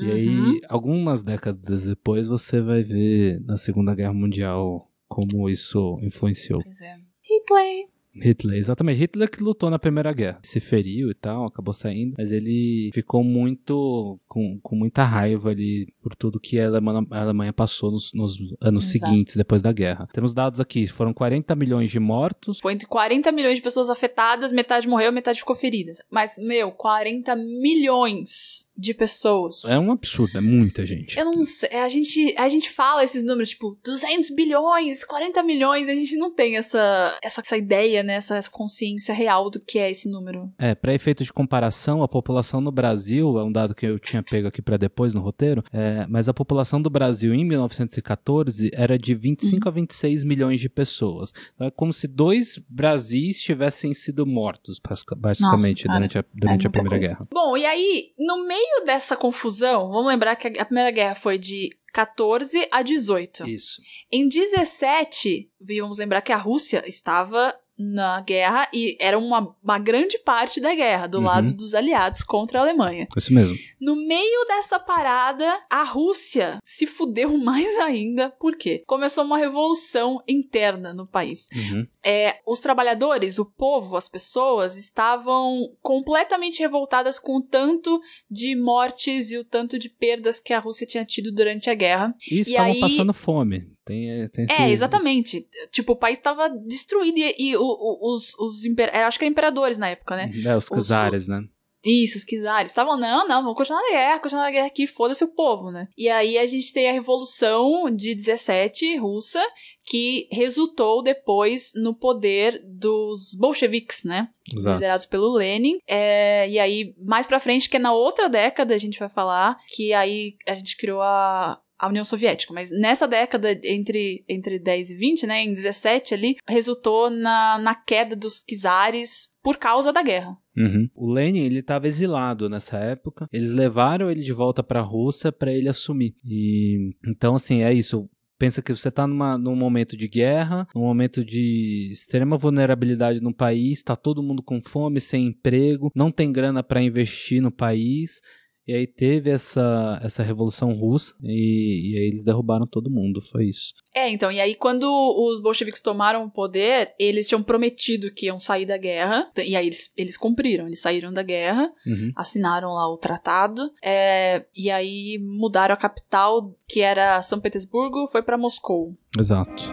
E 0.01 0.05
Uhum. 0.05 0.13
aí, 0.53 0.61
algumas 0.69 1.23
décadas 1.23 1.85
depois, 1.85 2.27
você 2.29 2.61
vai 2.61 2.83
ver 2.83 3.41
na 3.45 3.57
Segunda 3.57 3.95
Guerra 3.95 4.15
Mundial 4.15 4.89
como 5.09 5.49
isso 5.49 5.99
influenciou. 6.03 6.61
Pois 6.63 6.81
é. 6.81 6.97
Hitler. 7.23 7.89
Hitler, 8.13 8.59
exatamente. 8.59 8.99
Hitler 8.99 9.31
que 9.31 9.41
lutou 9.41 9.71
na 9.71 9.79
Primeira 9.79 10.13
Guerra. 10.13 10.41
Se 10.43 10.59
feriu 10.59 11.11
e 11.13 11.15
tal, 11.15 11.45
acabou 11.47 11.73
saindo, 11.73 12.15
mas 12.19 12.33
ele 12.33 12.91
ficou 12.93 13.23
muito. 13.23 14.19
com, 14.27 14.59
com 14.61 14.75
muita 14.75 15.05
raiva 15.05 15.51
ali 15.51 15.93
por 16.03 16.17
tudo 16.17 16.41
que 16.41 16.59
a 16.59 16.67
Alemanha, 16.67 17.07
a 17.09 17.21
Alemanha 17.23 17.53
passou 17.53 17.93
nos, 17.93 18.13
nos 18.13 18.37
anos 18.61 18.93
Exato. 18.93 19.07
seguintes, 19.07 19.37
depois 19.37 19.63
da 19.63 19.73
guerra. 19.73 20.09
Temos 20.13 20.35
dados 20.35 20.59
aqui: 20.59 20.89
foram 20.89 21.15
40 21.15 21.55
milhões 21.55 21.89
de 21.89 22.01
mortos. 22.01 22.59
Foi 22.59 22.73
entre 22.73 22.89
40 22.89 23.31
milhões 23.31 23.57
de 23.59 23.63
pessoas 23.63 23.89
afetadas, 23.89 24.51
metade 24.51 24.89
morreu, 24.89 25.13
metade 25.13 25.39
ficou 25.39 25.55
ferida. 25.55 25.93
Mas, 26.11 26.37
meu, 26.37 26.73
40 26.73 27.37
milhões 27.37 28.69
de 28.81 28.95
pessoas. 28.95 29.65
É 29.65 29.79
um 29.79 29.93
absurdo, 29.93 30.39
é 30.39 30.41
muita 30.41 30.85
gente. 30.87 31.19
Eu 31.19 31.27
não 31.27 31.45
sei, 31.45 31.71
a 31.71 31.89
gente, 31.89 32.35
a 32.37 32.49
gente 32.49 32.71
fala 32.71 33.05
esses 33.05 33.23
números, 33.23 33.51
tipo, 33.51 33.79
200 33.85 34.31
bilhões, 34.31 35.05
40 35.05 35.43
milhões, 35.43 35.89
a 35.89 35.95
gente 35.95 36.17
não 36.17 36.33
tem 36.35 36.57
essa, 36.57 37.19
essa, 37.23 37.41
essa 37.41 37.57
ideia, 37.57 38.03
né, 38.03 38.15
essa 38.15 38.41
consciência 38.51 39.15
real 39.15 39.51
do 39.51 39.61
que 39.61 39.79
é 39.79 39.91
esse 39.91 40.09
número. 40.11 40.51
É, 40.59 40.75
para 40.75 40.95
efeito 40.95 41.23
de 41.25 41.33
comparação, 41.33 42.03
a 42.03 42.09
população 42.09 42.61
no 42.61 42.73
Brasil, 42.73 43.39
é 43.39 43.45
um 43.45 43.53
dado 43.53 43.75
que 43.75 43.87
eu 43.87 43.99
tinha 43.99 44.23
pego 44.23 44.49
aqui 44.49 44.63
para 44.63 44.77
depois 44.77 45.15
no 45.15 45.21
roteiro, 45.21 45.63
é, 45.73 46.07
mas 46.09 46.29
a 46.29 46.35
população 46.35 46.81
do 46.81 46.91
Brasil 46.91 47.35
em 47.35 47.45
1914 47.45 48.71
era 48.73 48.99
de 48.99 49.15
25 49.15 49.69
a 49.69 49.73
26 49.73 50.25
milhões 50.25 50.61
de 50.61 50.69
pessoas. 50.69 51.33
Então 51.55 51.67
é 51.67 51.71
como 51.71 51.93
se 51.93 52.09
dois 52.09 52.59
Brasis 52.69 53.41
tivessem 53.41 53.93
sido 53.95 54.27
mortos, 54.27 54.81
basicamente, 55.17 55.85
cara, 55.85 55.99
durante 55.99 56.19
a, 56.19 56.25
durante 56.35 56.67
é 56.67 56.69
a 56.69 56.71
Primeira 56.71 56.99
coisa. 56.99 57.15
Guerra. 57.15 57.29
Bom, 57.33 57.57
e 57.57 57.67
aí, 57.67 58.13
no 58.19 58.47
meio 58.47 58.70
dessa 58.85 59.17
confusão, 59.17 59.91
vamos 59.91 60.07
lembrar 60.07 60.37
que 60.37 60.49
a, 60.49 60.63
a 60.63 60.65
Primeira 60.65 60.91
Guerra 60.91 61.15
foi 61.15 61.39
de 61.39 61.71
14 61.93 62.69
a 62.71 62.83
18. 62.83 63.49
Isso. 63.49 63.83
Em 64.11 64.29
17, 64.29 65.51
vamos 65.81 65.99
lembrar 65.99 66.23
que 66.23 66.33
a 66.33 66.37
Rússia 66.37 66.83
estava 66.87 67.55
na 67.83 68.21
guerra 68.21 68.69
e 68.75 68.97
era 69.01 69.19
uma, 69.19 69.57
uma 69.65 69.79
grande 69.79 70.19
parte 70.19 70.61
da 70.61 70.75
guerra, 70.75 71.07
do 71.07 71.19
Uhum. 71.19 71.25
lado 71.25 71.53
dos 71.55 71.75
aliados 71.75 72.23
contra 72.23 72.59
a 72.59 72.63
Alemanha. 72.63 73.09
Isso 73.17 73.33
mesmo. 73.33 73.57
No 73.81 73.97
meio 73.97 74.45
dessa 74.47 74.79
parada, 74.79 75.51
a 75.71 75.83
Rússia 75.83 76.59
se 76.63 76.87
fudeu 76.87 77.37
mais 77.39 77.79
ainda. 77.79 78.31
Por 78.39 78.57
quê? 78.57 78.83
Começou 78.87 79.25
uma 79.25 79.39
revolução 79.39 80.23
interna 80.29 80.93
no 80.93 81.07
país. 81.07 81.49
Uhum. 81.55 81.87
É, 82.05 82.37
os 82.47 82.61
trabalhadores, 82.61 83.39
o 83.39 83.45
povo, 83.47 83.97
as 83.97 84.09
pessoas 84.09 84.77
estavam 84.77 85.71
completamente 85.81 86.61
revoltadas 86.61 87.19
com 87.19 87.39
o 87.39 87.43
tanto 87.43 88.01
de 88.31 88.55
mortes 88.55 89.31
e 89.31 89.39
o 89.39 89.45
tanto 89.45 89.79
de 89.79 89.89
perdas 89.89 90.39
que 90.39 90.53
a 90.53 90.59
Rússia 90.59 90.87
tinha 90.87 91.05
tido 91.05 91.33
durante 91.33 91.71
a 91.71 91.75
guerra. 91.75 92.15
E 92.31 92.41
estavam 92.41 92.73
aí- 92.73 92.81
passando 92.81 93.13
fome. 93.15 93.67
Tem, 93.91 94.11
é, 94.23 94.29
tem 94.29 94.45
esse- 94.45 94.55
É, 94.63 94.71
exatamente. 94.71 95.47
Tipo, 95.73 95.93
o 95.93 95.97
país 95.97 96.17
estava 96.19 96.49
destruído 96.49 97.19
e, 97.19 97.35
e 97.39 97.57
o- 97.57 97.61
o- 97.63 98.13
os, 98.15 98.35
os 98.39 98.65
imper... 98.65 98.91
eu 98.95 99.05
acho 99.07 99.19
que 99.19 99.25
eram 99.25 99.33
imperadores 99.33 99.79
na 99.79 99.89
época, 99.89 100.17
né? 100.17 100.31
É, 100.47 100.57
os 100.57 100.67
czares, 100.87 101.27
né? 101.29 101.43
Isso, 101.83 102.19
os 102.19 102.25
czares. 102.25 102.71
Estavam, 102.73 102.99
não, 103.01 103.27
não, 103.27 103.41
vamos 103.43 103.57
continuar 103.57 103.81
na 103.81 103.89
guerra, 103.91 104.19
continuar 104.21 104.43
na 104.45 104.51
guerra 104.51 104.67
aqui, 104.67 104.87
foda-se 104.87 105.25
o 105.25 105.29
povo, 105.35 105.71
né? 105.71 105.89
E 105.97 106.11
aí 106.11 106.37
a 106.37 106.45
gente 106.45 106.75
tem 106.75 106.91
a 106.91 106.93
Revolução 106.93 107.91
de 107.91 108.15
17, 108.15 108.97
russa, 108.99 109.43
que 109.87 110.29
resultou 110.31 111.03
depois 111.03 111.73
no 111.75 111.95
poder 111.95 112.61
dos 112.67 113.35
bolcheviques, 113.35 114.05
né? 114.05 114.29
Exato. 114.55 114.75
liderados 114.75 115.07
pelo 115.07 115.33
Lenin. 115.33 115.79
É, 115.89 116.49
e 116.51 116.59
aí, 116.59 116.95
mais 117.03 117.27
pra 117.27 117.41
frente, 117.41 117.69
que 117.69 117.77
é 117.77 117.81
na 117.81 117.93
outra 117.95 118.29
década, 118.29 118.75
a 118.75 118.79
gente 118.79 118.99
vai 118.99 119.09
falar, 119.09 119.57
que 119.75 119.93
aí 119.95 120.37
a 120.47 120.55
gente 120.55 120.77
criou 120.77 121.01
a, 121.01 121.59
a 121.81 121.89
União 121.89 122.05
Soviética. 122.05 122.53
Mas 122.53 122.71
nessa 122.71 123.09
década, 123.09 123.59
entre, 123.65 124.23
entre 124.29 124.59
10 124.59 124.91
e 124.91 124.95
20, 124.95 125.27
né, 125.27 125.43
em 125.43 125.55
17 125.55 126.13
ali, 126.13 126.37
resultou 126.47 127.09
na, 127.09 127.59
na 127.59 127.75
queda 127.75 128.15
dos 128.15 128.41
czares 128.41 129.31
por 129.43 129.57
causa 129.57 129.91
da 129.91 130.03
guerra. 130.03 130.37
Uhum. 130.55 130.89
O 130.95 131.11
Lenin, 131.11 131.41
ele 131.41 131.61
estava 131.61 131.89
exilado 131.89 132.51
nessa 132.51 132.77
época. 132.77 133.27
Eles 133.33 133.53
levaram 133.53 134.11
ele 134.11 134.23
de 134.23 134.33
volta 134.33 134.63
para 134.63 134.81
a 134.81 134.85
Rússia 134.85 135.33
para 135.33 135.53
ele 135.53 135.69
assumir. 135.69 136.15
E 136.23 136.95
então 137.07 137.35
assim, 137.35 137.63
é 137.63 137.73
isso. 137.73 138.07
pensa 138.39 138.61
que 138.61 138.75
você 138.75 138.91
tá 138.91 139.07
numa, 139.07 139.39
num 139.39 139.57
momento 139.57 139.97
de 139.97 140.07
guerra, 140.07 140.67
num 140.75 140.83
momento 140.83 141.25
de 141.25 141.89
extrema 141.93 142.37
vulnerabilidade 142.37 143.21
no 143.21 143.35
país, 143.35 143.83
tá 143.83 143.97
todo 143.97 144.23
mundo 144.23 144.43
com 144.43 144.61
fome, 144.63 145.01
sem 145.01 145.27
emprego, 145.27 145.91
não 145.95 146.11
tem 146.11 146.31
grana 146.31 146.63
para 146.63 146.83
investir 146.83 147.41
no 147.41 147.51
país. 147.51 148.21
E 148.69 148.75
aí 148.75 148.87
teve 148.87 149.31
essa, 149.31 150.01
essa 150.05 150.23
revolução 150.23 150.73
russa 150.75 151.15
e, 151.23 151.93
e 151.93 151.99
aí 151.99 152.05
eles 152.07 152.23
derrubaram 152.23 152.67
todo 152.67 152.91
mundo, 152.91 153.21
foi 153.21 153.47
isso. 153.47 153.73
É, 153.95 154.09
então, 154.11 154.31
e 154.31 154.41
aí 154.41 154.55
quando 154.55 154.85
os 154.85 155.41
bolcheviques 155.41 155.81
tomaram 155.81 156.25
o 156.25 156.31
poder, 156.31 156.95
eles 156.99 157.27
tinham 157.27 157.43
prometido 157.43 158.13
que 158.15 158.27
iam 158.27 158.39
sair 158.39 158.67
da 158.67 158.77
guerra, 158.77 159.29
e 159.39 159.57
aí 159.57 159.67
eles, 159.67 159.91
eles 159.97 160.17
cumpriram, 160.17 160.67
eles 160.67 160.81
saíram 160.81 161.13
da 161.13 161.23
guerra, 161.23 161.71
Uhum. 161.87 162.13
assinaram 162.15 162.69
lá 162.75 162.89
o 162.93 162.97
tratado, 162.99 163.71
é, 163.83 164.45
e 164.55 164.71
aí 164.71 165.19
mudaram 165.21 165.75
a 165.75 165.79
capital, 165.79 166.55
que 166.69 166.81
era 166.81 167.21
São 167.23 167.41
Petersburgo, 167.41 168.07
foi 168.09 168.23
pra 168.23 168.39
Moscou. 168.39 168.95
Exato. 169.19 169.65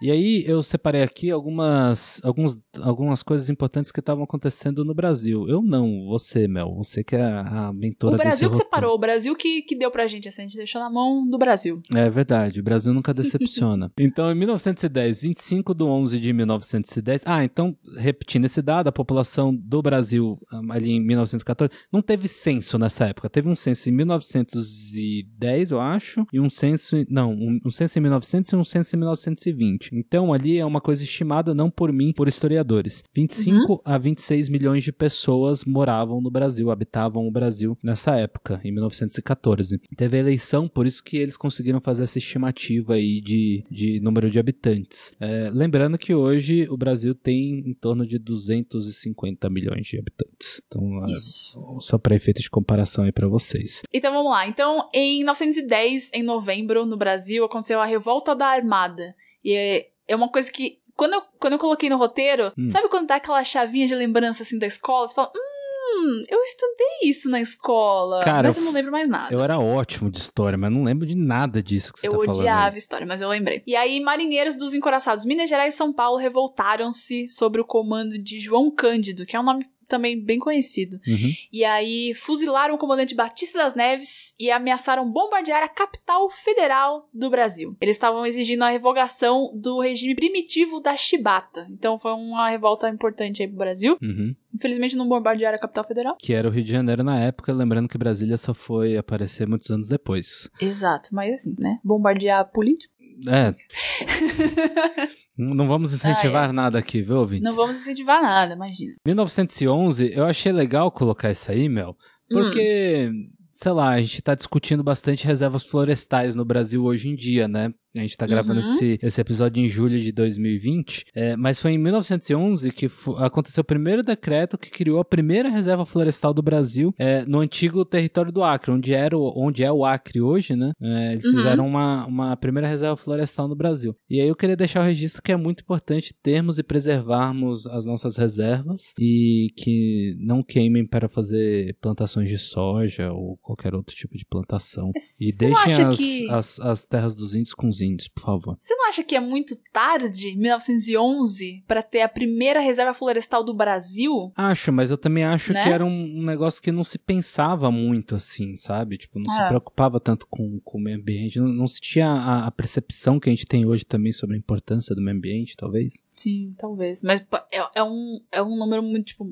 E 0.00 0.12
aí 0.12 0.44
eu 0.46 0.62
separei 0.62 1.02
aqui 1.02 1.28
algumas, 1.28 2.20
alguns, 2.24 2.56
algumas 2.82 3.22
coisas 3.22 3.50
importantes 3.50 3.90
que 3.90 4.00
estavam 4.00 4.24
acontecendo 4.24 4.84
no 4.84 4.94
Brasil. 4.94 5.48
Eu 5.48 5.62
não, 5.62 6.06
você, 6.06 6.46
Mel. 6.48 6.74
Você 6.76 7.02
que 7.02 7.16
é 7.16 7.22
a 7.22 7.72
mentora 7.72 8.14
O 8.14 8.18
Brasil 8.18 8.48
que 8.48 8.56
roteiro. 8.56 8.64
separou, 8.64 8.94
o 8.94 8.98
Brasil 8.98 9.34
que, 9.34 9.62
que 9.62 9.76
deu 9.76 9.90
pra 9.90 10.06
gente, 10.06 10.28
assim, 10.28 10.42
a 10.42 10.44
gente 10.44 10.56
deixou 10.56 10.80
na 10.80 10.90
mão 10.90 11.28
do 11.28 11.38
Brasil. 11.38 11.80
É 11.92 12.08
verdade, 12.10 12.60
o 12.60 12.62
Brasil 12.62 12.92
nunca 12.92 13.12
decepciona. 13.14 13.90
então, 13.98 14.30
em 14.30 14.34
1910, 14.34 15.22
25 15.22 15.74
de 15.74 15.84
11 15.84 16.20
de 16.20 16.32
1910. 16.32 17.22
Ah, 17.24 17.44
então, 17.44 17.76
repetindo 17.96 18.44
esse 18.44 18.62
dado, 18.62 18.88
a 18.88 18.92
população 18.92 19.54
do 19.54 19.82
Brasil 19.82 20.38
ah, 20.52 20.60
ali 20.70 20.92
em 20.92 21.00
1914 21.00 21.72
não 21.92 22.02
teve 22.02 22.28
censo 22.28 22.78
nessa 22.78 23.06
época. 23.06 23.30
Teve 23.30 23.48
um 23.48 23.56
censo 23.56 23.88
em 23.88 23.92
1910, 23.92 25.70
eu 25.70 25.80
acho, 25.80 26.26
e 26.32 26.40
um 26.40 26.50
censo. 26.50 26.96
Não, 27.08 27.32
um, 27.32 27.60
um 27.64 27.70
censo 27.70 27.98
em 27.98 28.02
1900 28.02 28.52
e 28.52 28.56
um 28.56 28.64
censo 28.64 28.94
em 28.94 28.98
1920. 28.98 29.90
Então, 29.94 30.32
ali 30.32 30.58
é 30.58 30.64
uma 30.64 30.80
coisa 30.80 31.02
estimada 31.02 31.54
não 31.54 31.70
por 31.70 31.92
mim, 31.92 32.12
por 32.12 32.28
historiadores. 32.68 33.02
25 33.14 33.80
a 33.84 33.96
26 33.96 34.48
milhões 34.48 34.84
de 34.84 34.92
pessoas 34.92 35.64
moravam 35.64 36.20
no 36.20 36.30
Brasil, 36.30 36.70
habitavam 36.70 37.26
o 37.26 37.30
Brasil 37.30 37.76
nessa 37.82 38.16
época, 38.16 38.60
em 38.62 38.72
1914. 38.72 39.80
Teve 39.96 40.16
a 40.18 40.20
eleição, 40.20 40.68
por 40.68 40.86
isso 40.86 41.02
que 41.02 41.16
eles 41.16 41.36
conseguiram 41.36 41.80
fazer 41.80 42.04
essa 42.04 42.18
estimativa 42.18 42.94
aí 42.94 43.20
de, 43.20 43.64
de 43.70 44.00
número 44.00 44.30
de 44.30 44.38
habitantes. 44.38 45.12
É, 45.18 45.48
lembrando 45.52 45.98
que 45.98 46.14
hoje 46.14 46.68
o 46.68 46.76
Brasil 46.76 47.14
tem 47.14 47.60
em 47.66 47.74
torno 47.74 48.06
de 48.06 48.18
250 48.18 49.48
milhões 49.48 49.86
de 49.86 49.98
habitantes. 49.98 50.60
Então, 50.66 51.04
é, 51.04 51.80
só 51.80 51.98
para 51.98 52.14
efeito 52.14 52.40
de 52.40 52.50
comparação 52.50 53.04
aí 53.04 53.12
para 53.12 53.26
vocês. 53.26 53.82
Então 53.92 54.12
vamos 54.12 54.30
lá. 54.30 54.46
Então, 54.46 54.88
em 54.92 55.18
1910, 55.18 56.10
em 56.12 56.22
novembro, 56.22 56.84
no 56.84 56.96
Brasil, 56.96 57.44
aconteceu 57.44 57.80
a 57.80 57.86
Revolta 57.86 58.34
da 58.34 58.46
Armada. 58.46 59.14
E 59.42 59.52
é, 59.52 59.88
é 60.08 60.16
uma 60.16 60.28
coisa 60.28 60.50
que. 60.50 60.80
Quando 60.98 61.12
eu, 61.14 61.22
quando 61.40 61.52
eu 61.54 61.58
coloquei 61.58 61.88
no 61.88 61.96
roteiro, 61.96 62.52
Hum. 62.58 62.68
sabe 62.70 62.88
quando 62.88 63.06
dá 63.06 63.14
aquela 63.14 63.42
chavinha 63.44 63.86
de 63.86 63.94
lembrança 63.94 64.42
assim 64.42 64.58
da 64.58 64.66
escola? 64.66 65.06
Você 65.06 65.14
fala, 65.14 65.30
hum, 65.34 66.24
eu 66.28 66.42
estudei 66.42 67.08
isso 67.08 67.28
na 67.30 67.40
escola. 67.40 68.20
Cara, 68.20 68.48
mas 68.48 68.56
eu 68.56 68.62
eu 68.62 68.66
não 68.66 68.72
lembro 68.72 68.90
mais 68.90 69.08
nada. 69.08 69.32
Eu 69.32 69.40
era 69.42 69.58
ótimo 69.60 70.10
de 70.10 70.18
história, 70.18 70.58
mas 70.58 70.70
não 70.72 70.82
lembro 70.82 71.06
de 71.06 71.16
nada 71.16 71.62
disso 71.62 71.92
que 71.92 72.00
você 72.00 72.08
Eu 72.08 72.12
tá 72.12 72.18
falando. 72.18 72.36
odiava 72.40 72.72
aí. 72.72 72.78
história, 72.78 73.06
mas 73.06 73.20
eu 73.20 73.28
lembrei. 73.28 73.62
E 73.66 73.76
aí, 73.76 74.00
marinheiros 74.00 74.56
dos 74.56 74.74
encoraçados 74.74 75.24
Minas 75.24 75.48
Gerais 75.48 75.74
e 75.74 75.76
São 75.78 75.92
Paulo 75.92 76.18
revoltaram-se 76.18 77.28
sobre 77.28 77.60
o 77.60 77.64
comando 77.64 78.18
de 78.18 78.38
João 78.40 78.68
Cândido, 78.70 79.24
que 79.24 79.36
é 79.36 79.40
um 79.40 79.44
nome 79.44 79.64
também 79.88 80.22
bem 80.22 80.38
conhecido. 80.38 81.00
Uhum. 81.06 81.32
E 81.52 81.64
aí, 81.64 82.12
fuzilaram 82.14 82.74
o 82.74 82.78
comandante 82.78 83.14
Batista 83.14 83.58
das 83.58 83.74
Neves 83.74 84.34
e 84.38 84.50
ameaçaram 84.50 85.10
bombardear 85.10 85.62
a 85.62 85.68
capital 85.68 86.28
federal 86.30 87.08
do 87.12 87.30
Brasil. 87.30 87.76
Eles 87.80 87.96
estavam 87.96 88.24
exigindo 88.26 88.62
a 88.62 88.70
revogação 88.70 89.50
do 89.54 89.80
regime 89.80 90.14
primitivo 90.14 90.80
da 90.80 90.94
chibata. 90.94 91.66
Então, 91.70 91.98
foi 91.98 92.12
uma 92.12 92.48
revolta 92.48 92.88
importante 92.88 93.42
aí 93.42 93.48
pro 93.48 93.56
Brasil. 93.56 93.96
Uhum. 94.02 94.34
Infelizmente, 94.54 94.96
não 94.96 95.08
bombardearam 95.08 95.56
a 95.56 95.60
capital 95.60 95.84
federal. 95.84 96.16
Que 96.18 96.32
era 96.32 96.48
o 96.48 96.50
Rio 96.50 96.64
de 96.64 96.72
Janeiro 96.72 97.02
na 97.02 97.18
época, 97.18 97.52
lembrando 97.52 97.88
que 97.88 97.98
Brasília 97.98 98.36
só 98.36 98.52
foi 98.52 98.96
aparecer 98.96 99.46
muitos 99.46 99.70
anos 99.70 99.88
depois. 99.88 100.50
Exato, 100.60 101.10
mas 101.12 101.40
assim, 101.40 101.54
né? 101.58 101.78
Bombardear 101.82 102.50
político. 102.50 102.92
É. 103.26 103.54
Não 105.38 105.68
vamos 105.68 105.94
incentivar 105.94 106.52
nada 106.52 106.78
aqui, 106.78 107.00
viu, 107.00 107.18
ouvintes? 107.18 107.44
Não 107.44 107.54
vamos 107.54 107.78
incentivar 107.78 108.20
nada, 108.20 108.54
imagina. 108.54 108.94
1911, 109.06 110.12
eu 110.12 110.24
achei 110.24 110.50
legal 110.50 110.90
colocar 110.90 111.30
isso 111.30 111.50
aí, 111.50 111.68
Mel, 111.68 111.96
porque, 112.28 113.10
sei 113.52 113.72
lá, 113.72 113.90
a 113.90 114.00
gente 114.00 114.20
tá 114.20 114.34
discutindo 114.34 114.82
bastante 114.82 115.24
reservas 115.24 115.62
florestais 115.64 116.34
no 116.34 116.44
Brasil 116.44 116.84
hoje 116.84 117.08
em 117.08 117.14
dia, 117.14 117.46
né? 117.46 117.72
A 117.96 118.00
gente 118.00 118.16
tá 118.16 118.26
gravando 118.26 118.60
Uhum. 118.60 118.74
esse, 118.74 118.98
esse 119.02 119.20
episódio 119.20 119.62
em 119.64 119.68
julho 119.68 119.98
de 119.98 120.12
2020, 120.12 121.04
é, 121.14 121.36
mas 121.36 121.58
foi 121.60 121.72
em 121.72 121.78
1911 121.78 122.70
que 122.70 122.86
aconteceu 123.18 123.62
o 123.62 123.64
primeiro 123.64 124.02
decreto 124.02 124.58
que 124.58 124.70
criou 124.70 125.00
a 125.00 125.04
primeira 125.04 125.48
reserva 125.48 125.84
florestal 125.86 126.32
do 126.34 126.42
Brasil 126.42 126.94
é, 126.98 127.24
no 127.24 127.40
antigo 127.40 127.84
território 127.84 128.30
do 128.30 128.44
Acre, 128.44 128.70
onde, 128.72 128.92
era 128.92 129.16
o, 129.16 129.32
onde 129.36 129.64
é 129.64 129.72
o 129.72 129.84
Acre 129.84 130.20
hoje, 130.20 130.54
né? 130.54 130.72
É, 130.80 131.12
eles 131.12 131.24
Uhum. 131.24 131.32
fizeram 131.32 131.66
uma, 131.66 132.06
uma 132.06 132.36
primeira 132.36 132.68
reserva 132.68 132.96
florestal 132.96 133.48
no 133.48 133.56
Brasil. 133.56 133.96
E 134.08 134.20
aí 134.20 134.28
eu 134.28 134.36
queria 134.36 134.56
deixar 134.56 134.80
o 134.80 134.84
registro 134.84 135.22
que 135.22 135.32
é 135.32 135.36
muito 135.36 135.62
importante 135.62 136.14
termos 136.22 136.58
e 136.58 136.62
preservarmos 136.62 137.66
as 137.66 137.84
nossas 137.84 138.16
reservas 138.16 138.92
e 138.98 139.48
que 139.56 140.14
não 140.20 140.42
queimem 140.42 140.86
para 140.86 141.08
fazer 141.08 141.76
plantações 141.80 142.28
de 142.28 142.38
soja 142.38 143.10
ou 143.12 143.36
qualquer 143.38 143.74
outro 143.74 143.94
tipo 143.94 144.16
de 144.16 144.24
plantação. 144.24 144.90
E 145.20 145.32
Você 145.32 145.46
acha 145.46 145.66
deixem 145.66 145.84
as, 145.84 145.96
que- 145.96 146.30
as, 146.30 146.60
as 146.60 146.84
terras 146.84 147.14
dos 147.14 147.34
índios 147.34 147.54
com 147.54 147.68
os 147.68 147.77
índios, 147.80 148.08
por 148.08 148.22
favor. 148.22 148.58
Você 148.60 148.74
não 148.74 148.88
acha 148.88 149.02
que 149.02 149.14
é 149.14 149.20
muito 149.20 149.54
tarde, 149.72 150.36
1911, 150.36 151.62
pra 151.66 151.82
ter 151.82 152.00
a 152.02 152.08
primeira 152.08 152.60
reserva 152.60 152.94
florestal 152.94 153.44
do 153.44 153.54
Brasil? 153.54 154.32
Acho, 154.36 154.72
mas 154.72 154.90
eu 154.90 154.98
também 154.98 155.24
acho 155.24 155.52
Né? 155.52 155.62
que 155.62 155.68
era 155.68 155.84
um, 155.84 156.22
negócio 156.22 156.62
que 156.62 156.72
não 156.72 156.84
se 156.84 156.98
pensava 156.98 157.70
muito 157.70 158.14
assim, 158.14 158.56
sabe? 158.56 158.98
Tipo, 158.98 159.18
não 159.18 159.30
se 159.30 159.40
É. 159.42 159.48
preocupava 159.48 160.00
tanto 160.00 160.26
com, 160.28 160.60
com 160.60 160.78
o 160.78 160.80
meio 160.80 160.96
ambiente, 160.98 161.38
não, 161.40 161.48
não 161.48 161.66
se 161.66 161.80
tinha 161.80 162.08
a, 162.08 162.46
a 162.46 162.50
percepção 162.50 163.18
que 163.20 163.28
a 163.28 163.32
gente 163.32 163.46
tem 163.46 163.64
hoje 163.66 163.84
também 163.84 164.12
sobre 164.12 164.36
a 164.36 164.38
importância 164.38 164.94
do 164.94 165.02
meio 165.02 165.16
ambiente, 165.16 165.56
talvez. 165.56 165.94
Sim, 166.16 166.54
talvez. 166.58 167.02
Mas 167.02 167.24
é, 167.52 167.68
é 167.76 167.82
um, 167.84 168.20
é 168.32 168.42
um 168.42 168.56
número 168.56 168.82
muito, 168.82 169.06
tipo, 169.06 169.24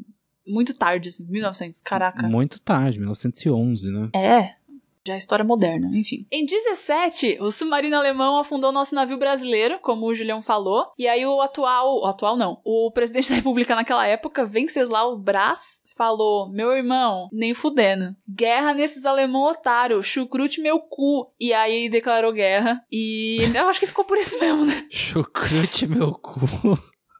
muito 0.46 0.74
tarde, 0.74 1.08
assim, 1.08 1.24
1900. 1.26 1.80
Caraca. 1.82 2.26
Muito 2.28 2.60
tarde, 2.60 2.98
1911, 2.98 3.90
né? 3.90 4.10
É. 4.14 4.65
Já 5.06 5.14
é 5.14 5.18
história 5.18 5.44
moderna, 5.44 5.88
enfim. 5.94 6.26
Em 6.32 6.44
17, 6.44 7.38
o 7.40 7.52
submarino 7.52 7.96
alemão 7.96 8.38
afundou 8.38 8.72
nosso 8.72 8.92
navio 8.92 9.16
brasileiro, 9.16 9.78
como 9.80 10.06
o 10.06 10.14
Julião 10.14 10.42
falou. 10.42 10.86
E 10.98 11.06
aí 11.06 11.24
o 11.24 11.40
atual. 11.40 12.00
O 12.00 12.06
atual 12.06 12.36
não. 12.36 12.60
O 12.64 12.90
presidente 12.90 13.28
da 13.30 13.36
república 13.36 13.76
naquela 13.76 14.04
época, 14.04 14.44
Venceslau 14.44 15.16
Brás, 15.16 15.80
falou: 15.96 16.50
Meu 16.50 16.72
irmão, 16.72 17.28
nem 17.32 17.54
fudendo. 17.54 18.16
Guerra 18.28 18.74
nesses 18.74 19.06
alemão 19.06 19.42
otário, 19.42 20.02
chucrute 20.02 20.60
meu 20.60 20.80
cu. 20.80 21.32
E 21.38 21.52
aí 21.52 21.88
declarou 21.88 22.32
guerra. 22.32 22.84
E 22.90 23.38
eu 23.54 23.68
acho 23.68 23.78
que 23.78 23.86
ficou 23.86 24.04
por 24.04 24.18
isso 24.18 24.40
mesmo, 24.40 24.66
né? 24.66 24.86
Chucrute 24.90 25.86
meu 25.86 26.12
cu. 26.12 26.76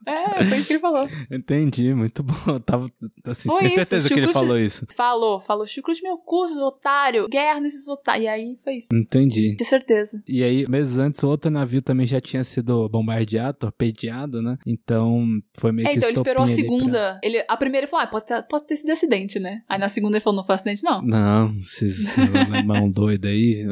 É, 0.07 0.43
foi 0.45 0.57
isso 0.59 0.67
que 0.67 0.73
ele 0.73 0.79
falou. 0.79 1.07
Entendi, 1.29 1.93
muito 1.93 2.23
bom. 2.23 2.33
Eu 2.47 2.59
tava, 2.59 2.89
assim, 3.25 3.49
Foi 3.49 3.59
tenho 3.59 3.67
isso, 3.67 3.75
certeza 3.75 4.07
que 4.07 4.19
ele 4.19 4.31
falou 4.31 4.57
isso. 4.57 4.85
Falou, 4.95 5.41
falou, 5.41 5.67
chucrute 5.67 6.01
meu 6.01 6.17
cu, 6.17 6.47
seus 6.47 6.59
otário. 6.59 7.27
Guerra 7.27 7.59
nesses 7.59 7.87
otários. 7.87 8.25
E 8.25 8.27
aí 8.27 8.57
foi 8.63 8.75
isso. 8.77 8.95
Entendi. 8.95 9.55
De 9.55 9.65
certeza. 9.65 10.23
E 10.27 10.43
aí, 10.43 10.65
meses 10.67 10.97
antes, 10.97 11.21
o 11.23 11.27
outro 11.27 11.51
navio 11.51 11.81
também 11.81 12.07
já 12.07 12.21
tinha 12.21 12.43
sido 12.43 12.87
bombardeado, 12.89 13.57
torpedeado, 13.57 14.41
né? 14.41 14.57
Então, 14.65 15.25
foi 15.57 15.71
meio 15.71 15.87
É, 15.87 15.91
que 15.91 15.97
então 15.97 16.09
ele 16.09 16.17
esperou 16.17 16.41
a 16.41 16.45
ali 16.45 16.53
pra- 16.55 16.63
segunda. 16.63 17.19
Ele, 17.21 17.43
a 17.47 17.57
primeira 17.57 17.83
ele 17.85 17.91
falou: 17.91 18.05
ah, 18.05 18.07
pode 18.07 18.25
ter, 18.27 18.41
pode 18.43 18.65
ter 18.65 18.77
sido 18.77 18.91
acidente, 18.91 19.39
né? 19.39 19.61
Aí 19.67 19.77
na 19.77 19.89
segunda 19.89 20.17
ele 20.17 20.23
falou: 20.23 20.37
não 20.37 20.45
foi 20.45 20.55
acidente, 20.55 20.83
não. 20.83 21.01
Não, 21.01 21.49
esses 21.57 22.07
alemão 22.49 22.89
doido 22.89 23.25
aí, 23.27 23.65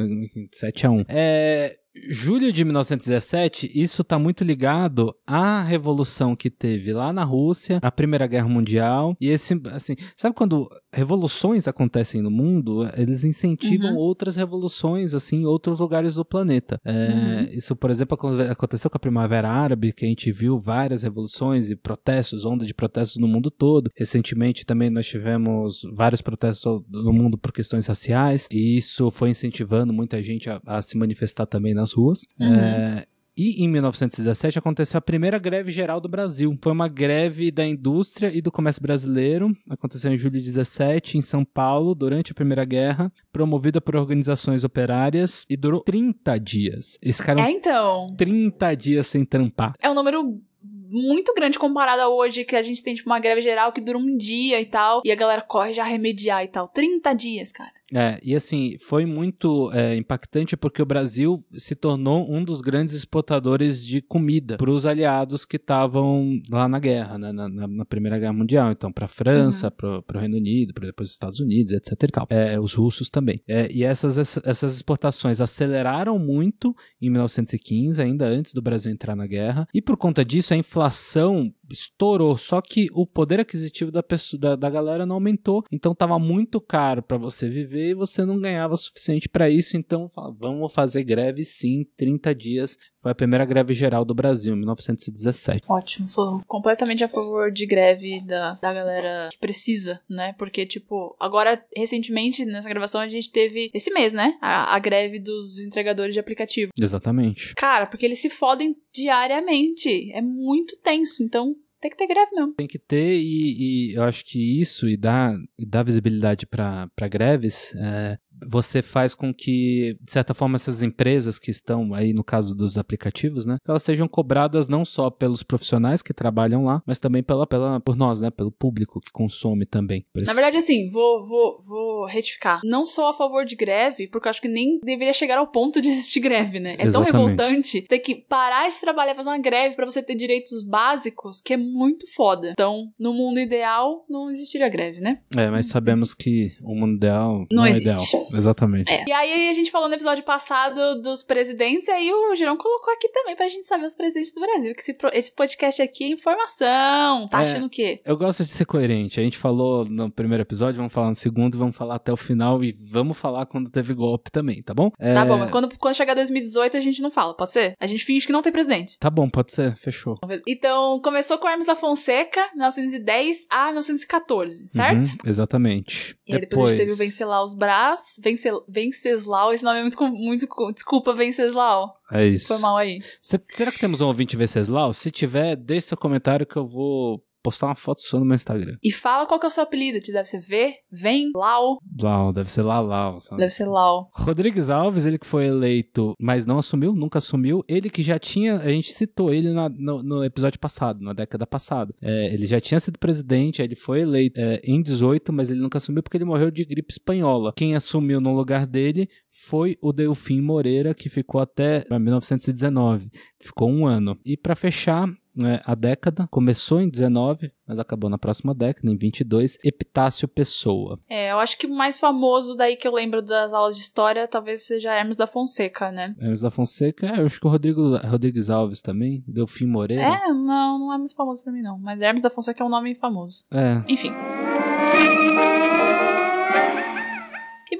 7 0.53 0.85
a 0.87 0.91
1 0.91 1.05
É, 1.07 1.75
julho 2.09 2.51
de 2.51 2.63
1917, 2.63 3.71
isso 3.73 4.03
tá 4.03 4.19
muito 4.19 4.43
ligado 4.43 5.15
à 5.25 5.61
revolução 5.61 6.35
que 6.35 6.49
teve 6.49 6.93
lá 6.93 7.13
na 7.13 7.23
Rússia, 7.23 7.79
a 7.81 7.91
Primeira 7.91 8.27
Guerra 8.27 8.47
Mundial, 8.47 9.15
e 9.19 9.29
esse, 9.29 9.59
assim, 9.71 9.95
sabe 10.15 10.35
quando 10.35 10.69
revoluções 10.95 11.67
acontecem 11.67 12.21
no 12.21 12.31
mundo, 12.31 12.89
eles 12.97 13.23
incentivam 13.23 13.91
Uhum. 13.91 13.97
outras 13.97 14.35
revoluções, 14.35 15.13
assim, 15.13 15.41
em 15.41 15.45
outros 15.45 15.79
lugares 15.79 16.15
do 16.15 16.25
planeta. 16.25 16.79
É, 16.83 16.91
Uhum. 17.13 17.57
Isso, 17.57 17.75
por 17.75 17.89
exemplo, 17.89 18.15
aco- 18.15 18.51
aconteceu 18.51 18.89
com 18.89 18.97
a 18.97 18.99
Primavera 18.99 19.49
Árabe, 19.49 19.93
que 19.93 20.05
a 20.05 20.07
gente 20.07 20.31
viu 20.31 20.59
várias 20.59 21.03
revoluções 21.03 21.69
e 21.69 21.75
protestos, 21.75 22.45
onda 22.45 22.65
de 22.65 22.73
protestos 22.73 23.17
no 23.21 23.27
mundo 23.27 23.51
todo. 23.51 23.89
Recentemente 23.95 24.65
também 24.65 24.89
nós 24.89 25.05
tivemos 25.05 25.81
vários 25.93 26.21
protestos 26.21 26.81
no 26.89 27.13
mundo 27.13 27.37
por 27.37 27.51
questões 27.51 27.85
raciais, 27.85 28.47
e 28.51 28.77
isso 28.77 29.11
foi 29.11 29.29
incentivando 29.29 29.91
muita 29.93 30.21
gente 30.23 30.49
a, 30.49 30.61
a 30.65 30.81
se 30.81 30.97
manifestar 30.97 31.45
também 31.45 31.73
nas 31.73 31.91
ruas. 31.93 32.21
Uhum. 32.39 32.53
É, 32.53 33.05
E 33.37 33.63
em 33.63 33.67
1917 33.67 34.57
aconteceu 34.57 34.97
a 34.97 35.01
primeira 35.01 35.37
greve 35.37 35.69
geral 35.69 35.99
do 35.99 36.07
Brasil. 36.07 36.57
Foi 36.61 36.71
uma 36.71 36.87
greve 36.87 37.51
da 37.51 37.65
indústria 37.65 38.31
e 38.33 38.41
do 38.41 38.51
comércio 38.51 38.81
brasileiro. 38.81 39.55
Aconteceu 39.69 40.11
em 40.11 40.17
julho 40.17 40.39
de 40.39 40.45
17 40.45 41.17
em 41.17 41.21
São 41.21 41.43
Paulo, 41.43 41.93
durante 41.93 42.31
a 42.31 42.35
Primeira 42.35 42.63
Guerra, 42.63 43.11
promovida 43.33 43.81
por 43.81 43.95
organizações 43.95 44.63
operárias 44.63 45.45
e 45.49 45.57
durou 45.57 45.81
30 45.81 46.39
dias. 46.39 46.97
Eles 47.01 47.17
ficaram 47.17 47.43
É, 47.43 47.51
então. 47.51 48.15
30 48.17 48.73
dias 48.75 49.07
sem 49.07 49.25
trampar. 49.25 49.73
É 49.79 49.89
um 49.89 49.93
número 49.93 50.39
muito 50.87 51.33
grande 51.33 51.59
comparado 51.59 52.01
a 52.03 52.07
hoje, 52.07 52.45
que 52.45 52.55
a 52.55 52.61
gente 52.61 52.81
tem, 52.81 52.95
tipo, 52.95 53.09
uma 53.09 53.19
greve 53.19 53.41
geral 53.41 53.73
que 53.73 53.81
dura 53.81 53.97
um 53.97 54.15
dia 54.15 54.61
e 54.61 54.65
tal, 54.65 55.01
e 55.03 55.11
a 55.11 55.15
galera 55.15 55.41
corre 55.41 55.73
já 55.73 55.83
remediar 55.83 56.43
e 56.43 56.47
tal. 56.47 56.67
30 56.69 57.13
dias, 57.13 57.51
cara. 57.51 57.71
É, 57.93 58.19
e 58.23 58.35
assim, 58.35 58.77
foi 58.81 59.05
muito 59.05 59.71
é, 59.71 59.95
impactante 59.95 60.57
porque 60.57 60.81
o 60.81 60.85
Brasil 60.85 61.39
se 61.55 61.75
tornou 61.75 62.25
um 62.33 62.43
dos 62.43 62.59
grandes 62.59 62.95
exportadores 62.95 63.85
de 63.85 64.01
comida 64.01 64.57
para 64.57 64.71
os 64.71 64.87
aliados 64.87 65.45
que 65.45 65.57
estavam 65.57 66.41
lá 66.49 66.67
na 66.67 66.79
guerra, 66.79 67.17
né, 67.19 67.31
na, 67.31 67.47
na- 67.47 67.85
Primeira 67.85 68.17
Guerra 68.17 68.33
Mundial. 68.33 68.71
Então, 68.71 68.91
para 68.91 69.05
a 69.05 69.07
França, 69.07 69.69
para 69.69 70.01
o 70.15 70.17
Reino 70.19 70.37
Unido, 70.37 70.73
para 70.73 70.87
depois 70.87 71.09
os 71.09 71.13
Estados 71.13 71.39
Unidos, 71.39 71.73
etc. 71.73 71.91
e 72.03 72.07
tal. 72.07 72.27
É, 72.29 72.59
os 72.59 72.73
russos 72.73 73.09
também. 73.09 73.39
É, 73.47 73.71
e 73.71 73.83
essas, 73.83 74.17
essas 74.43 74.75
exportações 74.75 75.39
aceleraram 75.39 76.17
muito 76.17 76.75
em 76.99 77.09
1915, 77.11 78.01
ainda 78.01 78.25
antes 78.25 78.51
do 78.53 78.61
Brasil 78.61 78.91
entrar 78.91 79.15
na 79.15 79.27
guerra. 79.27 79.67
E 79.73 79.81
por 79.81 79.95
conta 79.95 80.25
disso, 80.25 80.53
a 80.53 80.57
inflação 80.57 81.53
estourou. 81.69 82.37
Só 82.37 82.61
que 82.61 82.87
o 82.93 83.05
poder 83.05 83.39
aquisitivo 83.39 83.91
da, 83.91 84.03
pessoa, 84.03 84.39
da, 84.39 84.55
da 84.55 84.69
galera 84.69 85.05
não 85.05 85.15
aumentou. 85.15 85.63
Então 85.71 85.95
tava 85.95 86.17
muito 86.19 86.59
caro 86.59 87.01
para 87.01 87.17
você 87.17 87.49
viver 87.49 87.91
e 87.91 87.95
você 87.95 88.25
não 88.25 88.39
ganhava 88.39 88.73
o 88.73 88.77
suficiente 88.77 89.29
para 89.29 89.49
isso. 89.49 89.77
Então 89.77 90.09
vamos 90.37 90.73
fazer 90.73 91.03
greve 91.03 91.43
sim, 91.43 91.85
30 91.97 92.35
dias. 92.35 92.77
Foi 93.05 93.11
a 93.11 93.15
primeira 93.15 93.45
greve 93.45 93.71
geral 93.71 94.03
do 94.03 94.15
Brasil, 94.15 94.55
em 94.55 94.57
1917. 94.57 95.67
Ótimo, 95.69 96.09
sou 96.09 96.41
completamente 96.47 97.03
a 97.03 97.07
favor 97.07 97.51
de 97.51 97.63
greve 97.67 98.19
da, 98.21 98.53
da 98.55 98.73
galera 98.73 99.29
que 99.31 99.37
precisa, 99.37 100.01
né? 100.09 100.33
Porque, 100.39 100.65
tipo, 100.65 101.15
agora, 101.19 101.63
recentemente, 101.77 102.43
nessa 102.43 102.67
gravação, 102.67 102.99
a 102.99 103.07
gente 103.07 103.31
teve, 103.31 103.69
esse 103.75 103.91
mês, 103.91 104.11
né? 104.11 104.35
A, 104.41 104.75
a 104.75 104.79
greve 104.79 105.19
dos 105.19 105.59
entregadores 105.59 106.15
de 106.15 106.19
aplicativo. 106.19 106.71
Exatamente. 106.75 107.53
Cara, 107.53 107.85
porque 107.85 108.07
eles 108.07 108.17
se 108.17 108.29
fodem 108.29 108.75
diariamente. 108.91 110.11
É 110.11 110.21
muito 110.21 110.75
tenso, 110.77 111.21
então 111.21 111.55
tem 111.79 111.91
que 111.91 111.97
ter 111.97 112.07
greve 112.07 112.31
mesmo. 112.33 112.53
Tem 112.55 112.67
que 112.67 112.79
ter, 112.79 113.13
e, 113.19 113.91
e 113.91 113.95
eu 113.95 114.03
acho 114.03 114.23
que 114.25 114.61
isso 114.61 114.87
e 114.87 114.97
dar, 114.97 115.35
dar 115.59 115.83
visibilidade 115.83 116.45
para 116.45 116.89
greves, 117.09 117.73
é, 117.75 118.17
você 118.47 118.81
faz 118.81 119.13
com 119.13 119.33
que, 119.33 119.97
de 120.01 120.11
certa 120.11 120.33
forma, 120.33 120.55
essas 120.55 120.81
empresas 120.81 121.37
que 121.37 121.51
estão 121.51 121.93
aí, 121.93 122.13
no 122.13 122.23
caso 122.23 122.55
dos 122.55 122.77
aplicativos, 122.77 123.45
né, 123.45 123.57
que 123.63 123.69
elas 123.69 123.83
sejam 123.83 124.07
cobradas 124.07 124.67
não 124.67 124.85
só 124.85 125.09
pelos 125.09 125.43
profissionais 125.43 126.01
que 126.01 126.13
trabalham 126.13 126.63
lá, 126.63 126.81
mas 126.85 126.99
também 126.99 127.21
pela, 127.21 127.45
pela, 127.45 127.79
por 127.79 127.95
nós, 127.95 128.21
né, 128.21 128.29
pelo 128.29 128.51
público 128.51 129.01
que 129.01 129.11
consome 129.11 129.65
também. 129.65 130.05
Na 130.15 130.33
verdade, 130.33 130.57
assim, 130.57 130.89
vou, 130.89 131.25
vou, 131.25 131.61
vou 131.61 132.05
retificar. 132.05 132.61
Não 132.63 132.85
sou 132.85 133.07
a 133.07 133.13
favor 133.13 133.45
de 133.45 133.55
greve, 133.55 134.07
porque 134.07 134.27
eu 134.27 134.29
acho 134.29 134.41
que 134.41 134.47
nem 134.47 134.79
deveria 134.83 135.13
chegar 135.13 135.37
ao 135.37 135.47
ponto 135.47 135.81
de 135.81 135.89
existir 135.89 136.19
greve, 136.19 136.59
né? 136.59 136.73
É 136.73 136.89
tão 136.89 137.03
Exatamente. 137.03 137.11
revoltante 137.11 137.81
ter 137.83 137.99
que 137.99 138.15
parar 138.15 138.69
de 138.69 138.79
trabalhar, 138.79 139.15
fazer 139.15 139.29
uma 139.29 139.37
greve 139.37 139.75
pra 139.75 139.85
você 139.85 140.01
ter 140.01 140.15
direitos 140.15 140.63
básicos, 140.63 141.41
que 141.41 141.53
é 141.53 141.57
muito 141.57 142.05
foda. 142.13 142.51
Então, 142.51 142.91
no 142.99 143.13
mundo 143.13 143.39
ideal, 143.39 144.05
não 144.09 144.29
existiria 144.31 144.69
greve, 144.69 145.01
né? 145.01 145.17
É, 145.35 145.49
mas 145.49 145.67
sabemos 145.67 146.13
que 146.13 146.51
o 146.61 146.73
mundo 146.75 146.95
ideal 146.95 147.45
Não 147.51 147.65
não, 147.65 147.65
é 147.65 147.71
existe. 147.71 148.15
ideal. 148.15 148.24
Exatamente. 148.33 148.91
É. 148.91 149.03
E 149.07 149.11
aí 149.11 149.49
a 149.49 149.53
gente 149.53 149.71
falou 149.71 149.87
no 149.87 149.93
episódio 149.95 150.23
passado 150.23 151.01
dos 151.01 151.23
presidentes, 151.23 151.87
e 151.87 151.91
aí 151.91 152.11
o 152.11 152.35
Girão 152.35 152.57
colocou 152.57 152.93
aqui 152.93 153.09
também 153.09 153.35
pra 153.35 153.47
gente 153.47 153.65
saber 153.65 153.85
os 153.85 153.95
presidentes 153.95 154.33
do 154.33 154.41
Brasil. 154.41 154.73
Que 154.73 154.81
esse, 154.81 154.97
esse 155.13 155.31
podcast 155.35 155.81
aqui 155.81 156.03
é 156.05 156.09
informação. 156.09 157.27
Tá 157.27 157.43
É. 157.43 157.51
achando 157.51 157.65
o 157.65 157.69
quê? 157.69 158.01
Eu 158.05 158.17
gosto 158.17 158.43
de 158.43 158.51
ser 158.51 158.65
coerente. 158.65 159.19
A 159.19 159.23
gente 159.23 159.37
falou 159.37 159.85
no 159.85 160.09
primeiro 160.11 160.41
episódio, 160.43 160.77
vamos 160.77 160.93
falar 160.93 161.09
no 161.09 161.15
segundo, 161.15 161.57
vamos 161.57 161.75
falar 161.75 161.95
até 161.95 162.11
o 162.11 162.17
final 162.17 162.63
e 162.63 162.71
vamos 162.71 163.17
falar 163.17 163.45
quando 163.45 163.69
teve 163.69 163.93
golpe 163.93 164.31
também, 164.31 164.61
tá 164.61 164.73
bom? 164.73 164.91
É, 164.99 165.13
Tá 165.13 165.25
bom, 165.25 165.37
mas 165.37 165.49
quando, 165.51 165.77
quando 165.77 165.95
chegar 165.95 166.13
2018 166.13 166.77
a 166.77 166.79
gente 166.79 167.01
não 167.01 167.11
fala, 167.11 167.35
pode 167.35 167.51
ser? 167.51 167.75
A 167.79 167.85
gente 167.87 168.03
finge 168.03 168.25
que 168.25 168.33
não 168.33 168.41
tem 168.41 168.51
presidente. 168.51 168.97
Tá 168.99 169.09
bom, 169.09 169.29
pode 169.29 169.51
ser, 169.53 169.75
fechou. 169.77 170.17
Então, 170.47 170.99
começou 171.01 171.37
com 171.37 171.47
Hermes 171.47 171.65
da 171.65 171.75
Fonseca, 171.75 172.41
1910 172.53 173.45
a 173.49 173.65
1914, 173.67 174.69
certo? 174.69 175.05
Uhum, 175.05 175.29
exatamente. 175.29 176.17
E 176.27 176.33
aí 176.33 176.41
depois, 176.41 176.67
a 176.67 176.69
gente 176.71 176.79
teve 176.79 176.91
o 176.93 176.95
Venceslaus 176.95 177.53
Brás. 177.53 178.14
Vencel, 178.21 178.63
Venceslau, 178.67 179.53
esse 179.53 179.63
nome 179.63 179.79
é 179.79 179.81
muito, 179.81 180.01
muito. 180.07 180.47
Desculpa, 180.73 181.13
Venceslau. 181.13 181.99
É 182.11 182.25
isso. 182.25 182.47
Foi 182.47 182.57
mal 182.59 182.77
aí. 182.77 182.99
Cê- 183.21 183.39
será 183.49 183.71
que 183.71 183.79
temos 183.79 184.01
um 184.01 184.07
ouvinte 184.07 184.35
Venceslau? 184.37 184.93
Se 184.93 185.09
tiver, 185.11 185.55
deixe 185.55 185.87
seu 185.87 185.97
comentário 185.97 186.45
que 186.45 186.55
eu 186.55 186.65
vou 186.67 187.23
postar 187.45 187.67
uma 187.67 187.75
foto 187.75 188.01
sua 188.01 188.19
no 188.19 188.25
meu 188.25 188.35
Instagram. 188.35 188.75
E 188.83 188.91
fala 188.91 189.25
qual 189.25 189.39
que 189.39 189.45
é 189.45 189.49
o 189.49 189.51
seu 189.51 189.63
apelido. 189.63 189.99
Te 189.99 190.11
deve 190.11 190.27
ser 190.27 190.39
V, 190.41 190.73
Vem, 190.91 191.31
Lau. 191.35 191.77
Lau, 192.01 192.33
deve 192.33 192.51
ser 192.51 192.63
Lalau. 192.63 193.19
sabe? 193.19 193.39
Deve 193.39 193.51
ser 193.53 193.65
Lau. 193.65 194.09
Rodrigues 194.13 194.69
Alves, 194.69 195.05
ele 195.05 195.17
que 195.19 195.25
foi 195.27 195.45
eleito, 195.45 196.13
mas 196.19 196.45
não 196.45 196.57
assumiu, 196.57 196.93
nunca 196.93 197.19
assumiu. 197.19 197.63
Ele 197.67 197.89
que 197.89 198.01
já 198.01 198.17
tinha, 198.19 198.57
a 198.57 198.69
gente 198.69 198.91
citou 198.91 199.33
ele 199.33 199.49
na- 199.51 199.69
no, 199.69 200.01
no 200.03 200.23
episódio 200.23 200.59
passado, 200.59 201.01
na 201.01 201.13
década 201.13 201.45
passada. 201.45 201.93
É, 202.01 202.33
ele 202.33 202.45
já 202.45 202.59
tinha 202.59 202.79
sido 202.79 202.97
presidente, 202.99 203.61
ele 203.61 203.75
foi 203.75 204.01
eleito 204.01 204.39
é, 204.39 204.59
em 204.63 204.81
18, 204.81 205.31
mas 205.31 205.49
ele 205.51 205.59
nunca 205.61 205.77
assumiu 205.77 206.01
porque 206.01 206.17
ele 206.17 206.25
morreu 206.25 206.49
de 206.49 206.65
gripe 206.65 206.91
espanhola. 206.91 207.53
Quem 207.55 207.75
assumiu 207.75 208.19
no 208.19 208.33
lugar 208.35 208.65
dele 208.65 209.07
foi 209.29 209.77
o 209.81 209.91
Delfim 209.93 210.41
Moreira, 210.41 210.93
que 210.93 211.09
ficou 211.09 211.39
até 211.41 211.83
1919. 211.89 213.09
Ficou 213.39 213.69
um 213.69 213.85
ano. 213.85 214.17
E 214.25 214.35
para 214.37 214.55
fechar, 214.55 215.07
né, 215.35 215.61
a 215.65 215.75
década 215.75 216.27
começou 216.29 216.79
em 216.79 216.89
19, 216.89 217.51
mas 217.67 217.79
acabou 217.79 218.09
na 218.09 218.17
próxima 218.17 218.53
década, 218.53 218.89
em 218.89 218.97
22, 218.97 219.57
Epitácio 219.63 220.27
Pessoa. 220.27 220.99
É, 221.09 221.31
eu 221.31 221.39
acho 221.39 221.57
que 221.57 221.67
o 221.67 221.73
mais 221.73 221.99
famoso 221.99 222.55
daí 222.55 222.75
que 222.75 222.87
eu 222.87 222.93
lembro 222.93 223.21
das 223.21 223.53
aulas 223.53 223.75
de 223.75 223.81
história 223.81 224.27
talvez 224.27 224.65
seja 224.65 224.93
Hermes 224.93 225.17
da 225.17 225.27
Fonseca, 225.27 225.91
né? 225.91 226.13
Hermes 226.19 226.41
da 226.41 226.51
Fonseca, 226.51 227.07
é, 227.07 227.19
eu 227.19 227.25
acho 227.25 227.39
que 227.39 227.47
o 227.47 227.49
Rodrigo, 227.49 227.97
Rodrigues 227.97 228.49
Alves 228.49 228.81
também, 228.81 229.23
Delfim 229.27 229.65
Moreira. 229.65 230.03
É, 230.03 230.27
não, 230.33 230.79
não 230.79 230.93
é 230.93 230.97
muito 230.97 231.15
famoso 231.15 231.43
pra 231.43 231.51
mim, 231.51 231.61
não. 231.61 231.77
Mas 231.79 231.99
Hermes 231.99 232.21
da 232.21 232.29
Fonseca 232.29 232.63
é 232.63 232.65
um 232.65 232.69
nome 232.69 232.95
famoso. 232.95 233.45
É. 233.51 233.81
Enfim. 233.89 234.13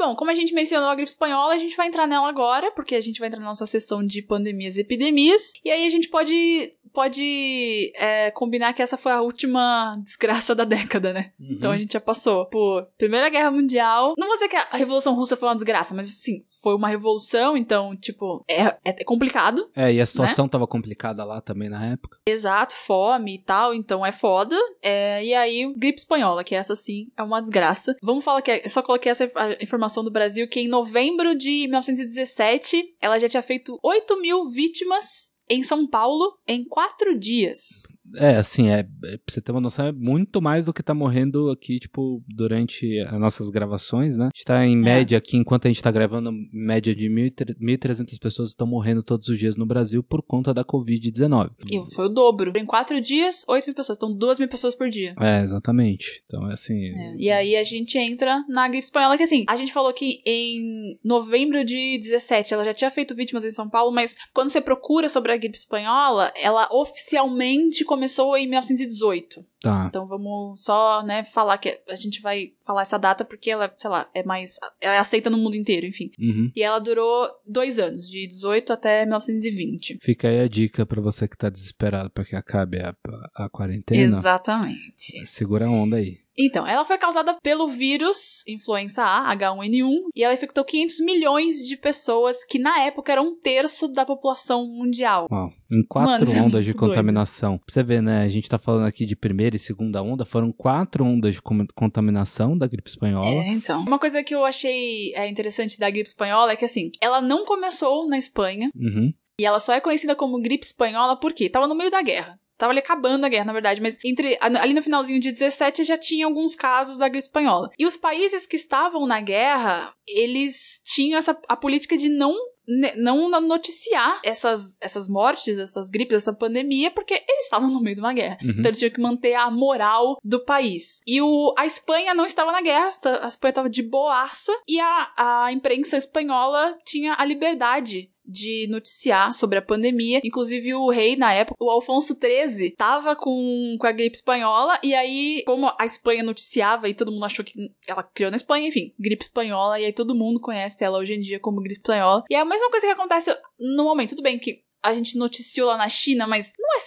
Bom, 0.06 0.16
como 0.16 0.30
a 0.30 0.36
gente 0.36 0.54
mencionou 0.54 0.90
a 0.90 0.94
gripe 0.96 1.10
espanhola, 1.10 1.54
a 1.54 1.58
gente 1.58 1.76
vai 1.76 1.88
entrar 1.88 2.06
nela 2.06 2.28
agora, 2.30 2.72
porque 2.72 2.94
a 2.96 3.02
gente 3.02 3.20
vai 3.20 3.28
entrar 3.28 3.40
na 3.40 3.48
nossa 3.48 3.66
sessão 3.66 4.06
de 4.06 4.22
pandemias 4.22 4.78
e 4.78 4.82
epidemias. 4.82 5.54
E 5.64 5.70
aí 5.72 5.86
a 5.86 5.90
gente 5.90 6.10
pode, 6.10 6.74
pode 6.94 7.92
é, 7.96 8.30
combinar 8.32 8.74
que 8.74 8.82
essa 8.82 8.98
foi 8.98 9.12
a 9.12 9.22
última 9.22 9.92
desgraça 10.04 10.54
da 10.54 10.64
década, 10.64 11.12
né? 11.12 11.32
Então 11.40 11.72
a 11.72 11.78
gente 11.78 11.94
já 11.94 12.00
passou 12.02 12.46
por 12.46 12.88
Primeira 12.98 13.30
Guerra 13.30 13.50
Mundial. 13.52 14.14
Não 14.18 14.28
vou 14.28 14.36
dizer 14.36 14.50
que 14.50 14.56
a 14.56 14.68
Revolução 14.74 15.16
Russa 15.16 15.36
foi 15.36 15.50
uma 15.50 15.56
desgraça, 15.56 15.96
mas 15.96 16.08
sim, 16.08 16.44
foi 16.62 16.76
uma 16.76 16.88
revolução, 16.88 17.56
então, 17.58 17.96
tipo, 17.96 18.44
é, 18.48 18.76
é 18.84 19.04
complicado. 19.04 19.70
É, 19.76 19.92
e 19.92 19.96
a 19.96 20.02
Né? 20.02 20.06
situação 20.06 20.48
tava 20.48 20.68
complicada 20.68 21.24
lá 21.24 21.42
também 21.42 21.70
na 21.70 21.84
época. 21.86 22.20
Exato, 22.28 22.74
fome 22.76 23.36
e 23.36 23.40
tal, 23.40 23.74
então 23.74 24.06
é 24.06 24.12
foda. 24.12 24.56
É, 24.82 25.24
e 25.26 25.34
aí, 25.34 25.74
gripe 25.76 26.00
espanhola, 26.00 26.44
que 26.44 26.54
essa 26.56 26.76
sim 26.76 27.08
é 27.18 27.24
uma 27.24 27.42
desgraça. 27.42 27.96
Vamos 28.02 28.24
falar 28.24 28.42
que 28.42 28.52
é, 28.52 28.66
eu 28.66 28.70
só 28.70 28.82
coloquei 28.82 29.12
essa 29.12 29.26
inf- 29.26 29.36
a 29.38 29.56
do 30.04 30.12
Brasil, 30.12 30.48
que 30.48 30.60
em 30.60 30.68
novembro 30.68 31.36
de 31.36 31.68
1917, 31.68 32.96
ela 33.02 33.20
já 33.20 33.30
tinha 33.30 33.44
feito 33.44 33.80
8 33.84 34.20
mil 34.22 34.50
vítimas 34.50 35.34
em 35.50 35.64
São 35.64 35.88
Paulo 35.88 36.38
em 36.48 36.64
quatro 36.64 37.18
dias. 37.18 37.84
É, 38.16 38.38
assim, 38.38 38.70
é, 38.70 38.80
é, 38.80 38.84
pra 38.84 39.20
você 39.28 39.42
ter 39.42 39.52
uma 39.52 39.62
noção, 39.62 39.88
é 39.88 39.92
muito 39.92 40.42
mais 40.42 40.66
do 40.66 40.74
que 40.74 40.84
tá 40.84 40.94
morrendo 40.94 41.50
aqui, 41.50 41.80
tipo, 41.80 42.24
durante 42.28 43.00
as 43.00 43.20
nossas 43.20 43.50
gravações, 43.50 44.18
né? 44.18 44.26
A 44.26 44.36
gente 44.36 44.46
tá 44.46 44.66
em 44.66 44.78
média 44.78 45.18
aqui, 45.18 45.38
enquanto 45.38 45.66
a 45.66 45.70
gente 45.70 45.82
tá 45.82 45.92
gravando, 45.92 46.32
média 46.52 46.96
de 46.96 47.10
1.300 47.10 48.20
pessoas 48.20 48.50
estão 48.50 48.68
morrendo 48.68 49.04
todos 49.04 49.28
os 49.28 49.38
dias 49.38 49.58
no 49.58 49.66
Brasil 49.66 50.04
por 50.04 50.22
conta 50.22 50.54
da 50.54 50.64
Covid-19. 50.64 51.52
E 51.72 51.94
foi 51.94 52.06
o 52.06 52.10
dobro. 52.10 52.54
Em 52.56 52.66
quatro 52.66 53.00
dias, 53.02 53.44
8 53.48 53.66
mil 53.66 53.76
pessoas. 53.76 53.98
Então, 53.98 54.16
2 54.16 54.40
mil 54.40 54.48
pessoas 54.48 54.76
por 54.76 54.90
dia. 54.90 55.16
É, 55.20 55.42
exatamente. 55.42 56.22
Então, 56.26 56.50
é 56.50 56.54
assim... 56.54 56.86
É, 56.86 57.16
E 57.16 57.30
aí 57.32 57.56
a 57.56 57.64
gente 57.64 57.98
entra 57.98 58.44
na 58.48 58.68
gripe 58.68 58.86
espanhola, 58.86 59.18
que 59.18 59.24
assim, 59.24 59.46
a 59.48 59.56
gente 59.56 59.74
falou 59.74 59.94
que 59.94 60.22
em 60.26 60.98
novembro 61.04 61.64
de 61.66 62.00
17 62.00 62.54
ela 62.54 62.64
já 62.64 62.74
tinha 62.74 62.92
feito 62.92 63.16
vítimas 63.16 63.46
em 63.46 63.52
São 63.52 63.70
Paulo, 63.70 63.92
mas 63.92 64.16
quando 64.34 64.50
você 64.50 64.62
procura 64.62 65.10
sobre 65.10 65.32
a 65.32 65.38
gripe 65.38 65.58
espanhola, 65.58 66.32
ela 66.36 66.68
oficialmente 66.72 67.84
começou 67.96 68.38
em 68.38 68.48
1918. 68.48 69.46
Tá. 69.62 69.86
Então 69.88 70.06
vamos 70.06 70.62
só, 70.62 71.02
né, 71.04 71.24
falar 71.24 71.58
que 71.58 71.82
a 71.90 71.96
gente 71.96 72.22
vai 72.22 72.54
falar 72.64 72.84
essa 72.84 73.00
data 73.00 73.26
porque 73.26 73.50
ela, 73.50 73.74
sei 73.78 73.90
lá, 73.90 74.10
é 74.14 74.24
mais. 74.24 74.60
É 74.80 74.98
aceita 74.98 75.30
no 75.30 75.38
mundo 75.38 75.56
inteiro, 75.56 75.86
enfim. 75.86 76.12
Uhum. 76.20 76.52
E 76.56 76.62
ela 76.62 76.80
durou 76.80 77.28
dois 77.48 77.80
anos, 77.80 78.08
de 78.10 78.28
18 78.28 78.74
até 78.74 79.02
1920. 79.06 79.98
Fica 80.02 80.28
aí 80.28 80.40
a 80.42 80.48
dica 80.48 80.86
pra 80.86 81.02
você 81.02 81.28
que 81.28 81.38
tá 81.38 81.50
desesperado 81.50 82.10
pra 82.10 82.26
que 82.26 82.36
acabe 82.36 82.80
a, 82.80 82.96
a 83.34 83.50
quarentena. 83.50 84.02
Exatamente. 84.02 85.26
Segura 85.26 85.66
a 85.66 85.72
onda 85.72 85.98
aí. 85.98 86.25
Então, 86.38 86.68
ela 86.68 86.84
foi 86.84 86.98
causada 86.98 87.36
pelo 87.42 87.68
vírus 87.68 88.44
influenza 88.48 89.04
A, 89.04 89.36
H1N1, 89.36 89.90
e 90.16 90.24
ela 90.24 90.34
infectou 90.34 90.64
500 90.66 91.00
milhões 91.00 91.56
de 91.68 91.78
pessoas, 91.78 92.44
que 92.46 92.60
na 92.60 92.82
época 92.84 93.12
era 93.12 93.22
um 93.22 93.38
terço 93.40 93.88
da 93.88 94.06
população 94.06 94.68
mundial. 94.68 95.28
Uau. 95.32 95.50
Em 95.72 95.84
quatro 95.88 96.12
Mano, 96.12 96.26
é 96.26 96.42
ondas 96.44 96.66
de 96.66 96.72
doido. 96.74 96.88
contaminação. 96.88 97.58
Pra 97.58 97.66
você 97.70 97.82
ver, 97.84 98.02
né? 98.02 98.22
A 98.24 98.28
gente 98.28 98.50
tá 98.50 98.60
falando 98.60 98.86
aqui 98.86 99.06
de 99.06 99.16
primeira 99.16 99.56
e 99.56 99.60
segunda 99.60 100.04
onda, 100.04 100.26
foram 100.26 100.52
quatro 100.52 101.04
ondas 101.06 101.34
de 101.36 101.42
contaminação 101.74 102.58
da 102.58 102.68
gripe 102.68 102.90
espanhola. 102.90 103.26
É, 103.28 103.48
então. 103.50 103.82
Uma 103.82 103.98
coisa 104.00 104.24
que 104.24 104.36
eu 104.36 104.44
achei 104.46 105.14
é, 105.16 105.28
interessante 105.28 105.78
da 105.80 105.90
gripe 105.90 106.08
espanhola 106.08 106.52
é 106.52 106.56
que, 106.56 106.66
assim, 106.66 106.92
ela 107.02 107.22
não 107.22 107.46
começou 107.46 108.08
na 108.08 108.18
Espanha, 108.18 108.70
Uhum. 108.76 109.12
e 109.40 109.46
ela 109.46 109.60
só 109.60 109.74
é 109.74 109.80
conhecida 109.82 110.16
como 110.16 110.42
gripe 110.42 110.66
espanhola 110.66 111.18
porque 111.20 111.50
tava 111.50 111.68
no 111.68 111.76
meio 111.76 111.90
da 111.92 112.02
guerra. 112.02 112.38
Tava 112.58 112.72
ali 112.72 112.80
acabando 112.80 113.26
a 113.26 113.30
guerra, 113.30 113.46
na 113.46 113.54
verdade, 113.54 113.82
mas 113.82 113.98
entre 114.04 114.38
ali 114.42 114.74
no 114.74 114.82
finalzinho 114.82 115.20
de 115.20 115.32
17 115.32 115.84
já 115.84 115.98
tinha 115.98 116.26
alguns 116.26 116.56
casos 116.56 116.98
da 116.98 117.08
gripe 117.08 117.26
espanhola. 117.26 117.70
E 117.78 117.86
os 117.86 117.98
países 117.98 118.48
que 118.48 118.56
estavam 118.56 119.06
na 119.06 119.20
guerra, 119.20 119.94
eles 120.08 120.82
tinham 120.84 121.18
essa 121.18 121.38
a 121.48 121.56
política 121.58 121.98
de 121.98 122.10
não 122.10 122.36
ne- 122.68 122.96
não 122.96 123.30
noticiar 123.42 124.20
essas, 124.24 124.78
essas 124.82 125.08
mortes, 125.08 125.60
essas 125.60 125.90
gripes, 125.90 126.18
essa 126.18 126.34
pandemia, 126.34 126.92
porque 126.92 127.14
eles 127.14 127.46
estavam 127.46 127.70
no 127.70 127.82
meio 127.82 127.96
de 127.96 128.02
uma 128.02 128.14
guerra. 128.14 128.38
Uhum. 128.42 128.52
Então 128.52 128.66
eles 128.66 128.80
tinham 128.80 128.92
que 128.92 129.02
manter 129.02 129.34
a 129.34 129.50
moral 129.50 130.18
do 130.24 130.44
país. 130.44 131.02
E 131.06 131.22
o, 131.22 131.54
a 131.58 131.66
Espanha 131.66 132.14
não 132.14 132.26
estava 132.26 132.52
na 132.52 132.62
guerra, 132.62 132.90
a 133.22 133.28
Espanha 133.28 133.52
estava 133.52 133.70
de 133.70 133.84
boaça, 133.84 134.54
e 134.68 134.80
a, 134.80 135.14
a 135.18 135.52
imprensa 135.52 135.98
espanhola 135.98 136.78
tinha 136.84 137.16
a 137.18 137.26
liberdade 137.26 138.10
de 138.28 138.68
noticiar 138.70 139.34
sobre 139.34 139.58
a 139.58 139.62
pandemia. 139.62 140.22
Inclusive, 140.24 140.74
o 140.74 140.90
rei, 140.90 141.16
na 141.16 141.34
época, 141.34 141.64
o 141.64 141.70
Alfonso 141.70 142.16
XIII, 142.16 142.72
tava 142.72 143.16
com, 143.16 143.78
com 143.80 143.88
a 143.88 143.92
gripe 143.92 144.16
espanhola, 144.16 144.80
e 144.84 144.94
aí, 144.94 145.44
como 145.46 145.72
a 145.80 145.86
Espanha 145.86 146.24
noticiava 146.24 146.90
e 146.90 146.94
todo 146.94 147.12
mundo 147.12 147.26
achou 147.26 147.46
que 147.46 147.72
ela 147.88 148.04
criou 148.04 148.32
na 148.32 148.38
Espanha, 148.38 148.68
enfim, 148.68 148.94
gripe 149.00 149.24
espanhola, 149.24 149.80
e 149.80 149.86
aí 149.86 149.94
todo 149.94 150.16
mundo 150.16 150.40
conhece 150.40 150.84
ela 150.84 150.98
hoje 150.98 151.14
em 151.14 151.22
dia 151.22 151.40
como 151.40 151.62
gripe 151.62 151.80
espanhola. 151.80 152.24
E 152.30 152.36
é 152.36 152.40
a 152.40 152.46
mesma 152.46 152.70
coisa 152.70 152.88
que 152.88 152.94
acontece 152.94 153.36
no 153.60 153.84
momento. 153.84 154.12
Tudo 154.12 154.24
bem 154.24 154.40
que 154.40 154.64
a 154.82 154.94
gente 154.94 155.18
noticiou 155.18 155.68
lá 155.68 155.78
na 155.78 155.90
China, 155.90 156.28
mas 156.28 156.54
não 156.58 156.76
é. 156.76 156.80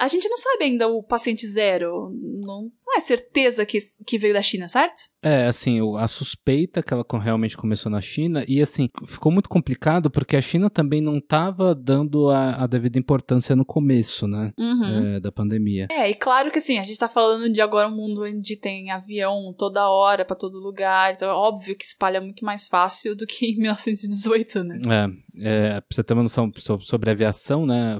A 0.00 0.08
gente 0.08 0.28
não 0.28 0.38
sabe 0.38 0.64
ainda 0.64 0.88
o 0.88 1.02
paciente 1.02 1.46
zero. 1.46 2.10
Não, 2.14 2.72
não 2.92 2.96
é 2.98 3.00
certeza 3.00 3.64
que, 3.64 3.78
que 4.06 4.18
veio 4.18 4.34
da 4.34 4.42
China, 4.42 4.68
certo? 4.68 5.00
É, 5.24 5.46
assim, 5.46 5.78
a 5.98 6.06
suspeita 6.08 6.82
que 6.82 6.92
ela 6.92 7.04
realmente 7.20 7.56
começou 7.56 7.90
na 7.90 8.00
China, 8.00 8.44
e 8.46 8.60
assim, 8.60 8.88
ficou 9.06 9.30
muito 9.32 9.48
complicado 9.48 10.10
porque 10.10 10.36
a 10.36 10.42
China 10.42 10.68
também 10.68 11.00
não 11.00 11.16
estava 11.18 11.74
dando 11.74 12.28
a, 12.28 12.64
a 12.64 12.66
devida 12.66 12.98
importância 12.98 13.54
no 13.56 13.64
começo, 13.64 14.26
né, 14.26 14.52
Uhum. 14.58 15.14
é, 15.16 15.20
da 15.20 15.32
pandemia. 15.32 15.86
É, 15.90 16.10
e 16.10 16.14
claro 16.14 16.50
que 16.50 16.58
assim, 16.58 16.78
a 16.78 16.82
gente 16.82 16.98
tá 16.98 17.08
falando 17.08 17.48
de 17.50 17.60
agora 17.62 17.88
um 17.88 17.96
mundo 17.96 18.22
onde 18.24 18.56
tem 18.56 18.90
avião 18.90 19.54
toda 19.56 19.88
hora 19.88 20.24
pra 20.24 20.36
todo 20.36 20.58
lugar, 20.58 21.12
então 21.14 21.30
é 21.30 21.32
óbvio 21.32 21.76
que 21.76 21.84
espalha 21.84 22.20
muito 22.20 22.44
mais 22.44 22.66
fácil 22.66 23.14
do 23.16 23.26
que 23.26 23.46
em 23.46 23.56
1918, 23.62 24.64
né? 24.64 24.80
É, 25.40 25.76
é, 25.76 25.80
pra 25.80 25.86
você 25.90 26.02
ter 26.04 26.12
uma 26.14 26.24
noção 26.24 26.50
so- 26.56 26.80
sobre 26.80 27.10
aviação, 27.10 27.64
né, 27.64 27.98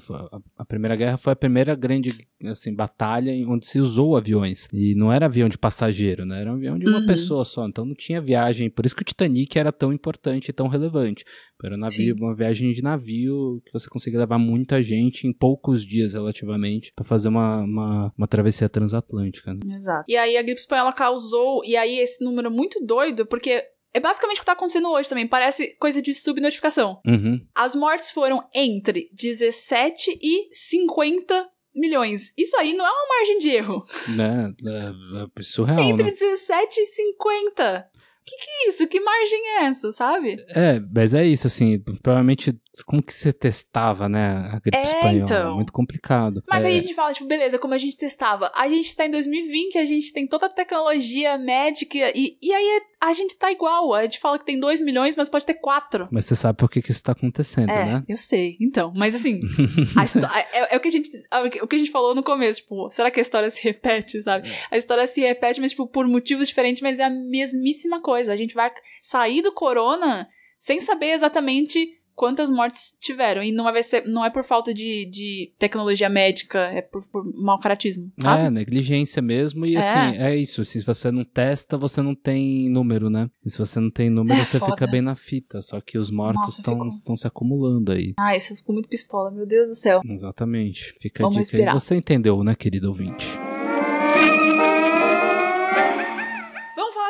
a, 0.58 0.64
Primeira 0.64 0.96
Guerra 0.96 1.16
foi 1.16 1.32
a 1.32 1.36
primeira 1.36 1.74
grande, 1.76 2.26
assim, 2.46 2.74
batalha 2.74 3.32
onde 3.48 3.66
se 3.66 3.78
usou 3.78 4.16
aviões, 4.16 4.68
e 4.72 4.81
não 4.96 5.12
era 5.12 5.26
avião 5.26 5.48
de 5.48 5.56
passageiro, 5.58 6.24
né, 6.24 6.40
era 6.40 6.50
um 6.50 6.54
avião 6.56 6.78
de 6.78 6.86
uma 6.88 7.00
Uhum. 7.00 7.06
pessoa 7.06 7.44
só, 7.44 7.66
então 7.66 7.84
não 7.84 7.94
tinha 7.94 8.20
viagem, 8.20 8.68
por 8.70 8.84
isso 8.86 8.94
que 8.96 9.02
o 9.02 9.04
Titanic 9.04 9.58
era 9.58 9.70
tão 9.72 9.92
importante 9.92 10.48
e 10.48 10.52
tão 10.52 10.66
relevante, 10.68 11.24
era 11.64 11.74
um 11.76 11.78
navio, 11.78 12.14
Sim. 12.16 12.20
uma 12.20 12.34
viagem 12.34 12.72
de 12.72 12.82
navio 12.82 13.62
que 13.64 13.72
você 13.72 13.88
conseguia 13.88 14.18
levar 14.18 14.36
muita 14.38 14.82
gente 14.82 15.26
em 15.26 15.32
poucos 15.32 15.86
dias 15.86 16.12
relativamente, 16.12 16.92
pra 16.96 17.04
fazer 17.04 17.28
uma, 17.28 17.62
uma, 17.62 18.12
uma 18.18 18.26
travessia 18.26 18.68
transatlântica, 18.68 19.54
né. 19.54 19.60
Exato. 19.76 20.04
E 20.08 20.16
aí 20.16 20.36
a 20.36 20.42
gripe 20.42 20.58
espanhola 20.60 20.92
causou, 20.92 21.64
e 21.64 21.76
aí 21.76 21.98
esse 22.00 22.24
número 22.24 22.48
é 22.48 22.50
muito 22.50 22.84
doido, 22.84 23.24
porque 23.26 23.62
é 23.94 24.00
basicamente 24.00 24.38
o 24.38 24.40
que 24.40 24.46
tá 24.46 24.52
acontecendo 24.52 24.88
hoje 24.90 25.08
também, 25.08 25.26
parece 25.26 25.74
coisa 25.78 26.00
de 26.02 26.14
subnotificação. 26.14 26.98
Uhum. 27.06 27.40
As 27.54 27.76
mortes 27.76 28.10
foram 28.10 28.42
entre 28.54 29.08
17 29.12 30.18
e 30.20 30.48
50 30.52 31.46
milhões. 31.74 32.32
Isso 32.36 32.56
aí 32.56 32.74
não 32.74 32.86
é 32.86 32.90
uma 32.90 33.08
margem 33.08 33.38
de 33.38 33.50
erro. 33.50 33.84
Né? 34.16 34.52
É, 34.64 35.40
é 35.40 35.42
surreal, 35.42 35.80
Entre 35.80 36.04
né? 36.04 36.10
17 36.10 36.80
e 36.80 36.86
50. 36.86 37.90
Que 38.24 38.36
que 38.36 38.50
é 38.50 38.68
isso? 38.68 38.86
Que 38.86 39.00
margem 39.00 39.48
é 39.48 39.64
essa, 39.64 39.90
sabe? 39.90 40.36
É, 40.50 40.78
mas 40.94 41.12
é 41.12 41.26
isso, 41.26 41.46
assim, 41.48 41.80
provavelmente, 42.02 42.56
como 42.86 43.02
que 43.02 43.12
você 43.12 43.32
testava, 43.32 44.08
né, 44.08 44.50
a 44.52 44.58
gripe 44.58 44.76
É, 44.78 44.82
espanhola? 44.82 45.24
então. 45.24 45.54
Muito 45.56 45.72
complicado. 45.72 46.42
Mas 46.48 46.64
é, 46.64 46.68
aí 46.68 46.76
a 46.76 46.80
gente 46.80 46.94
fala, 46.94 47.12
tipo, 47.12 47.26
beleza, 47.28 47.58
como 47.58 47.74
a 47.74 47.78
gente 47.78 47.98
testava? 47.98 48.50
A 48.54 48.66
gente 48.68 48.96
tá 48.96 49.04
em 49.04 49.10
2020, 49.10 49.78
a 49.78 49.84
gente 49.84 50.12
tem 50.12 50.26
toda 50.26 50.46
a 50.46 50.48
tecnologia 50.48 51.36
médica 51.36 51.98
e, 52.14 52.38
e 52.40 52.52
aí 52.52 52.80
a 53.00 53.12
gente 53.12 53.36
tá 53.36 53.52
igual. 53.52 53.92
A 53.92 54.02
gente 54.04 54.18
fala 54.18 54.38
que 54.38 54.44
tem 54.46 54.58
2 54.58 54.80
milhões, 54.80 55.16
mas 55.16 55.28
pode 55.28 55.44
ter 55.44 55.54
4. 55.54 56.08
Mas 56.10 56.24
você 56.24 56.34
sabe 56.34 56.56
por 56.56 56.70
que, 56.70 56.80
que 56.80 56.90
isso 56.92 57.02
tá 57.02 57.12
acontecendo, 57.12 57.68
É, 57.70 57.84
né? 57.84 58.04
eu 58.08 58.16
sei. 58.16 58.56
Então, 58.60 58.92
mas 58.96 59.14
assim, 59.14 59.40
a 59.98 60.04
histó- 60.04 60.26
é, 60.52 60.74
é 60.74 60.76
o 60.76 60.80
que 60.80 60.88
a 60.88 60.90
gente 60.90 61.10
é 61.30 61.40
o 61.62 61.66
que 61.68 61.76
a 61.76 61.78
gente 61.78 61.90
falou 61.90 62.14
no 62.14 62.22
começo, 62.22 62.60
tipo, 62.62 62.90
será 62.90 63.10
que 63.10 63.20
a 63.20 63.22
história 63.22 63.50
se 63.50 63.62
repete, 63.62 64.22
sabe? 64.22 64.48
A 64.70 64.76
história 64.76 65.06
se 65.06 65.20
repete, 65.20 65.60
mas 65.60 65.72
tipo 65.72 65.86
por 65.86 66.06
motivos 66.06 66.48
diferentes, 66.48 66.80
mas 66.80 66.98
é 67.00 67.04
a 67.04 67.10
mesmíssima 67.10 68.00
coisa. 68.00 68.32
A 68.32 68.36
gente 68.36 68.54
vai 68.54 68.70
sair 69.02 69.42
do 69.42 69.52
corona 69.52 70.26
sem 70.56 70.80
saber 70.80 71.12
exatamente 71.12 72.00
quantas 72.14 72.50
mortes 72.50 72.96
tiveram 73.00 73.42
e 73.42 73.50
não 73.52 73.64
vai 73.64 73.82
ser, 73.82 74.04
não 74.06 74.24
é 74.24 74.30
por 74.30 74.44
falta 74.44 74.72
de, 74.72 75.06
de 75.06 75.52
tecnologia 75.58 76.08
médica, 76.08 76.58
é 76.58 76.82
por, 76.82 77.02
por 77.08 77.24
mau 77.34 77.58
caratismo, 77.58 78.12
sabe? 78.20 78.42
É, 78.46 78.50
negligência 78.50 79.20
mesmo. 79.22 79.64
E 79.66 79.74
É. 79.76 79.78
assim, 79.78 80.18
é 80.18 80.36
isso. 80.36 80.64
Se 80.64 80.80
você 80.82 81.10
não 81.10 81.24
testa, 81.24 81.76
você 81.78 82.00
não 82.02 82.14
tem 82.14 82.68
número, 82.68 83.08
né? 83.10 83.30
E 83.44 83.50
se 83.50 83.58
você 83.58 83.80
não 83.80 83.90
tem 83.90 84.10
número, 84.10 84.40
É, 84.40 84.44
você 84.44 84.58
foda. 84.58 84.72
fica 84.72 84.86
bem 84.86 85.00
na 85.00 85.16
fita. 85.16 85.60
Só 85.62 85.80
que 85.80 85.98
os 85.98 86.10
mortos 86.10 86.58
estão 86.58 86.88
estão 86.88 87.16
se 87.16 87.26
acumulando 87.26 87.92
aí. 87.92 88.12
Ah, 88.18 88.36
isso 88.36 88.54
ficou 88.56 88.74
muito 88.74 88.88
pistola, 88.88 89.30
meu 89.30 89.46
Deus 89.46 89.68
do 89.68 89.74
céu. 89.74 90.00
Exatamente. 90.04 90.94
Fica 91.00 91.22
Vamos 91.22 91.38
a 91.38 91.42
dica 91.42 91.58
aí. 91.70 91.72
Você 91.72 91.94
entendeu, 91.96 92.42
né, 92.44 92.54
querido 92.54 92.88
ouvinte? 92.88 93.26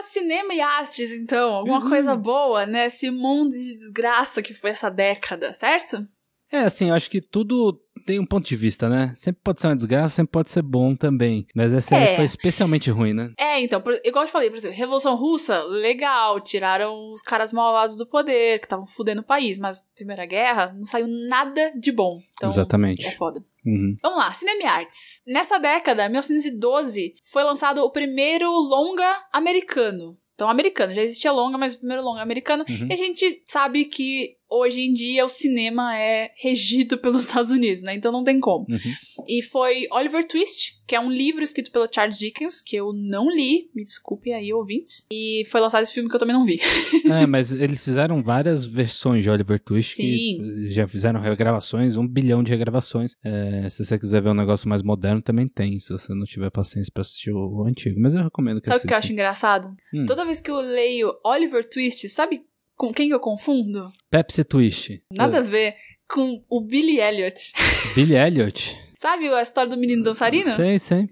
Falar 0.03 0.07
de 0.07 0.09
cinema 0.09 0.55
e 0.55 0.61
artes, 0.61 1.11
então. 1.13 1.55
Alguma 1.55 1.81
Uhum. 1.83 1.89
coisa 1.89 2.17
boa 2.17 2.67
nesse 2.67 3.11
mundo 3.11 3.51
de 3.53 3.65
desgraça 3.65 4.43
que 4.43 4.53
foi 4.55 4.71
essa 4.71 4.91
década, 4.91 5.55
certo? 5.55 6.05
É, 6.51 6.59
assim, 6.61 6.89
eu 6.91 6.95
acho 6.95 7.11
que 7.11 7.21
tudo 7.21 7.81
tem 8.05 8.19
um 8.19 8.27
ponto 8.27 8.47
de 8.47 8.57
vista, 8.57 8.89
né? 8.89 9.15
Sempre 9.17 9.41
pode 9.43 9.61
ser 9.61 9.69
uma 9.69 9.77
desgraça, 9.77 10.17
sempre 10.17 10.33
pode 10.33 10.51
ser 10.51 10.61
bom 10.61 10.95
também. 10.95 11.47
Mas 11.55 11.73
essa 11.73 11.97
É. 11.97 12.11
aí 12.11 12.17
foi 12.17 12.25
especialmente 12.27 12.91
ruim, 12.91 13.15
né? 13.15 13.33
É, 13.39 13.59
então, 13.61 13.81
por- 13.81 13.99
igual 14.05 14.25
eu 14.25 14.29
te 14.29 14.33
falei, 14.33 14.51
por 14.51 14.57
exemplo, 14.57 14.77
Revolução 14.77 15.15
Russa, 15.17 15.63
legal, 15.63 16.41
tiraram 16.41 17.11
os 17.11 17.23
caras 17.23 17.53
malvados 17.53 17.97
do 17.97 18.07
poder, 18.07 18.59
que 18.59 18.67
estavam 18.67 18.85
fudendo 18.85 19.23
o 19.23 19.25
país, 19.25 19.59
mas 19.59 19.81
Primeira 19.95 20.27
Guerra 20.27 20.75
não 20.77 20.85
saiu 20.85 21.07
nada 21.07 21.73
de 21.79 21.91
bom. 21.93 22.19
Então, 22.35 22.51
Exatamente. 22.51 23.07
É 23.07 23.13
foda. 23.13 23.43
Uhum. 23.65 23.97
Vamos 24.03 24.19
lá, 24.19 24.33
cinema 24.33 24.71
artes. 24.71 25.23
Nessa 25.27 25.59
década, 25.59 26.09
1912, 26.09 27.15
foi 27.25 27.43
lançado 27.45 27.79
o 27.83 27.91
primeiro 27.91 28.51
longa 28.51 29.25
americano. 29.33 30.19
Então, 30.35 30.49
americano, 30.49 30.95
já 30.95 31.03
existia 31.03 31.31
longa, 31.31 31.57
mas 31.57 31.75
o 31.75 31.79
primeiro 31.79 32.03
longa 32.03 32.21
americano. 32.21 32.65
Uhum. 32.69 32.89
E 32.89 32.93
a 32.93 32.97
gente 32.97 33.41
sabe 33.47 33.85
que 33.85 34.37
hoje 34.53 34.81
em 34.81 34.93
dia 34.93 35.25
o 35.25 35.29
cinema 35.29 35.97
é 35.97 36.31
regido 36.37 36.99
pelos 36.99 37.25
Estados 37.25 37.51
Unidos, 37.51 37.83
né? 37.83 37.95
Então 37.95 38.13
não 38.13 38.23
tem 38.23 38.39
como. 38.39 38.67
Uhum. 38.69 39.25
E 39.27 39.43
foi 39.43 39.87
Oliver 39.91 40.27
Twist, 40.27 40.81
que 40.87 40.95
é 40.95 41.01
um 41.01 41.11
livro 41.11 41.43
escrito 41.43 41.71
pelo 41.71 41.89
Charles 41.93 42.19
Dickens, 42.19 42.61
que 42.61 42.77
eu 42.77 42.93
não 42.93 43.31
li, 43.31 43.71
me 43.75 43.85
desculpe 43.85 44.33
aí, 44.33 44.53
ouvintes. 44.53 45.07
E 45.11 45.45
foi 45.51 45.61
lançado 45.61 45.83
esse 45.83 45.95
filme 45.95 46.09
que 46.09 46.15
eu 46.15 46.21
também 46.21 46.35
não 46.35 46.45
vi. 46.45 46.61
É, 47.13 47.27
mas 47.27 47.53
eles 47.53 47.85
fizeram 47.85 48.23
várias 48.23 48.65
versões 48.65 49.23
de 49.23 49.29
Oliver 49.29 49.61
Twist. 49.61 49.97
Sim. 49.97 50.39
já 50.71 50.89
fizeram 50.89 51.21
regravações, 51.21 51.97
um 51.97 52.07
bilhão 52.07 52.43
de 52.43 52.51
regravações. 52.51 53.17
É, 53.23 53.69
se 53.69 53.85
você 53.85 53.99
quiser 53.99 54.23
ver 54.23 54.31
um 54.31 54.35
negócio 54.35 54.69
mais 54.69 54.83
moderno, 54.83 55.21
também 55.21 55.47
tem, 55.47 55.79
se 55.79 55.93
você 55.93 56.15
não 56.15 56.25
tiver 56.25 56.51
paciência 56.51 56.91
pra 56.93 57.03
assistir 57.03 57.33
o, 57.33 57.65
antigo. 57.65 58.01
Mas 58.01 58.15
eu 58.15 58.23
recomendo 58.23 58.61
que 58.61 58.69
Sabe 58.69 58.85
o 58.85 58.89
que 58.89 58.95
eu 58.95 58.99
acho 58.99 59.13
engraçado? 59.13 59.75
Hum. 59.93 60.07
Toda 60.07 60.25
vez 60.25 60.41
que 60.41 60.51
eu 60.51 60.57
leio 60.57 61.13
Oliver 61.25 61.69
Twist, 61.69 62.09
sabe 62.09 62.43
com 62.77 62.93
quem 62.93 63.11
eu 63.11 63.21
confundo? 63.21 63.91
Pepsi 64.11 64.45
Twist. 64.45 65.03
Nada 65.13 65.39
É, 65.39 65.41
a 65.41 65.43
ver 65.43 65.77
com 66.09 66.45
o 66.49 66.61
Billy 66.61 67.01
Elliot. 67.01 67.53
Billy 67.95 68.15
Elliot. 68.17 68.79
Sabe 68.97 69.29
a 69.29 69.43
história 69.43 69.71
do 69.71 69.77
menino 69.77 70.03
dançarino? 70.05 70.49
Sei, 70.51 70.79
sei. 70.79 71.09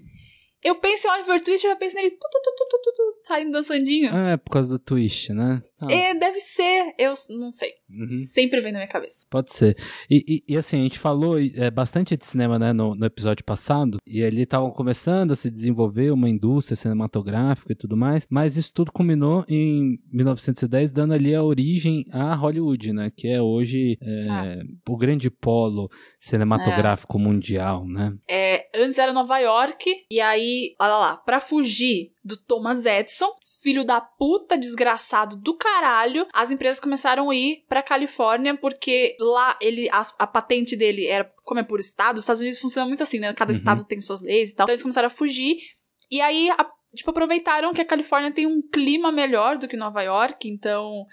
Eu 0.62 0.74
penso 0.76 1.08
em 1.08 1.10
Oliver 1.10 1.42
Twist 1.42 1.64
e 1.64 1.68
já 1.68 1.76
penso 1.76 1.96
nele 1.96 2.10
tu, 2.10 2.16
tu, 2.18 2.40
tu, 2.42 2.54
tu, 2.56 2.68
tu, 2.68 2.78
tu, 2.82 2.92
tu, 2.94 3.20
saindo 3.26 3.50
dançandinho. 3.50 4.10
Ah, 4.14 4.30
é 4.32 4.36
por 4.36 4.50
causa 4.50 4.68
do 4.68 4.78
Twist, 4.78 5.32
né? 5.32 5.62
Ah, 5.82 5.92
É, 5.92 6.14
deve 6.14 6.38
ser. 6.40 6.94
Eu 6.98 7.12
não 7.30 7.50
sei. 7.50 7.72
uhum. 7.90 8.22
Sempre 8.24 8.60
vem 8.60 8.72
na 8.72 8.78
minha 8.80 8.88
cabeça. 8.88 9.26
Pode 9.30 9.52
ser. 9.52 9.76
E, 10.10 10.24
e- 10.28 10.52
e, 10.52 10.56
assim, 10.56 10.78
a 10.80 10.82
gente 10.82 10.98
falou 10.98 11.38
é, 11.40 11.70
bastante 11.70 12.16
de 12.16 12.26
cinema 12.26 12.58
né, 12.58 12.72
no, 12.72 12.94
no 12.94 13.06
episódio 13.06 13.44
passado, 13.44 13.98
e 14.06 14.22
ali 14.22 14.42
estavam 14.42 14.70
começando 14.70 15.32
a 15.32 15.36
se 15.36 15.50
desenvolver 15.50 16.10
uma 16.12 16.28
indústria 16.28 16.76
cinematográfica 16.76 17.72
e 17.72 17.76
tudo 17.76 17.96
mais, 17.96 18.26
mas 18.30 18.56
isso 18.56 18.72
tudo 18.72 18.92
culminou 18.92 19.44
em 19.48 19.98
1910, 20.12 20.90
dando 20.90 21.14
ali 21.14 21.34
a 21.34 21.42
origem 21.42 22.04
a 22.12 22.34
Hollywood, 22.34 22.92
né? 22.92 23.10
Que 23.14 23.28
é 23.28 23.40
hoje 23.42 23.98
é, 24.02 24.26
Ah. 24.28 24.58
o 24.88 24.96
grande 24.96 25.30
polo 25.30 25.88
cinematográfico 26.20 27.18
mundial, 27.18 27.86
né? 27.86 28.14
É, 28.28 28.66
antes 28.74 28.98
era 28.98 29.12
Nova 29.12 29.38
York, 29.38 29.90
e 30.10 30.20
aí 30.20 30.74
olha 30.80 30.96
lá, 30.96 31.16
pra 31.16 31.40
fugir 31.40 32.12
do 32.24 32.36
Thomas 32.36 32.84
Edison, 32.86 33.30
filho 33.62 33.84
da 33.84 34.00
puta, 34.00 34.56
desgraçado 34.58 35.36
do 35.36 35.56
caralho, 35.74 36.26
as 36.32 36.50
empresas 36.50 36.80
começaram 36.80 37.30
a 37.30 37.34
ir 37.34 37.64
pra 37.68 37.82
Califórnia 37.82 38.56
porque 38.56 39.16
lá 39.20 39.56
ele 39.60 39.88
a, 39.90 40.02
a 40.18 40.26
patente 40.26 40.76
dele 40.76 41.06
era 41.06 41.24
como 41.44 41.60
é 41.60 41.62
por 41.62 41.78
estado, 41.80 42.16
os 42.16 42.22
Estados 42.24 42.40
Unidos 42.40 42.58
funciona 42.60 42.86
muito 42.88 43.02
assim, 43.02 43.18
né? 43.18 43.32
Cada 43.34 43.52
Uhum. 43.52 43.58
estado 43.58 43.84
tem 43.84 44.00
suas 44.00 44.20
leis 44.20 44.50
e 44.50 44.54
tal. 44.54 44.64
Então 44.64 44.72
eles 44.72 44.82
começaram 44.82 45.06
a 45.06 45.10
fugir 45.10 45.56
e 46.10 46.20
aí 46.20 46.50
a- 46.50 46.66
tipo 46.94 47.10
aproveitaram 47.10 47.72
que 47.72 47.80
a 47.80 47.84
Califórnia 47.84 48.32
tem 48.32 48.46
um 48.46 48.60
clima 48.62 49.12
melhor 49.12 49.56
do 49.58 49.68
que 49.68 49.76
Nova 49.76 50.02
York, 50.02 50.48
então 50.48 51.04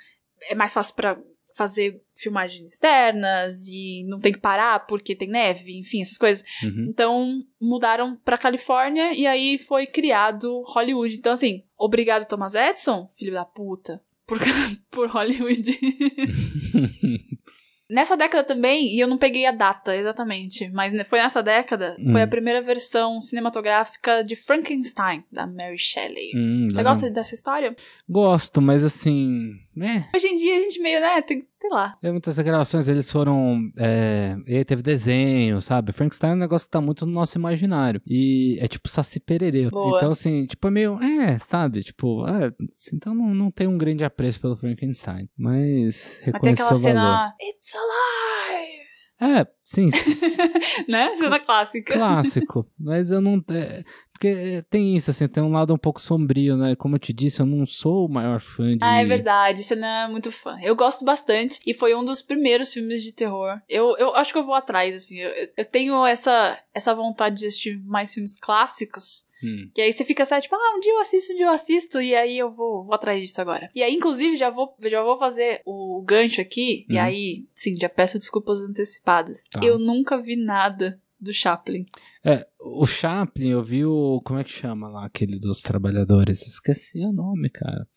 é 0.49 0.55
mais 0.55 0.73
fácil 0.73 0.95
pra 0.95 1.17
fazer 1.55 1.99
filmagens 2.15 2.71
externas 2.71 3.67
e 3.67 4.03
não 4.07 4.19
tem 4.19 4.31
que 4.31 4.39
parar 4.39 4.85
porque 4.85 5.15
tem 5.15 5.27
neve, 5.27 5.75
enfim, 5.79 6.01
essas 6.01 6.17
coisas. 6.17 6.43
Uhum. 6.63 6.85
Então, 6.87 7.33
mudaram 7.59 8.15
pra 8.23 8.37
Califórnia 8.37 9.11
e 9.13 9.25
aí 9.25 9.57
foi 9.57 9.87
criado 9.87 10.61
Hollywood. 10.67 11.15
Então, 11.15 11.33
assim, 11.33 11.63
obrigado, 11.75 12.27
Thomas 12.27 12.53
Edison, 12.53 13.09
filho 13.17 13.33
da 13.33 13.43
puta, 13.43 13.99
por, 14.27 14.39
por 14.91 15.09
Hollywood. 15.09 15.65
Nessa 17.89 18.17
década 18.17 18.43
também, 18.43 18.93
e 18.95 18.99
eu 18.99 19.07
não 19.07 19.17
peguei 19.17 19.45
a 19.45 19.51
data 19.51 19.95
exatamente, 19.95 20.69
mas 20.71 20.93
foi 21.07 21.19
nessa 21.19 21.41
década, 21.41 21.95
Hum. 21.99 22.11
foi 22.11 22.21
a 22.21 22.27
primeira 22.27 22.61
versão 22.61 23.21
cinematográfica 23.21 24.23
de 24.23 24.35
Frankenstein, 24.35 25.23
da 25.31 25.47
Mary 25.47 25.77
Shelley. 25.77 26.31
Hum, 26.35 26.69
Você 26.71 26.83
gosta 26.83 27.09
dessa 27.09 27.33
história? 27.33 27.75
Gosto, 28.09 28.61
mas 28.61 28.83
assim. 28.83 29.53
É, 29.79 30.03
Hoje 30.17 30.27
em 30.27 30.35
dia 30.35 30.55
a 30.55 30.59
gente 30.59 30.79
meio, 30.81 30.99
né, 30.99 31.21
tem, 31.21 31.45
sei 31.61 31.69
lá. 31.69 31.95
é 32.01 32.11
muitas 32.11 32.35
gravações, 32.39 32.87
eles 32.87 33.11
foram. 33.11 33.59
É, 33.77 34.35
e 34.47 34.55
aí 34.57 34.65
teve 34.65 34.81
desenho, 34.81 35.61
sabe? 35.61 35.91
Frankenstein 35.91 36.31
é 36.31 36.33
um 36.33 36.37
negócio 36.37 36.67
que 36.67 36.71
tá 36.71 36.81
muito 36.81 37.05
no 37.05 37.13
nosso 37.13 37.37
imaginário. 37.37 38.01
E 38.07 38.57
é 38.59 38.67
tipo 38.67 38.89
Saci 38.89 39.19
Pererê. 39.19 39.69
Boa. 39.69 39.97
Então, 39.97 40.11
assim, 40.11 40.47
tipo, 40.47 40.67
é 40.67 40.71
meio. 40.71 40.97
É, 41.01 41.37
sabe? 41.37 41.83
Tipo, 41.83 42.27
é, 42.27 42.51
então 42.91 43.13
não, 43.13 43.33
não 43.35 43.51
tem 43.51 43.67
um 43.67 43.77
grande 43.77 44.03
apreço 44.03 44.41
pelo 44.41 44.57
Frankenstein. 44.57 45.29
Mas 45.37 46.19
Até 46.33 46.49
aquela 46.49 46.69
valor. 46.69 46.81
cena. 46.83 47.35
It's 47.39 47.75
alive! 47.77 48.87
É, 49.19 49.47
sim, 49.63 49.89
né? 50.87 51.15
Cena 51.15 51.39
clássica. 51.39 51.93
clássico. 51.93 52.69
mas 52.79 53.09
eu 53.09 53.19
não. 53.19 53.43
é, 53.49 53.83
porque 54.11 54.63
tem 54.69 54.95
isso, 54.95 55.09
assim, 55.09 55.27
tem 55.27 55.41
um 55.41 55.51
lado 55.51 55.73
um 55.73 55.77
pouco 55.77 55.99
sombrio, 55.99 56.55
né? 56.55 56.75
Como 56.75 56.95
eu 56.95 56.99
te 56.99 57.11
disse, 57.11 57.39
eu 57.41 57.45
não 57.45 57.65
sou 57.65 58.05
o 58.05 58.11
maior 58.11 58.39
fã 58.39 58.71
de. 58.71 58.77
Ah, 58.81 59.01
é 59.01 59.05
verdade, 59.05 59.63
você 59.63 59.75
não 59.75 59.87
é 59.87 60.07
muito 60.07 60.31
fã. 60.31 60.59
Eu 60.61 60.75
gosto 60.75 61.03
bastante 61.03 61.59
e 61.65 61.73
foi 61.73 61.95
um 61.95 62.05
dos 62.05 62.21
primeiros 62.21 62.71
filmes 62.71 63.03
de 63.03 63.11
terror. 63.11 63.59
Eu, 63.67 63.97
eu 63.97 64.15
acho 64.15 64.31
que 64.31 64.37
eu 64.37 64.45
vou 64.45 64.53
atrás, 64.53 64.93
assim. 64.93 65.17
Eu, 65.17 65.31
eu 65.57 65.65
tenho 65.65 66.05
essa, 66.05 66.59
essa 66.71 66.93
vontade 66.93 67.37
de 67.37 67.47
assistir 67.47 67.81
mais 67.85 68.13
filmes 68.13 68.39
clássicos. 68.39 69.25
Hum. 69.43 69.69
E 69.75 69.81
aí 69.81 69.91
você 69.93 70.03
fica 70.03 70.23
assim, 70.23 70.39
tipo, 70.39 70.55
ah, 70.55 70.75
um 70.75 70.79
dia 70.79 70.91
eu 70.93 70.99
assisto, 70.99 71.31
um 71.33 71.35
dia 71.35 71.45
eu 71.45 71.51
assisto, 71.51 72.01
e 72.01 72.15
aí 72.15 72.37
eu 72.37 72.51
vou, 72.51 72.83
vou 72.85 72.93
atrás 72.93 73.21
disso 73.21 73.39
agora. 73.41 73.69
E 73.75 73.83
aí, 73.83 73.93
inclusive, 73.93 74.35
já 74.35 74.49
vou, 74.49 74.75
já 74.85 75.03
vou 75.03 75.17
fazer 75.19 75.61
o 75.65 76.03
gancho 76.05 76.41
aqui, 76.41 76.85
e 76.89 76.93
Uhum. 76.95 77.01
aí, 77.01 77.45
sim, 77.55 77.77
já 77.79 77.87
peço 77.89 78.17
desculpas 78.19 78.61
antecipadas. 78.61 79.43
Tá. 79.51 79.59
Eu 79.63 79.77
nunca 79.77 80.21
vi 80.21 80.35
nada 80.35 80.99
do 81.19 81.33
Chaplin. 81.33 81.85
É, 82.23 82.45
o 82.59 82.85
Chaplin, 82.85 83.49
eu 83.49 83.63
vi 83.63 83.83
o. 83.85 84.21
Como 84.23 84.37
é 84.39 84.43
que 84.43 84.51
chama 84.51 84.87
lá, 84.87 85.05
aquele 85.05 85.39
dos 85.39 85.61
trabalhadores? 85.61 86.45
Esqueci 86.45 86.99
o 87.05 87.11
nome, 87.11 87.49
cara. 87.49 87.87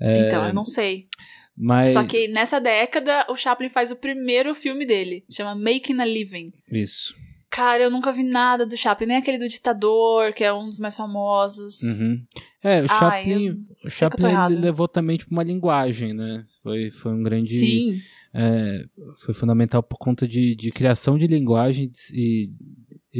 É, 0.00 0.26
Então, 0.26 0.44
eu 0.46 0.54
não 0.54 0.64
sei. 0.64 1.08
Mas. 1.56 1.92
Só 1.92 2.04
que 2.04 2.28
nessa 2.28 2.60
década, 2.60 3.26
o 3.28 3.34
Chaplin 3.34 3.68
faz 3.68 3.90
o 3.90 3.96
primeiro 3.96 4.54
filme 4.54 4.86
dele, 4.86 5.24
chama 5.28 5.56
Making 5.56 6.00
a 6.00 6.04
Living. 6.04 6.52
Isso. 6.70 7.14
Cara, 7.58 7.82
eu 7.82 7.90
nunca 7.90 8.12
vi 8.12 8.22
nada 8.22 8.64
do 8.64 8.76
Chaplin, 8.76 9.08
nem 9.08 9.16
aquele 9.16 9.36
do 9.36 9.48
Ditador, 9.48 10.32
que 10.32 10.44
é 10.44 10.52
um 10.52 10.66
dos 10.66 10.78
mais 10.78 10.96
famosos. 10.96 11.82
Uhum. 11.82 12.22
É, 12.62 12.82
o 12.82 12.86
Ai, 12.88 13.24
Chaplin, 13.24 13.64
o 13.84 13.90
Chaplin 13.90 14.28
ele 14.46 14.60
levou 14.60 14.86
também 14.86 15.16
tipo, 15.16 15.32
uma 15.32 15.42
linguagem, 15.42 16.12
né? 16.14 16.44
Foi, 16.62 16.92
foi 16.92 17.12
um 17.12 17.20
grande. 17.20 17.56
Sim, 17.56 18.00
é, 18.32 18.84
foi 19.16 19.34
fundamental 19.34 19.82
por 19.82 19.98
conta 19.98 20.28
de, 20.28 20.54
de 20.54 20.70
criação 20.70 21.18
de 21.18 21.26
linguagem 21.26 21.90
e 22.14 22.48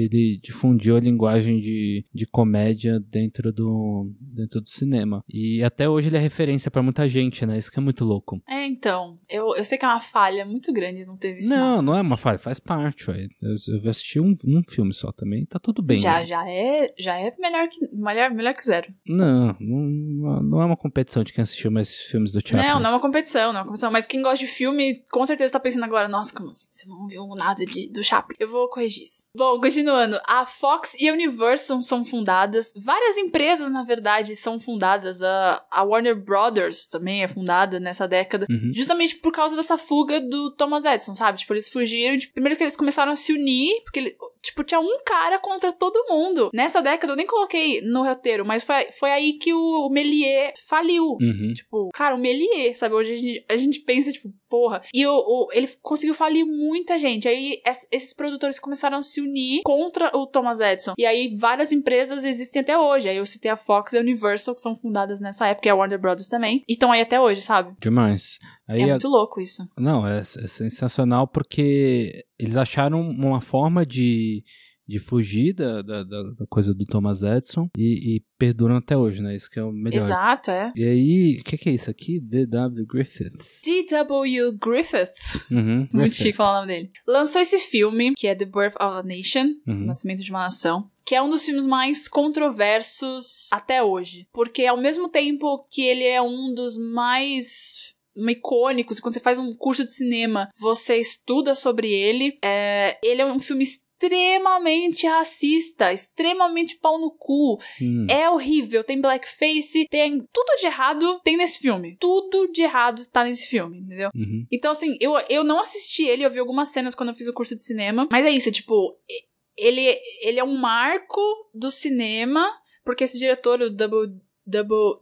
ele 0.01 0.41
difundiu 0.43 0.97
a 0.97 1.01
linguagem 1.01 1.61
de, 1.61 2.05
de 2.13 2.27
comédia 2.27 3.01
dentro 3.01 3.53
do, 3.53 4.11
dentro 4.21 4.61
do 4.61 4.69
cinema. 4.69 5.25
E 5.29 5.63
até 5.63 5.89
hoje 5.89 6.09
ele 6.09 6.17
é 6.17 6.21
referência 6.21 6.71
pra 6.71 6.83
muita 6.83 7.09
gente, 7.09 7.45
né? 7.45 7.59
Isso 7.59 7.71
que 7.71 7.79
é 7.79 7.83
muito 7.83 8.05
louco. 8.05 8.41
é 8.49 8.67
então. 8.67 9.19
Eu, 9.29 9.55
eu 9.57 9.65
sei 9.65 9.79
que 9.79 9.85
é 9.85 9.89
uma 9.89 10.01
falha 10.01 10.45
muito 10.45 10.73
grande 10.73 11.05
não 11.05 11.17
ter 11.17 11.35
visto. 11.35 11.51
Não, 11.51 11.83
não 11.83 11.97
é 11.97 12.03
uma 12.03 12.17
falha, 12.17 12.39
faz 12.39 12.61
parte, 12.61 13.11
ué. 13.11 13.27
Eu, 13.43 13.57
eu 13.83 13.91
assisti 13.91 14.21
um, 14.21 14.35
um 14.47 14.63
filme 14.69 14.93
só 14.93 15.11
também, 15.13 15.45
tá 15.47 15.59
tudo 15.59 15.83
bem. 15.83 15.99
Já, 15.99 16.21
né? 16.21 16.27
já 16.27 16.49
é, 16.49 16.95
já 16.99 17.19
é 17.19 17.35
melhor 17.39 17.69
que 17.69 17.89
melhor, 17.93 18.31
melhor 18.31 18.55
que 18.55 18.65
zero. 18.65 18.93
Não, 19.07 19.57
não, 19.61 20.43
não 20.43 20.63
é 20.63 20.65
uma 20.65 20.77
competição 20.77 21.25
de 21.25 21.33
quem 21.33 21.43
assistiu 21.43 21.71
mais 21.71 21.97
filmes 21.97 22.33
do 22.33 22.41
Chaplin. 22.41 22.67
Não, 22.67 22.81
não 22.81 22.91
é 22.91 22.93
uma 22.93 23.01
competição, 23.01 23.53
não 23.53 23.61
é 23.61 23.63
uma 23.63 23.65
competição. 23.65 23.91
Mas 23.91 24.07
quem 24.07 24.23
gosta 24.23 24.45
de 24.45 24.51
filme, 24.51 25.03
com 25.11 25.25
certeza 25.25 25.53
tá 25.53 25.61
pensando 25.61 25.85
agora, 25.85 26.09
nossa, 26.09 26.35
como 26.35 26.51
assim? 26.51 26.69
Você 26.71 26.89
não 26.89 27.07
viu 27.07 27.27
nada 27.37 27.65
de, 27.65 27.91
do 27.91 28.03
Chaplin. 28.03 28.37
Eu 28.39 28.49
vou 28.49 28.69
corrigir 28.69 29.05
isso. 29.05 29.25
Bom, 29.35 29.61
continuando. 29.61 29.88
A 30.27 30.45
Fox 30.47 30.95
e 30.95 31.09
a 31.09 31.13
Universal 31.13 31.81
são 31.81 32.05
fundadas. 32.05 32.73
Várias 32.77 33.17
empresas, 33.17 33.71
na 33.71 33.83
verdade, 33.83 34.37
são 34.37 34.59
fundadas. 34.59 35.23
A, 35.23 35.65
a 35.71 35.83
Warner 35.83 36.17
Brothers 36.17 36.87
também 36.87 37.23
é 37.23 37.29
fundada 37.29 37.81
nessa 37.81 38.07
década. 38.07 38.47
Uhum. 38.49 38.71
Justamente 38.75 39.17
por 39.17 39.33
causa 39.33 39.57
dessa 39.57 39.79
fuga 39.79 40.21
do 40.21 40.51
Thomas 40.53 40.85
Edison, 40.85 41.15
sabe? 41.15 41.39
Tipo, 41.39 41.55
eles 41.55 41.69
fugiram. 41.69 42.17
De... 42.17 42.29
Primeiro 42.29 42.57
que 42.57 42.65
eles 42.65 42.77
começaram 42.77 43.13
a 43.13 43.17
se 43.17 43.33
unir, 43.33 43.83
porque 43.83 43.99
ele... 43.99 44.17
Tipo, 44.43 44.63
tinha 44.65 44.81
um 44.81 44.99
cara 45.05 45.39
contra 45.39 45.73
todo 45.73 46.05
mundo. 46.09 46.51
Nessa 46.55 46.81
década, 46.81 47.13
eu 47.13 47.17
nem 47.17 47.27
coloquei 47.27 47.81
no 47.83 48.03
roteiro, 48.05 48.45
mas 48.47 48.63
foi, 48.65 48.91
foi 48.93 49.11
aí 49.11 49.33
que 49.35 49.53
o 49.53 49.89
Melier 49.91 50.53
faliu. 50.69 51.17
Uhum. 51.21 51.53
Tipo, 51.55 51.89
cara, 51.95 52.15
o 52.15 52.19
Melier, 52.19 52.77
sabe? 52.77 52.95
Hoje 52.95 53.13
a 53.15 53.17
gente, 53.17 53.45
a 53.49 53.57
gente 53.57 53.81
pensa, 53.81 54.13
tipo, 54.13 54.33
porra. 54.49 54.83
E 54.95 55.07
o, 55.07 55.13
o- 55.13 55.49
ele 55.53 55.69
conseguiu 55.83 56.15
falir 56.15 56.45
muita 56.47 56.99
gente. 56.99 57.29
Aí 57.29 57.61
es- 57.67 57.87
esses 57.93 58.15
produtores 58.15 58.59
começaram 58.59 58.99
a 58.99 59.03
se 59.03 59.21
unir 59.21 59.61
contra 59.65 60.11
o 60.17 60.27
Thomas 60.27 60.61
Edison. 60.61 60.95
E 60.99 61.05
aí 61.05 61.35
várias 61.37 61.73
empresas 61.73 62.25
existem 62.25 62.63
até 62.63 62.77
hoje. 62.79 63.09
Aí 63.09 63.17
eu 63.17 63.27
citei 63.27 63.51
a 63.51 63.57
Fox 63.57 63.93
e 63.93 63.99
a 63.99 64.01
Universal, 64.01 64.55
que 64.55 64.61
são 64.61 64.75
fundadas 64.77 65.21
nessa 65.21 65.47
época, 65.49 65.69
e 65.69 65.71
a 65.71 65.75
Warner 65.75 65.99
Brothers 66.01 66.29
também. 66.29 66.63
E 66.69 66.73
estão 66.73 66.91
aí 66.93 67.01
até 67.01 67.21
hoje, 67.21 67.43
sabe? 67.43 67.75
Demais. 67.81 68.39
Aí 68.69 68.83
é 68.83 68.87
muito 68.89 69.09
louco 69.09 69.41
isso. 69.41 69.63
Não, 69.79 70.07
é, 70.07 70.19
é 70.21 70.25
sensacional 70.25 71.27
porque 71.27 72.25
eles 72.39 72.57
acharam 72.57 73.01
uma 73.01 73.41
forma 73.41 73.87
de, 73.87 74.45
de 74.87 74.99
fugir 74.99 75.55
da, 75.55 75.81
da, 75.83 76.03
da- 76.05 76.25
coisa 76.51 76.75
do 76.75 76.85
Thomas 76.85 77.23
Edison 77.23 77.69
e, 77.77 78.17
e 78.17 78.25
perduram 78.39 78.77
até 78.77 78.97
hoje, 78.97 79.23
né? 79.23 79.35
Isso 79.35 79.51
que 79.51 79.59
é 79.59 79.63
o 79.65 79.73
melhor. 79.73 79.97
Exato, 79.97 80.51
é. 80.51 80.73
E 80.77 80.85
aí, 80.85 81.39
o 81.41 81.45
que, 81.45 81.57
que 81.57 81.69
é 81.71 81.73
isso 81.73 81.91
aqui? 81.91 82.21
D.W. 82.21 82.87
Griffiths. 82.87 83.61
D.W. 83.65 84.53
Griffith. 84.59 85.45
Uhum, 85.51 85.77
Muito 85.79 85.93
Griffiths. 85.93 86.17
chique 86.19 86.37
falar 86.37 86.59
o 86.59 86.61
nome 86.63 86.75
dele. 86.75 86.91
Lançou 87.07 87.41
esse 87.41 87.59
filme, 87.59 88.13
que 88.15 88.27
é 88.27 88.35
The 88.35 88.45
Birth 88.45 88.75
of 88.77 88.99
a 88.99 89.03
Nation, 89.03 89.47
Uhum. 89.67 89.85
Nascimento 89.87 90.21
de 90.23 90.31
uma 90.31 90.41
Nação, 90.41 90.91
que 91.07 91.15
é 91.15 91.23
um 91.23 91.31
dos 91.31 91.43
filmes 91.45 91.67
mais 91.67 92.07
controversos 92.07 93.49
até 93.53 93.83
hoje. 93.83 94.27
Porque 94.33 94.67
ao 94.67 94.77
mesmo 94.77 95.09
tempo 95.09 95.65
que 95.71 95.83
ele 95.83 96.05
é 96.05 96.21
um 96.23 96.55
dos 96.55 96.77
mais 96.79 97.95
icônicos, 98.29 99.01
quando 99.01 99.15
você 99.15 99.21
faz 99.21 99.39
um 99.39 99.53
curso 99.57 99.85
de 99.85 99.93
cinema, 99.93 100.49
você 100.59 100.97
estuda 100.97 101.55
sobre 101.55 101.93
ele, 101.93 102.37
é, 102.43 102.99
ele 103.03 103.23
é 103.23 103.27
um 103.27 103.39
filme 103.41 103.65
extremamente 103.65 105.07
racista, 105.07 105.93
extremamente 105.93 106.77
pau 106.79 106.99
no 107.01 107.11
cu, 107.11 107.59
Hum. 107.83 108.07
é 108.09 108.31
horrível, 108.31 108.83
tem 108.85 109.01
blackface, 109.01 109.87
tem 109.91 110.19
tudo 110.33 110.57
de 110.61 110.67
errado, 110.67 111.21
tem 111.25 111.37
nesse 111.37 111.59
filme. 111.59 111.97
Tudo 111.99 112.47
de 112.53 112.63
errado 112.63 113.03
tá 113.11 113.25
nesse 113.25 113.47
filme, 113.47 113.79
entendeu? 113.81 114.11
Uhum. 114.15 114.47
Então, 114.53 114.71
assim, 114.71 114.97
eu, 115.01 115.15
eu 115.29 115.43
não 115.45 115.59
assisti 115.59 116.05
ele, 116.05 116.25
eu 116.25 116.31
vi 116.31 116.39
algumas 116.39 116.69
cenas 116.69 116.95
quando 116.95 117.11
eu 117.11 117.15
fiz 117.15 117.27
o 117.29 117.33
curso 117.35 117.57
de 117.57 117.63
cinema. 117.63 118.09
Mas 118.11 118.25
é 118.25 118.31
isso, 118.31 118.51
tipo, 118.53 118.97
e- 119.09 119.27
ele, 119.57 119.99
ele 120.23 120.39
é 120.39 120.45
um 120.45 120.57
marco 120.57 121.21
do 121.53 121.71
cinema, 121.71 122.49
porque 122.85 123.03
esse 123.05 123.19
diretor, 123.19 123.61
o 123.61 123.71
W. 123.71 124.13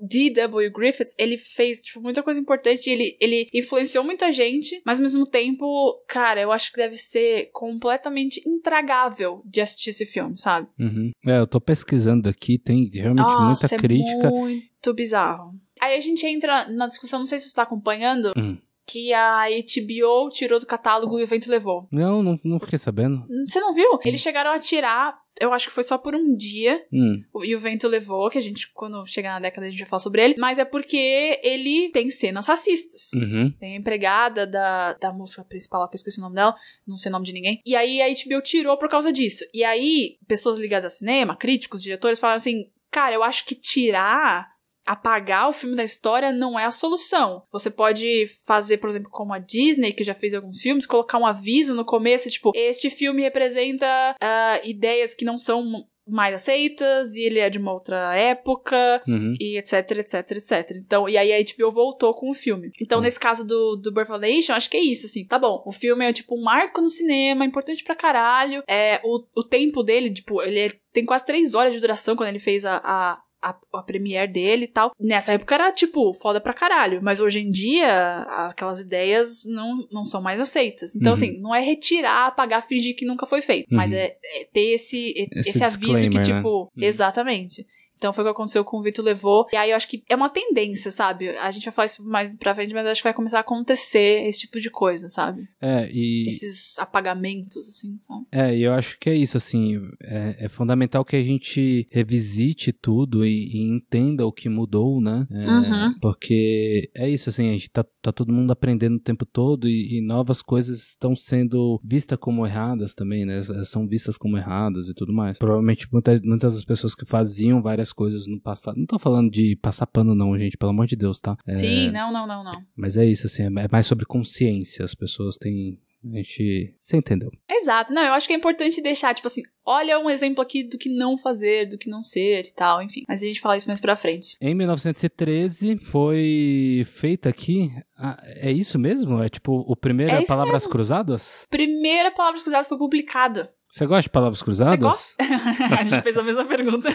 D.W. 0.00 0.70
Griffiths, 0.70 1.14
ele 1.18 1.38
fez, 1.38 1.80
tipo, 1.82 2.00
muita 2.00 2.22
coisa 2.22 2.38
importante. 2.40 2.90
Ele, 2.90 3.16
ele 3.20 3.48
influenciou 3.54 4.02
muita 4.04 4.30
gente, 4.32 4.80
mas 4.84 4.98
ao 4.98 5.02
mesmo 5.02 5.24
tempo, 5.26 5.94
cara, 6.08 6.40
eu 6.40 6.52
acho 6.52 6.70
que 6.70 6.76
deve 6.78 6.96
ser 6.96 7.50
completamente 7.52 8.40
intragável 8.46 9.42
de 9.44 9.60
assistir 9.60 9.90
esse 9.90 10.06
filme, 10.06 10.36
sabe? 10.36 10.68
Uhum. 10.78 11.10
É, 11.26 11.38
eu 11.38 11.46
tô 11.46 11.60
pesquisando 11.60 12.28
aqui, 12.28 12.58
tem 12.58 12.88
realmente 12.92 13.24
Nossa, 13.26 13.44
muita 13.66 13.74
é 13.74 13.78
crítica. 13.78 14.30
muito 14.30 14.94
bizarro. 14.94 15.52
Aí 15.80 15.96
a 15.96 16.00
gente 16.00 16.26
entra 16.26 16.68
na 16.68 16.86
discussão, 16.86 17.18
não 17.20 17.26
sei 17.26 17.38
se 17.38 17.48
você 17.48 17.54
tá 17.54 17.62
acompanhando, 17.62 18.32
Hum. 18.36 18.56
que 18.86 19.12
a 19.12 19.46
HBO 19.48 20.28
tirou 20.30 20.58
do 20.58 20.66
catálogo 20.66 21.18
e 21.18 21.22
o 21.24 21.26
vento 21.26 21.50
levou. 21.50 21.86
Não, 21.90 22.22
não, 22.22 22.36
não 22.44 22.58
fiquei 22.58 22.78
sabendo. 22.78 23.24
Você 23.46 23.60
não 23.60 23.74
viu? 23.74 23.98
Eles 24.04 24.20
chegaram 24.20 24.50
a 24.52 24.58
tirar, 24.58 25.18
eu 25.40 25.52
acho 25.52 25.68
que 25.68 25.74
foi 25.74 25.82
só 25.82 25.98
por 25.98 26.14
um 26.14 26.34
dia, 26.34 26.82
Hum. 26.92 27.22
e 27.44 27.54
o 27.54 27.60
vento 27.60 27.86
levou, 27.88 28.30
que 28.30 28.38
a 28.38 28.40
gente, 28.40 28.70
quando 28.72 29.04
chegar 29.06 29.34
na 29.34 29.40
década, 29.40 29.66
a 29.66 29.70
gente 29.70 29.78
vai 29.80 29.88
falar 29.88 30.00
sobre 30.00 30.22
ele, 30.22 30.34
mas 30.38 30.58
é 30.58 30.64
porque 30.64 31.38
ele 31.42 31.90
tem 31.92 32.10
cenas 32.10 32.46
racistas. 32.46 33.10
Uhum. 33.14 33.50
Tem 33.58 33.74
a 33.74 33.76
empregada 33.76 34.46
da, 34.46 34.94
da 34.94 35.12
música 35.12 35.44
principal, 35.44 35.88
que 35.88 35.94
eu 35.94 35.98
esqueci 35.98 36.18
o 36.18 36.22
nome 36.22 36.36
dela, 36.36 36.54
não 36.86 36.96
sei 36.96 37.10
o 37.10 37.12
nome 37.12 37.26
de 37.26 37.32
ninguém. 37.32 37.60
E 37.66 37.76
aí 37.76 38.00
a 38.00 38.08
HBO 38.08 38.40
tirou 38.42 38.76
por 38.78 38.88
causa 38.88 39.12
disso. 39.12 39.44
E 39.52 39.62
aí, 39.62 40.18
pessoas 40.26 40.58
ligadas 40.58 40.94
a 40.94 40.96
cinema, 40.96 41.36
críticos, 41.36 41.82
diretores, 41.82 42.18
falaram 42.18 42.36
assim: 42.36 42.70
cara, 42.90 43.14
eu 43.14 43.22
acho 43.22 43.44
que 43.44 43.54
tirar. 43.54 44.55
Apagar 44.86 45.48
o 45.48 45.52
filme 45.52 45.74
da 45.76 45.82
história 45.84 46.30
não 46.32 46.58
é 46.58 46.64
a 46.64 46.70
solução. 46.70 47.42
Você 47.52 47.70
pode 47.70 48.26
fazer, 48.46 48.78
por 48.78 48.88
exemplo, 48.88 49.10
como 49.10 49.32
a 49.34 49.38
Disney, 49.38 49.92
que 49.92 50.04
já 50.04 50.14
fez 50.14 50.32
alguns 50.34 50.60
filmes, 50.60 50.86
colocar 50.86 51.18
um 51.18 51.26
aviso 51.26 51.74
no 51.74 51.84
começo, 51.84 52.30
tipo, 52.30 52.52
este 52.54 52.88
filme 52.88 53.22
representa 53.22 53.86
ah, 54.20 54.60
ideias 54.64 55.14
que 55.14 55.24
não 55.24 55.38
são 55.38 55.84
mais 56.08 56.32
aceitas, 56.34 57.16
e 57.16 57.22
ele 57.22 57.40
é 57.40 57.50
de 57.50 57.58
uma 57.58 57.72
outra 57.72 58.14
época, 58.14 59.02
Uhum. 59.08 59.34
e 59.40 59.58
etc, 59.58 59.90
etc, 59.90 60.30
etc. 60.36 60.70
Então, 60.76 61.08
e 61.08 61.16
aí 61.18 61.32
a 61.32 61.38
HBO 61.42 61.72
voltou 61.72 62.14
com 62.14 62.30
o 62.30 62.34
filme. 62.34 62.70
Então, 62.80 63.00
Hum. 63.00 63.02
nesse 63.02 63.18
caso 63.18 63.44
do, 63.44 63.74
do 63.74 63.90
Birth 63.92 64.10
Nation, 64.20 64.52
acho 64.54 64.70
que 64.70 64.76
é 64.76 64.80
isso, 64.80 65.06
assim, 65.06 65.24
tá 65.24 65.36
bom. 65.36 65.64
O 65.66 65.72
filme 65.72 66.04
é, 66.04 66.12
tipo, 66.12 66.38
um 66.38 66.44
marco 66.44 66.80
no 66.80 66.88
cinema, 66.88 67.44
importante 67.44 67.82
pra 67.82 67.96
caralho. 67.96 68.62
É, 68.68 69.00
o, 69.02 69.24
o 69.34 69.42
tempo 69.42 69.82
dele, 69.82 70.12
tipo, 70.12 70.40
ele 70.40 70.60
é- 70.60 70.70
tem 70.92 71.04
quase 71.04 71.26
três 71.26 71.54
horas 71.56 71.74
de 71.74 71.80
duração 71.80 72.14
quando 72.14 72.28
ele 72.28 72.38
fez 72.38 72.64
a... 72.64 72.80
a 72.84 73.20
a, 73.50 73.78
a 73.78 73.82
premiere 73.82 74.30
dele 74.32 74.64
e 74.64 74.68
tal. 74.68 74.90
Nessa 74.98 75.32
época 75.32 75.54
era, 75.54 75.70
tipo, 75.72 76.12
foda 76.14 76.40
pra 76.40 76.52
caralho. 76.52 77.00
Mas 77.02 77.20
hoje 77.20 77.40
em 77.40 77.50
dia, 77.50 78.22
aquelas 78.48 78.80
ideias 78.80 79.44
não, 79.44 79.86
não 79.92 80.04
são 80.04 80.20
mais 80.20 80.40
aceitas. 80.40 80.96
Então, 80.96 81.10
Uhum. 81.10 81.12
assim, 81.12 81.38
não 81.40 81.54
é 81.54 81.60
retirar, 81.60 82.26
apagar, 82.26 82.66
fingir 82.66 82.96
que 82.96 83.06
nunca 83.06 83.26
foi 83.26 83.40
feito. 83.42 83.68
Mas 83.70 83.92
Uhum. 83.92 83.98
é, 83.98 84.16
é 84.24 84.44
ter 84.52 84.72
esse, 84.74 85.14
Esse 85.36 85.50
esse, 85.50 85.64
aviso 85.64 86.08
que, 86.10 86.18
né? 86.18 86.22
tipo, 86.22 86.62
Uhum. 86.62 86.70
exatamente. 86.76 87.66
Então 87.96 88.12
foi 88.12 88.24
o 88.24 88.26
que 88.26 88.32
aconteceu 88.32 88.64
com 88.64 88.78
o 88.78 88.82
Vitor 88.82 89.04
Levou. 89.04 89.46
E 89.52 89.56
aí 89.56 89.70
eu 89.70 89.76
acho 89.76 89.88
que 89.88 90.02
é 90.08 90.14
uma 90.14 90.28
tendência, 90.28 90.90
sabe? 90.90 91.30
A 91.30 91.50
gente 91.50 91.64
vai 91.64 91.72
falar 91.72 91.86
isso 91.86 92.04
mais 92.04 92.34
pra 92.36 92.54
frente, 92.54 92.72
mas 92.74 92.86
acho 92.86 93.00
que 93.00 93.08
vai 93.08 93.14
começar 93.14 93.38
a 93.38 93.40
acontecer 93.40 94.26
esse 94.26 94.40
tipo 94.40 94.60
de 94.60 94.70
coisa, 94.70 95.08
sabe? 95.08 95.48
É, 95.60 95.90
e. 95.90 96.28
Esses 96.28 96.78
apagamentos, 96.78 97.56
assim, 97.56 97.98
sabe? 98.00 98.26
É, 98.32 98.56
e 98.56 98.62
eu 98.62 98.72
acho 98.72 98.98
que 98.98 99.10
é 99.10 99.14
isso, 99.14 99.36
assim, 99.36 99.80
é, 100.02 100.36
é 100.40 100.48
fundamental 100.48 101.04
que 101.04 101.16
a 101.16 101.22
gente 101.22 101.88
revisite 101.90 102.72
tudo 102.72 103.24
e, 103.24 103.48
e 103.48 103.62
entenda 103.62 104.26
o 104.26 104.32
que 104.32 104.48
mudou, 104.48 105.00
né? 105.00 105.26
É, 105.30 105.46
Uhum. 105.56 105.94
Porque 106.00 106.90
é 106.94 107.08
isso, 107.08 107.28
assim, 107.28 107.48
a 107.48 107.52
gente 107.52 107.70
tá, 107.70 107.84
tá 108.06 108.12
todo 108.12 108.32
mundo 108.32 108.50
aprendendo 108.50 108.96
o 108.96 109.00
tempo 109.00 109.26
todo 109.26 109.68
e, 109.68 109.98
e 109.98 110.00
novas 110.00 110.42
coisas 110.42 110.90
estão 110.90 111.14
sendo 111.14 111.80
vistas 111.84 112.18
como 112.18 112.46
erradas 112.46 112.94
também, 112.94 113.24
né? 113.24 113.42
São 113.64 113.86
vistas 113.86 114.16
como 114.16 114.36
erradas 114.36 114.88
e 114.88 114.94
tudo 114.94 115.12
mais. 115.12 115.38
Provavelmente 115.38 115.88
muitas, 115.92 116.20
muitas 116.22 116.54
das 116.54 116.64
pessoas 116.64 116.94
que 116.94 117.04
faziam 117.04 117.62
várias 117.62 117.92
coisas 117.92 118.26
no 118.26 118.40
passado, 118.40 118.78
não 118.78 118.86
tô 118.86 118.98
falando 118.98 119.30
de 119.30 119.56
passar 119.56 119.86
pano 119.86 120.14
não, 120.14 120.38
gente, 120.38 120.56
pelo 120.56 120.70
amor 120.70 120.86
de 120.86 120.96
Deus, 120.96 121.18
tá? 121.18 121.36
É, 121.46 121.54
Sim, 121.54 121.90
não, 121.90 122.12
não, 122.12 122.26
não, 122.26 122.44
não. 122.44 122.62
Mas 122.76 122.96
é 122.96 123.04
isso, 123.04 123.26
assim, 123.26 123.42
é 123.42 123.68
mais 123.70 123.86
sobre 123.86 124.04
consciência, 124.04 124.84
as 124.84 124.94
pessoas 124.94 125.36
têm... 125.36 125.78
A 126.12 126.16
gente... 126.16 126.74
Você 126.80 126.96
entendeu? 126.96 127.30
Exato. 127.50 127.92
Não, 127.92 128.02
eu 128.02 128.12
acho 128.12 128.26
que 128.26 128.34
é 128.34 128.36
importante 128.36 128.82
deixar, 128.82 129.14
tipo 129.14 129.26
assim, 129.26 129.42
olha 129.64 129.98
um 129.98 130.08
exemplo 130.08 130.42
aqui 130.42 130.62
do 130.62 130.78
que 130.78 130.88
não 130.88 131.18
fazer, 131.18 131.66
do 131.66 131.78
que 131.78 131.90
não 131.90 132.02
ser 132.02 132.46
e 132.46 132.52
tal, 132.52 132.82
enfim. 132.82 133.04
Mas 133.08 133.22
a 133.22 133.26
gente 133.26 133.40
fala 133.40 133.56
isso 133.56 133.68
mais 133.68 133.80
pra 133.80 133.96
frente. 133.96 134.36
Em 134.40 134.54
1913 134.54 135.78
foi 135.90 136.86
feita 136.86 137.28
aqui. 137.28 137.70
ah, 137.98 138.18
é 138.24 138.52
isso 138.52 138.78
mesmo? 138.78 139.22
É 139.22 139.28
tipo 139.28 139.64
o 139.66 139.76
primeiro 139.76 140.12
É 140.12 140.22
é 140.22 140.24
Palavras 140.24 140.66
Cruzadas? 140.66 141.46
Primeira 141.50 142.10
Palavras 142.10 142.42
Cruzadas 142.42 142.68
foi 142.68 142.78
publicada. 142.78 143.52
Você 143.76 143.84
gosta 143.84 144.02
de 144.04 144.08
Palavras 144.08 144.40
Cruzadas? 144.40 145.14
a 145.20 145.84
gente 145.84 146.00
fez 146.00 146.16
a 146.16 146.22
mesma 146.22 146.46
pergunta. 146.46 146.88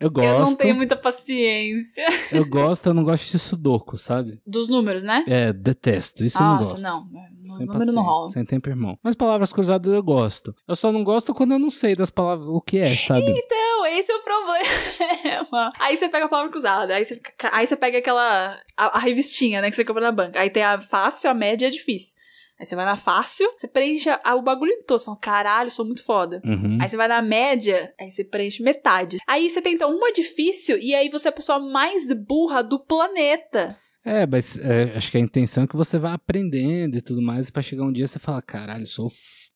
Eu 0.00 0.10
gosto. 0.10 0.28
Eu 0.28 0.40
não 0.40 0.54
tenho 0.56 0.74
muita 0.74 0.96
paciência. 0.96 2.04
Eu 2.32 2.44
gosto, 2.44 2.84
eu 2.88 2.94
não 2.94 3.04
gosto 3.04 3.30
de 3.30 3.38
sudoku, 3.38 3.96
sabe? 3.96 4.40
Dos 4.44 4.68
números, 4.68 5.04
né? 5.04 5.22
É, 5.28 5.52
detesto. 5.52 6.24
Isso 6.24 6.38
eu 6.38 6.42
não 6.42 6.56
Nossa, 6.56 6.70
gosto. 6.70 6.82
não. 6.82 7.08
Os 7.48 7.56
Sem 7.58 7.66
números 7.66 7.94
não 7.94 8.02
rolam. 8.02 8.32
Sem 8.32 8.44
tempo, 8.44 8.68
irmão. 8.68 8.98
Mas 9.04 9.14
palavras 9.14 9.52
cruzadas 9.52 9.94
eu 9.94 10.02
gosto. 10.02 10.52
Eu 10.66 10.74
só 10.74 10.90
não 10.90 11.04
gosto 11.04 11.32
quando 11.32 11.52
eu 11.52 11.60
não 11.60 11.70
sei 11.70 11.94
das 11.94 12.10
palavras, 12.10 12.48
o 12.48 12.60
que 12.60 12.78
é, 12.78 12.96
sabe? 12.96 13.30
Então, 13.30 13.86
esse 13.86 14.10
é 14.10 14.16
o 14.16 14.22
problema. 14.24 15.72
Aí 15.78 15.96
você 15.96 16.08
pega 16.08 16.24
a 16.26 16.28
palavra 16.28 16.50
cruzada, 16.50 16.92
aí 16.92 17.04
você, 17.04 17.20
aí 17.52 17.68
você 17.68 17.76
pega 17.76 17.98
aquela. 17.98 18.58
A, 18.76 18.96
a 18.96 18.98
revistinha, 18.98 19.62
né, 19.62 19.70
que 19.70 19.76
você 19.76 19.84
compra 19.84 20.02
na 20.02 20.10
banca. 20.10 20.40
Aí 20.40 20.50
tem 20.50 20.64
a 20.64 20.80
fácil, 20.80 21.30
a 21.30 21.34
média 21.34 21.66
e 21.66 21.68
a 21.68 21.70
difícil. 21.70 22.16
Aí 22.58 22.64
você 22.64 22.74
vai 22.74 22.84
na 22.86 22.96
fácil, 22.96 23.46
você 23.56 23.68
preenche 23.68 24.08
o 24.10 24.42
bagulho 24.42 24.72
todo. 24.86 24.98
Você 24.98 25.04
fala, 25.04 25.18
caralho, 25.18 25.70
sou 25.70 25.84
muito 25.84 26.02
foda. 26.02 26.40
Uhum. 26.44 26.78
Aí 26.80 26.88
você 26.88 26.96
vai 26.96 27.06
na 27.08 27.20
média, 27.20 27.92
aí 28.00 28.10
você 28.10 28.24
preenche 28.24 28.62
metade. 28.62 29.18
Aí 29.26 29.50
você 29.50 29.60
tenta 29.60 29.86
uma 29.86 30.10
difícil 30.12 30.78
e 30.78 30.94
aí 30.94 31.10
você 31.10 31.28
é 31.28 31.30
a 31.30 31.34
pessoa 31.34 31.58
mais 31.58 32.12
burra 32.12 32.62
do 32.62 32.78
planeta. 32.78 33.76
É, 34.04 34.24
mas 34.26 34.56
é, 34.58 34.94
acho 34.96 35.10
que 35.10 35.16
a 35.16 35.20
intenção 35.20 35.64
é 35.64 35.66
que 35.66 35.76
você 35.76 35.98
vá 35.98 36.14
aprendendo 36.14 36.96
e 36.96 37.02
tudo 37.02 37.20
mais, 37.20 37.48
e 37.48 37.52
pra 37.52 37.60
chegar 37.60 37.84
um 37.84 37.92
dia 37.92 38.06
você 38.06 38.20
fala, 38.20 38.40
caralho, 38.40 38.86
sou 38.86 39.08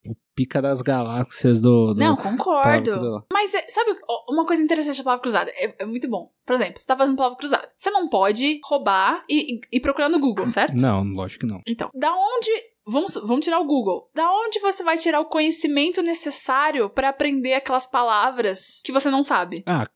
o 0.05 0.15
pica 0.35 0.61
das 0.61 0.81
galáxias 0.83 1.61
do. 1.61 1.95
do 1.95 2.01
Não, 2.01 2.17
concordo. 2.17 2.91
cruzada." 2.91 3.25
Mas 3.33 3.55
é- 3.55 3.69
sabe 3.69 3.91
uma 4.29 4.45
coisa 4.47 4.63
interessante 4.63 4.99
da 4.99 5.05
palavra 5.05 5.23
cruzada? 5.23 5.51
É, 5.55 5.75
é 5.79 5.87
muito 5.87 6.09
bom. 6.09 6.33
Por 6.45 6.55
exemplo, 6.55 6.79
você 6.81 6.87
tá 6.87 6.97
fazendo 6.97 7.17
palavra 7.17 7.39
cruzada. 7.39 7.71
Você 7.77 7.91
não 7.91 8.09
pode 8.09 8.59
roubar 8.65 9.25
e, 9.29 9.55
e, 9.57 9.61
e 9.73 9.81
procurar 9.81 10.09
no 10.09 10.19
Google, 10.19 10.49
certo? 10.49 10.75
Não, 10.75 11.05
lógico 11.05 11.47
que 11.47 11.53
não. 11.53 11.61
Então, 11.67 11.91
da 11.95 12.13
onde. 12.13 12.51
Vamos, 12.87 13.14
vamos 13.14 13.45
tirar 13.45 13.61
o 13.61 13.66
Google. 13.66 14.11
Da 14.14 14.31
onde 14.31 14.59
você 14.61 14.83
vai 14.83 14.97
tirar 14.97 15.20
o 15.20 15.28
conhecimento 15.28 16.03
necessário 16.03 16.89
pra 16.91 17.11
aprender 17.11 17.55
aquelas 17.55 17.87
palavras 17.87 18.81
que 18.85 18.93
você 18.93 19.11
não 19.11 19.22
sabe? 19.22 19.62
Ah, 19.66 19.87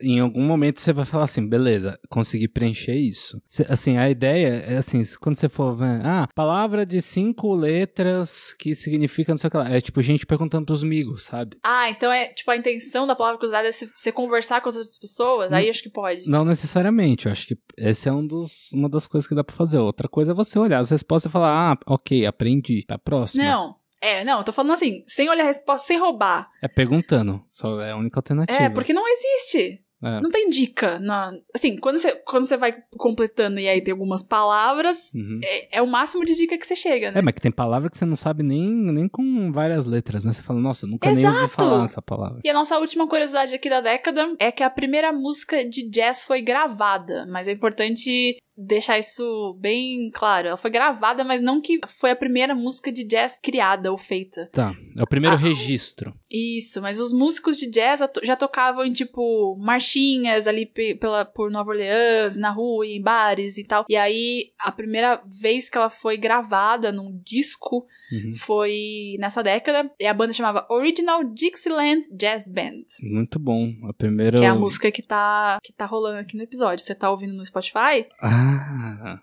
em 0.00 0.20
algum 0.20 0.42
momento 0.42 0.80
você 0.80 0.92
vai 0.92 1.04
falar 1.04 1.24
assim, 1.24 1.46
beleza, 1.46 1.98
consegui 2.08 2.48
preencher 2.48 2.94
isso. 2.94 3.40
Assim, 3.68 3.96
a 3.96 4.08
ideia 4.08 4.48
é 4.66 4.76
assim, 4.76 5.02
quando 5.20 5.36
você 5.36 5.48
for 5.48 5.76
ver, 5.76 6.00
ah, 6.04 6.26
palavra 6.34 6.86
de 6.86 7.02
cinco 7.02 7.54
letras 7.54 8.54
que 8.58 8.74
significa 8.74 9.32
não 9.32 9.38
sei 9.38 9.48
o 9.48 9.50
que 9.50 9.56
lá. 9.56 9.70
É 9.70 9.80
tipo 9.80 10.00
gente 10.02 10.26
perguntando 10.26 10.66
pros 10.66 10.82
amigos, 10.82 11.24
sabe? 11.24 11.56
Ah, 11.62 11.90
então 11.90 12.10
é 12.10 12.28
tipo 12.28 12.50
a 12.50 12.56
intenção 12.56 13.06
da 13.06 13.14
palavra 13.14 13.38
cruzada 13.38 13.68
é 13.68 13.72
você 13.72 14.12
conversar 14.12 14.60
com 14.60 14.68
outras 14.68 14.98
pessoas? 14.98 15.50
Hum. 15.50 15.54
Aí 15.54 15.68
acho 15.68 15.82
que 15.82 15.90
pode. 15.90 16.28
Não 16.28 16.44
necessariamente, 16.44 17.26
eu 17.26 17.32
acho 17.32 17.46
que 17.46 17.56
essa 17.76 18.08
é 18.08 18.12
um 18.12 18.26
dos, 18.26 18.70
uma 18.72 18.88
das 18.88 19.06
coisas 19.06 19.28
que 19.28 19.34
dá 19.34 19.44
pra 19.44 19.54
fazer. 19.54 19.78
Outra 19.78 20.08
coisa 20.08 20.32
é 20.32 20.34
você 20.34 20.58
olhar 20.58 20.78
as 20.78 20.90
respostas 20.90 21.30
e 21.30 21.32
falar, 21.32 21.72
ah, 21.72 21.78
ok, 21.86 22.26
aprendi, 22.26 22.84
pra 22.86 22.98
próxima. 22.98 23.44
Não. 23.44 23.83
É, 24.04 24.24
não, 24.24 24.38
eu 24.38 24.44
tô 24.44 24.52
falando 24.52 24.72
assim, 24.72 25.02
sem 25.06 25.28
olhar 25.28 25.44
a 25.44 25.46
resposta, 25.46 25.86
sem 25.86 25.98
roubar. 25.98 26.48
É 26.62 26.68
perguntando, 26.68 27.42
só 27.50 27.80
é 27.80 27.92
a 27.92 27.96
única 27.96 28.18
alternativa. 28.18 28.62
É, 28.62 28.68
porque 28.70 28.92
não 28.92 29.04
existe. 29.08 29.80
É. 30.02 30.20
Não 30.20 30.28
tem 30.28 30.50
dica. 30.50 30.98
Na... 30.98 31.32
Assim, 31.54 31.78
quando 31.78 31.98
você, 31.98 32.14
quando 32.26 32.44
você 32.44 32.58
vai 32.58 32.74
completando 32.98 33.58
e 33.58 33.66
aí 33.66 33.80
tem 33.82 33.92
algumas 33.92 34.22
palavras, 34.22 35.10
Uhum. 35.14 35.40
é, 35.42 35.78
é 35.78 35.82
o 35.82 35.86
máximo 35.86 36.26
de 36.26 36.34
dica 36.34 36.58
que 36.58 36.66
você 36.66 36.76
chega, 36.76 37.10
né? 37.10 37.20
É, 37.20 37.22
mas 37.22 37.32
que 37.32 37.40
tem 37.40 37.50
palavra 37.50 37.88
que 37.88 37.96
você 37.96 38.04
não 38.04 38.16
sabe 38.16 38.42
nem, 38.42 38.68
nem 38.70 39.08
com 39.08 39.50
várias 39.50 39.86
letras, 39.86 40.26
né? 40.26 40.34
Você 40.34 40.42
fala, 40.42 40.60
nossa, 40.60 40.84
eu 40.84 40.90
nunca 40.90 41.10
nem 41.10 41.24
ouvi 41.24 41.38
Exato! 41.38 41.54
falar 41.54 41.84
essa 41.84 42.02
palavra. 42.02 42.40
E 42.44 42.50
a 42.50 42.52
nossa 42.52 42.78
última 42.78 43.08
curiosidade 43.08 43.54
aqui 43.54 43.70
da 43.70 43.80
década 43.80 44.34
é 44.38 44.52
que 44.52 44.62
a 44.62 44.68
primeira 44.68 45.10
música 45.10 45.64
de 45.66 45.88
jazz 45.88 46.22
foi 46.22 46.42
gravada, 46.42 47.26
mas 47.30 47.48
é 47.48 47.52
importante 47.52 48.36
deixar 48.56 48.98
isso 48.98 49.56
bem 49.60 50.10
claro. 50.12 50.48
Ela 50.48 50.56
foi 50.56 50.70
gravada, 50.70 51.24
mas 51.24 51.40
não 51.40 51.60
que 51.60 51.80
foi 51.86 52.10
a 52.12 52.16
primeira 52.16 52.54
música 52.54 52.92
de 52.92 53.04
jazz 53.04 53.38
criada 53.42 53.90
ou 53.90 53.98
feita. 53.98 54.48
Tá, 54.52 54.74
é 54.96 55.02
o 55.02 55.06
primeiro 55.06 55.36
Ah. 55.36 55.38
registro. 55.38 56.14
Isso, 56.30 56.80
mas 56.82 56.98
os 56.98 57.12
músicos 57.12 57.56
de 57.56 57.68
jazz 57.70 58.00
já 58.22 58.36
tocavam 58.36 58.84
em, 58.84 58.92
tipo, 58.92 59.54
marchinhas 59.58 60.46
ali 60.46 60.66
pe- 60.66 60.94
pela, 60.94 61.24
por 61.24 61.50
Nova 61.50 61.70
Orleans, 61.70 62.36
na 62.36 62.50
rua, 62.50 62.86
em 62.86 63.00
bares 63.00 63.56
e 63.58 63.64
tal. 63.64 63.84
E 63.88 63.96
aí, 63.96 64.50
a 64.58 64.72
primeira 64.72 65.22
vez 65.26 65.68
que 65.70 65.76
ela 65.78 65.90
foi 65.90 66.16
gravada 66.16 66.90
num 66.92 67.20
disco 67.24 67.86
Uhum. 68.12 68.32
foi 68.34 69.16
nessa 69.18 69.42
década. 69.42 69.90
E 70.00 70.06
a 70.06 70.14
banda 70.14 70.32
chamava 70.32 70.66
Original 70.70 71.22
Dixieland 71.24 72.02
Jazz 72.12 72.48
Band. 72.48 72.84
Muito 73.02 73.38
bom. 73.38 73.72
A 73.88 73.92
primeira. 73.92 74.38
Que 74.38 74.44
é 74.44 74.48
a 74.48 74.54
música 74.54 74.90
que 74.90 75.02
tá, 75.02 75.58
que 75.62 75.72
tá 75.72 75.86
rolando 75.86 76.18
aqui 76.18 76.36
no 76.36 76.42
episódio. 76.42 76.84
Você 76.84 76.94
tá 76.94 77.10
ouvindo 77.10 77.34
no 77.34 77.44
Spotify? 77.44 78.06
Ah, 78.20 78.43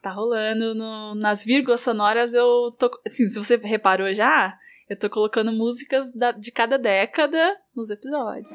Tá 0.02 0.12
rolando 0.12 0.74
no- 0.76 1.16
nas 1.16 1.44
vírgulas 1.44 1.82
sonoras. 1.82 2.34
Eu 2.34 2.72
tô. 2.78 2.90
Assim, 3.06 3.28
se 3.28 3.38
você 3.38 3.58
reparou 3.58 4.14
já, 4.14 4.58
eu 4.90 4.98
tô 4.98 5.10
colocando 5.10 5.52
músicas 5.52 6.12
da- 6.14 6.32
de 6.32 6.52
cada 6.52 6.78
década 6.78 7.56
nos 7.76 7.90
episódios. 7.90 8.50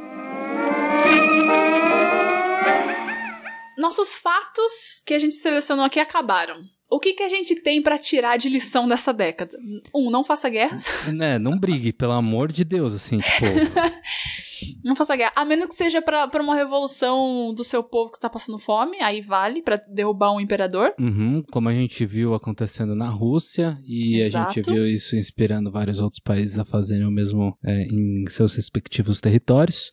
Nossos 3.78 4.16
fatos 4.18 5.02
que 5.06 5.12
a 5.14 5.18
gente 5.18 5.34
selecionou 5.34 5.84
aqui 5.84 6.00
acabaram. 6.00 6.60
O 6.88 6.98
que, 7.00 7.12
que 7.14 7.22
a 7.22 7.28
gente 7.28 7.56
tem 7.56 7.82
pra 7.82 7.98
tirar 7.98 8.36
de 8.38 8.48
lição 8.48 8.86
dessa 8.86 9.12
década? 9.12 9.58
Um, 9.94 10.08
não 10.10 10.22
faça 10.24 10.48
guerras. 10.48 10.90
né, 11.12 11.38
não 11.38 11.58
brigue, 11.58 11.92
pelo 11.92 12.12
amor 12.12 12.50
de 12.52 12.64
Deus, 12.64 12.94
assim, 12.94 13.18
tipo. 13.18 13.44
Não 14.84 14.96
faça 14.96 15.16
guerra. 15.16 15.32
A 15.36 15.44
menos 15.44 15.66
que 15.66 15.74
seja 15.74 16.00
pra, 16.00 16.28
pra 16.28 16.42
uma 16.42 16.54
revolução 16.54 17.54
do 17.54 17.64
seu 17.64 17.82
povo 17.82 18.10
que 18.10 18.16
está 18.16 18.28
passando 18.28 18.58
fome, 18.58 19.00
aí 19.00 19.20
vale, 19.20 19.62
pra 19.62 19.76
derrubar 19.76 20.32
um 20.32 20.40
imperador. 20.40 20.94
Uhum, 20.98 21.42
como 21.50 21.68
a 21.68 21.74
gente 21.74 22.04
viu 22.06 22.34
acontecendo 22.34 22.94
na 22.94 23.08
Rússia, 23.08 23.78
e 23.84 24.20
Exato. 24.20 24.50
a 24.50 24.52
gente 24.52 24.70
viu 24.70 24.86
isso 24.86 25.16
inspirando 25.16 25.70
vários 25.70 26.00
outros 26.00 26.20
países 26.20 26.58
a 26.58 26.64
fazerem 26.64 27.06
o 27.06 27.10
mesmo 27.10 27.56
é, 27.64 27.82
em 27.82 28.24
seus 28.28 28.54
respectivos 28.54 29.20
territórios. 29.20 29.90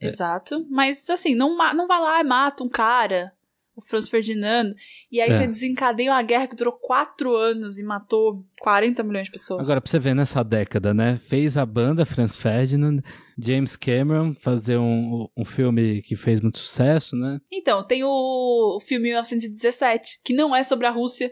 É. 0.00 0.06
Exato. 0.06 0.64
Mas 0.70 1.08
assim, 1.10 1.34
não, 1.34 1.56
não 1.74 1.86
vai 1.86 2.00
lá 2.00 2.20
e 2.20 2.24
mata 2.24 2.62
um 2.62 2.68
cara, 2.68 3.32
o 3.78 3.80
Franz 3.80 4.08
Ferdinando, 4.08 4.74
e 5.10 5.20
aí 5.20 5.30
É. 5.30 5.32
você 5.32 5.46
desencadeia 5.46 6.10
uma 6.10 6.22
guerra 6.22 6.48
que 6.48 6.56
durou 6.56 6.72
quatro 6.74 7.36
anos 7.36 7.78
e 7.78 7.82
matou 7.84 8.44
40 8.60 9.02
milhões 9.04 9.26
de 9.26 9.30
pessoas. 9.32 9.66
Agora, 9.66 9.80
pra 9.80 9.88
você 9.90 9.98
ver 10.00 10.14
nessa 10.14 10.42
década, 10.42 10.92
né? 10.92 11.16
Fez 11.16 11.56
a 11.56 11.64
banda 11.64 12.04
Franz 12.04 12.36
Ferdinand, 12.36 13.00
James 13.38 13.76
Cameron 13.76 14.34
fazer 14.34 14.78
um, 14.78 15.28
um 15.36 15.44
filme 15.44 16.02
que 16.02 16.16
fez 16.16 16.40
muito 16.40 16.58
sucesso, 16.58 17.14
né? 17.16 17.40
Então, 17.52 17.84
tem 17.86 18.02
o, 18.02 18.76
o 18.76 18.80
filme 18.80 19.08
1917, 19.10 20.20
que 20.24 20.32
não 20.32 20.54
é 20.54 20.62
sobre 20.64 20.86
a 20.86 20.90
Rússia. 20.90 21.30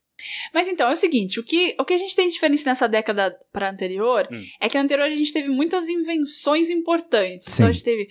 Mas 0.54 0.68
então, 0.68 0.88
é 0.88 0.92
o 0.92 0.96
seguinte, 0.96 1.38
o 1.40 1.44
que, 1.44 1.76
o 1.78 1.84
que 1.84 1.92
a 1.94 1.98
gente 1.98 2.14
tem 2.16 2.26
de 2.28 2.34
diferente 2.34 2.64
nessa 2.64 2.86
década 2.88 3.36
para 3.52 3.68
anterior 3.70 4.26
Hum. 4.32 4.40
é 4.60 4.68
que 4.68 4.76
na 4.76 4.82
anterior 4.84 5.04
a 5.06 5.14
gente 5.14 5.32
teve 5.32 5.48
muitas 5.48 5.88
invenções 5.88 6.70
importantes. 6.70 7.48
Sim. 7.48 7.54
Então 7.56 7.68
a 7.68 7.72
gente 7.72 7.84
teve 7.84 8.08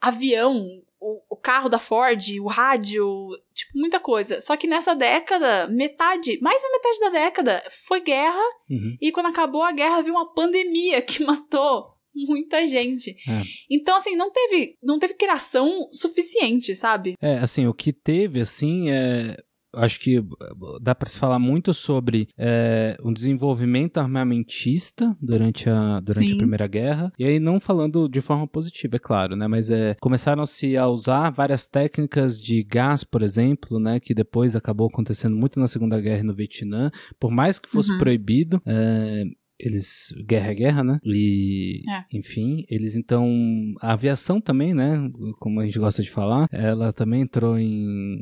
avião, 0.00 0.64
o, 1.02 1.20
o 1.30 1.36
carro 1.36 1.68
da 1.68 1.80
Ford, 1.80 2.22
o 2.40 2.46
rádio, 2.46 3.04
tipo, 3.52 3.72
muita 3.74 3.98
coisa. 3.98 4.40
Só 4.40 4.56
que 4.56 4.68
nessa 4.68 4.94
década, 4.94 5.66
metade, 5.66 6.38
mais 6.40 6.62
da 6.62 6.70
metade 6.70 7.00
da 7.00 7.10
década, 7.10 7.62
foi 7.86 8.00
guerra. 8.00 8.42
Uhum. 8.70 8.96
E 9.00 9.10
quando 9.10 9.26
acabou 9.26 9.62
a 9.62 9.72
guerra, 9.72 10.00
veio 10.00 10.14
uma 10.14 10.32
pandemia 10.32 11.02
que 11.02 11.22
matou 11.26 11.92
muita 12.14 12.64
gente. 12.66 13.10
É. 13.28 13.42
Então, 13.68 13.96
assim, 13.96 14.14
não 14.14 14.30
teve, 14.30 14.78
não 14.82 14.98
teve 14.98 15.14
criação 15.14 15.88
suficiente, 15.92 16.76
sabe? 16.76 17.16
É, 17.20 17.38
assim, 17.38 17.66
o 17.66 17.74
que 17.74 17.92
teve, 17.92 18.40
assim, 18.40 18.90
é. 18.90 19.36
Acho 19.74 19.98
que 20.00 20.16
eh, 20.18 20.22
dá 20.80 20.94
para 20.94 21.08
se 21.08 21.18
falar 21.18 21.38
muito 21.38 21.72
sobre 21.72 22.28
é, 22.36 22.96
um 23.02 23.12
desenvolvimento 23.12 23.98
armamentista 23.98 25.16
durante, 25.20 25.68
a, 25.68 26.00
durante 26.00 26.28
Sim. 26.28 26.34
a 26.34 26.38
Primeira 26.38 26.66
Guerra. 26.66 27.12
E 27.18 27.24
aí, 27.24 27.38
não 27.40 27.58
falando 27.60 28.08
de 28.08 28.20
forma 28.20 28.46
positiva, 28.46 28.96
é 28.96 28.98
claro, 28.98 29.34
né? 29.36 29.46
Mas 29.48 29.70
é, 29.70 29.96
começaram-se 30.00 30.76
a 30.76 30.86
usar 30.88 31.30
várias 31.30 31.66
técnicas 31.66 32.40
de 32.40 32.62
gás, 32.62 33.04
por 33.04 33.22
exemplo, 33.22 33.78
né? 33.80 33.98
Que 34.00 34.14
depois 34.14 34.54
acabou 34.56 34.88
acontecendo 34.88 35.36
muito 35.36 35.58
na 35.58 35.68
Segunda 35.68 36.00
Guerra 36.00 36.20
e 36.20 36.24
no 36.24 36.34
Vietnã. 36.34 36.90
Por 37.18 37.30
mais 37.30 37.58
que 37.58 37.68
fosse 37.68 37.92
Uhum. 37.92 37.98
proibido, 37.98 38.60
é, 38.66 39.24
eles 39.58 40.12
guerra 40.26 40.50
é 40.50 40.54
guerra, 40.54 40.84
né? 40.84 40.98
E 41.04 41.82
É. 41.88 42.16
enfim, 42.18 42.64
eles 42.68 42.96
então 42.96 43.26
a 43.80 43.92
aviação 43.92 44.40
também, 44.40 44.74
né? 44.74 45.08
Como 45.38 45.60
a 45.60 45.64
gente 45.64 45.78
gosta 45.78 46.02
de 46.02 46.10
falar, 46.10 46.48
ela 46.50 46.92
também 46.92 47.20
entrou 47.22 47.56
em 47.58 48.18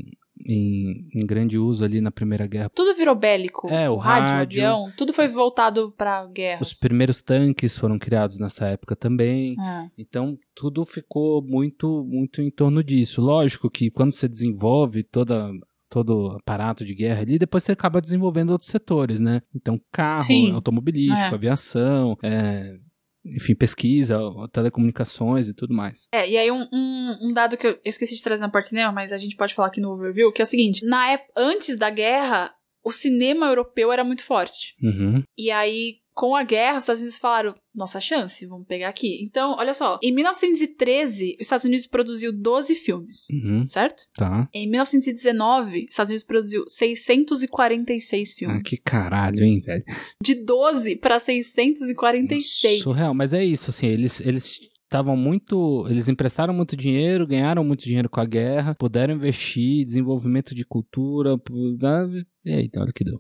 em, 0.47 1.07
em 1.14 1.26
grande 1.26 1.59
uso 1.59 1.84
ali 1.84 2.01
na 2.01 2.11
Primeira 2.11 2.47
Guerra. 2.47 2.70
Tudo 2.70 2.95
virou 2.95 3.14
bélico. 3.14 3.68
É, 3.68 3.88
o 3.91 3.97
rádio, 3.97 4.34
rádio. 4.34 4.62
avião, 4.64 4.93
tudo 4.97 5.12
foi 5.12 5.28
voltado 5.28 5.93
pra 5.97 6.26
guerras. 6.26 6.72
Os 6.72 6.78
primeiros 6.78 7.20
tanques 7.20 7.76
foram 7.76 7.99
criados 7.99 8.38
nessa 8.38 8.66
época 8.66 8.95
também. 8.97 9.57
É. 9.61 9.91
Então, 9.99 10.38
tudo 10.55 10.84
ficou 10.84 11.43
muito 11.43 12.05
muito 12.09 12.41
em 12.43 12.51
torno 12.51 12.82
disso. 12.82 13.20
Lógico 13.20 13.70
que 13.70 13.91
quando 13.91 14.12
você 14.14 14.28
desenvolve 14.28 15.03
toda 15.03 15.51
todo 15.88 16.28
o 16.28 16.30
aparato 16.36 16.84
de 16.84 16.95
guerra 16.95 17.22
ali, 17.22 17.36
depois 17.36 17.64
você 17.64 17.72
acaba 17.72 18.01
desenvolvendo 18.01 18.51
outros 18.51 18.70
setores, 18.70 19.18
né? 19.18 19.43
Então, 19.53 19.76
carro, 19.91 20.20
Sim. 20.20 20.53
automobilístico, 20.53 21.18
É. 21.32 21.34
aviação, 21.34 22.16
é, 22.22 22.76
enfim, 23.25 23.55
pesquisa, 23.55 24.18
telecomunicações 24.53 25.49
e 25.49 25.55
tudo 25.55 25.75
mais. 25.75 26.09
É, 26.12 26.29
e 26.29 26.37
aí 26.37 26.51
um, 26.51 26.66
um, 26.73 27.18
um 27.29 27.33
dado 27.33 27.57
que 27.57 27.66
eu 27.66 27.79
esqueci 27.85 28.16
de 28.16 28.23
trazer 28.23 28.43
na 28.43 28.49
parte 28.49 28.64
de 28.66 28.71
cinema, 28.71 28.93
mas 28.93 29.12
a 29.12 29.18
gente 29.18 29.37
pode 29.37 29.55
falar 29.55 29.68
aqui 29.68 29.81
no 29.81 29.91
overview, 29.93 30.33
que 30.33 30.41
é 30.41 30.45
o 30.45 30.47
seguinte: 30.47 30.85
na 30.85 31.12
ép- 31.12 31.31
antes 31.37 31.77
da 31.77 31.91
guerra, 31.91 32.53
o 32.83 32.93
cinema 32.93 33.47
europeu 33.47 33.93
era 33.93 34.03
muito 34.03 34.23
forte. 34.23 34.75
Uhum. 34.83 35.23
E 35.37 35.51
aí, 35.51 35.97
com 36.21 36.37
a 36.37 36.43
guerra, 36.43 36.77
os 36.77 36.83
Estados 36.85 37.01
Unidos 37.01 37.18
falaram: 37.18 37.55
nossa 37.75 37.99
chance, 37.99 38.45
vamos 38.45 38.66
pegar 38.66 38.91
aqui. 38.91 39.25
Então, 39.25 39.57
olha 39.57 39.73
só, 39.73 39.99
em 40.03 40.12
1913, 40.12 41.37
os 41.37 41.47
Estados 41.47 41.64
Unidos 41.64 41.87
produziu 41.87 42.31
12 42.31 42.75
filmes, 42.75 43.29
Uhum. 43.31 43.66
certo? 43.66 44.03
Tá. 44.14 44.47
Em 44.53 44.68
1919, 44.68 45.85
os 45.85 45.91
Estados 45.91 46.11
Unidos 46.11 46.25
produziu 46.25 46.64
646 46.68 48.35
filmes. 48.35 48.59
Ah, 48.59 48.62
que 48.62 48.77
caralho, 48.77 49.43
hein, 49.43 49.61
velho? 49.64 49.83
De 50.23 50.35
12 50.35 50.97
para 50.97 51.18
646. 51.18 52.83
Surreal, 52.83 53.14
mas 53.14 53.33
é 53.33 53.43
isso, 53.43 53.71
assim, 53.71 53.87
eles 53.87 54.21
eles 54.21 54.61
estavam 54.85 55.16
muito, 55.16 55.87
eles 55.89 56.09
emprestaram 56.09 56.53
muito 56.53 56.77
dinheiro, 56.77 57.25
ganharam 57.27 57.62
muito 57.64 57.85
dinheiro 57.85 58.11
com 58.11 58.21
a 58.21 58.25
guerra, 58.27 58.75
puderam 58.75 59.14
investir, 59.14 59.85
desenvolvimento 59.87 60.53
de 60.55 60.64
cultura, 60.66 61.37
dá- 61.79 62.09
e 62.45 62.53
aí, 62.53 62.71
olha 62.77 62.91
o 62.91 62.93
que 62.93 63.05
deu. 63.05 63.16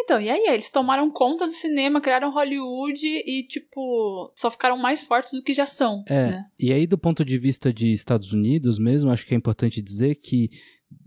Então, 0.00 0.20
e 0.20 0.30
aí, 0.30 0.46
eles 0.48 0.70
tomaram 0.70 1.10
conta 1.10 1.46
do 1.46 1.52
cinema, 1.52 2.00
criaram 2.00 2.32
Hollywood 2.32 3.06
e, 3.06 3.46
tipo, 3.48 4.32
só 4.36 4.50
ficaram 4.50 4.76
mais 4.76 5.02
fortes 5.02 5.32
do 5.32 5.42
que 5.42 5.52
já 5.52 5.66
são. 5.66 6.04
É, 6.08 6.26
né? 6.26 6.44
e 6.58 6.72
aí 6.72 6.86
do 6.86 6.96
ponto 6.96 7.24
de 7.24 7.38
vista 7.38 7.72
de 7.72 7.92
Estados 7.92 8.32
Unidos 8.32 8.78
mesmo, 8.78 9.10
acho 9.10 9.26
que 9.26 9.34
é 9.34 9.36
importante 9.36 9.82
dizer 9.82 10.14
que 10.16 10.50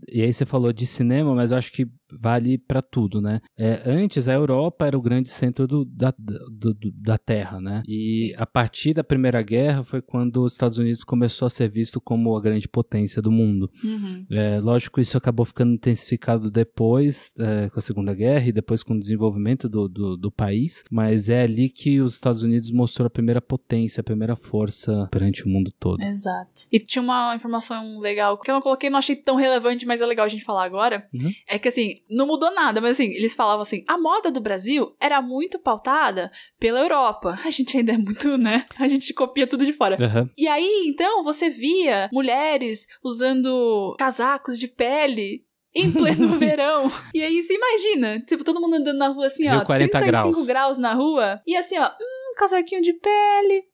e 0.08 0.22
aí 0.22 0.32
você 0.32 0.44
falou 0.46 0.72
de 0.72 0.86
cinema, 0.86 1.34
mas 1.34 1.50
eu 1.52 1.58
acho 1.58 1.72
que 1.72 1.86
vale 2.20 2.58
pra 2.58 2.82
tudo, 2.82 3.22
né? 3.22 3.40
É, 3.58 3.82
antes 3.86 4.28
a 4.28 4.34
Europa 4.34 4.86
era 4.86 4.98
o 4.98 5.00
grande 5.02 5.30
centro 5.30 5.66
do- 5.66 5.84
da, 5.86 6.12
do- 6.18 6.74
do- 6.74 6.92
da 6.92 7.16
Terra, 7.16 7.58
né? 7.60 7.82
E 7.88 8.34
a 8.36 8.44
partir 8.44 8.92
da 8.92 9.02
Primeira 9.02 9.40
Guerra 9.42 9.82
foi 9.82 10.02
quando 10.02 10.42
os 10.42 10.52
Estados 10.52 10.76
Unidos 10.76 11.04
começou 11.04 11.46
a 11.46 11.50
ser 11.50 11.70
visto 11.70 12.00
como 12.02 12.36
a 12.36 12.40
grande 12.40 12.68
potência 12.68 13.22
do 13.22 13.30
mundo. 13.32 13.70
Uhum. 13.82 14.26
É, 14.30 14.60
lógico, 14.60 15.00
isso 15.00 15.16
acabou 15.16 15.46
ficando 15.46 15.72
intensificado 15.72 16.50
depois, 16.50 17.32
é, 17.38 17.70
com 17.70 17.78
a 17.78 17.82
Segunda 17.82 18.14
Guerra 18.14 18.46
e 18.48 18.52
depois 18.52 18.82
com 18.82 18.94
o 18.94 19.00
desenvolvimento 19.00 19.68
do, 19.68 19.88
do, 19.88 20.16
do 20.16 20.30
país, 20.30 20.84
mas 20.90 21.28
é 21.28 21.42
ali 21.42 21.68
que 21.70 22.00
os 22.00 22.14
Estados 22.14 22.42
Unidos 22.42 22.70
mostrou 22.70 23.06
a 23.06 23.10
primeira 23.10 23.40
potência, 23.40 24.00
a 24.00 24.04
primeira 24.04 24.36
força 24.36 25.08
perante 25.10 25.44
o 25.44 25.48
mundo 25.48 25.72
todo. 25.78 26.00
Exato. 26.02 26.62
E 26.70 26.78
tinha 26.78 27.02
uma 27.02 27.34
informação 27.34 27.98
legal 28.00 28.38
que 28.38 28.50
eu 28.50 28.54
não 28.54 28.60
coloquei, 28.62 28.90
não 28.90 28.98
achei 28.98 29.16
tão 29.16 29.36
relevante, 29.36 29.86
mas 29.86 29.91
é 30.00 30.06
legal 30.06 30.24
a 30.24 30.28
gente 30.28 30.44
falar 30.44 30.64
agora. 30.64 31.08
Uhum. 31.12 31.30
É 31.48 31.58
que 31.58 31.68
assim, 31.68 32.02
não 32.10 32.26
mudou 32.26 32.52
nada, 32.54 32.80
mas 32.80 32.92
assim, 32.92 33.10
eles 33.10 33.34
falavam 33.34 33.62
assim: 33.62 33.84
a 33.86 33.98
moda 33.98 34.30
do 34.30 34.40
Brasil 34.40 34.94
era 35.00 35.20
muito 35.20 35.58
pautada 35.58 36.30
pela 36.58 36.80
Europa. 36.80 37.38
A 37.44 37.50
gente 37.50 37.76
ainda 37.76 37.92
é 37.92 37.98
muito, 37.98 38.36
né? 38.38 38.64
A 38.78 38.88
gente 38.88 39.12
copia 39.12 39.46
tudo 39.46 39.64
de 39.64 39.72
fora. 39.72 39.96
Aham. 40.02 40.30
E 40.36 40.48
aí, 40.48 40.84
então, 40.86 41.22
você 41.22 41.50
via 41.50 42.08
mulheres 42.12 42.86
usando 43.02 43.94
casacos 43.98 44.58
de 44.58 44.68
pele. 44.68 45.44
Em 45.74 45.90
pleno 45.90 46.28
verão. 46.38 46.92
E 47.14 47.22
aí, 47.22 47.42
você 47.42 47.54
imagina, 47.54 48.20
tipo, 48.20 48.44
todo 48.44 48.60
mundo 48.60 48.74
andando 48.76 48.98
na 48.98 49.08
rua 49.08 49.24
assim, 49.26 49.48
Rio 49.48 49.60
ó, 49.60 49.64
40 49.64 49.98
35 50.00 50.30
graus. 50.32 50.46
graus 50.46 50.78
na 50.78 50.92
rua. 50.92 51.40
E 51.46 51.56
assim, 51.56 51.78
ó, 51.78 51.86
hum, 51.86 52.34
casaquinho 52.36 52.82
de 52.82 52.92
pele, 52.92 53.64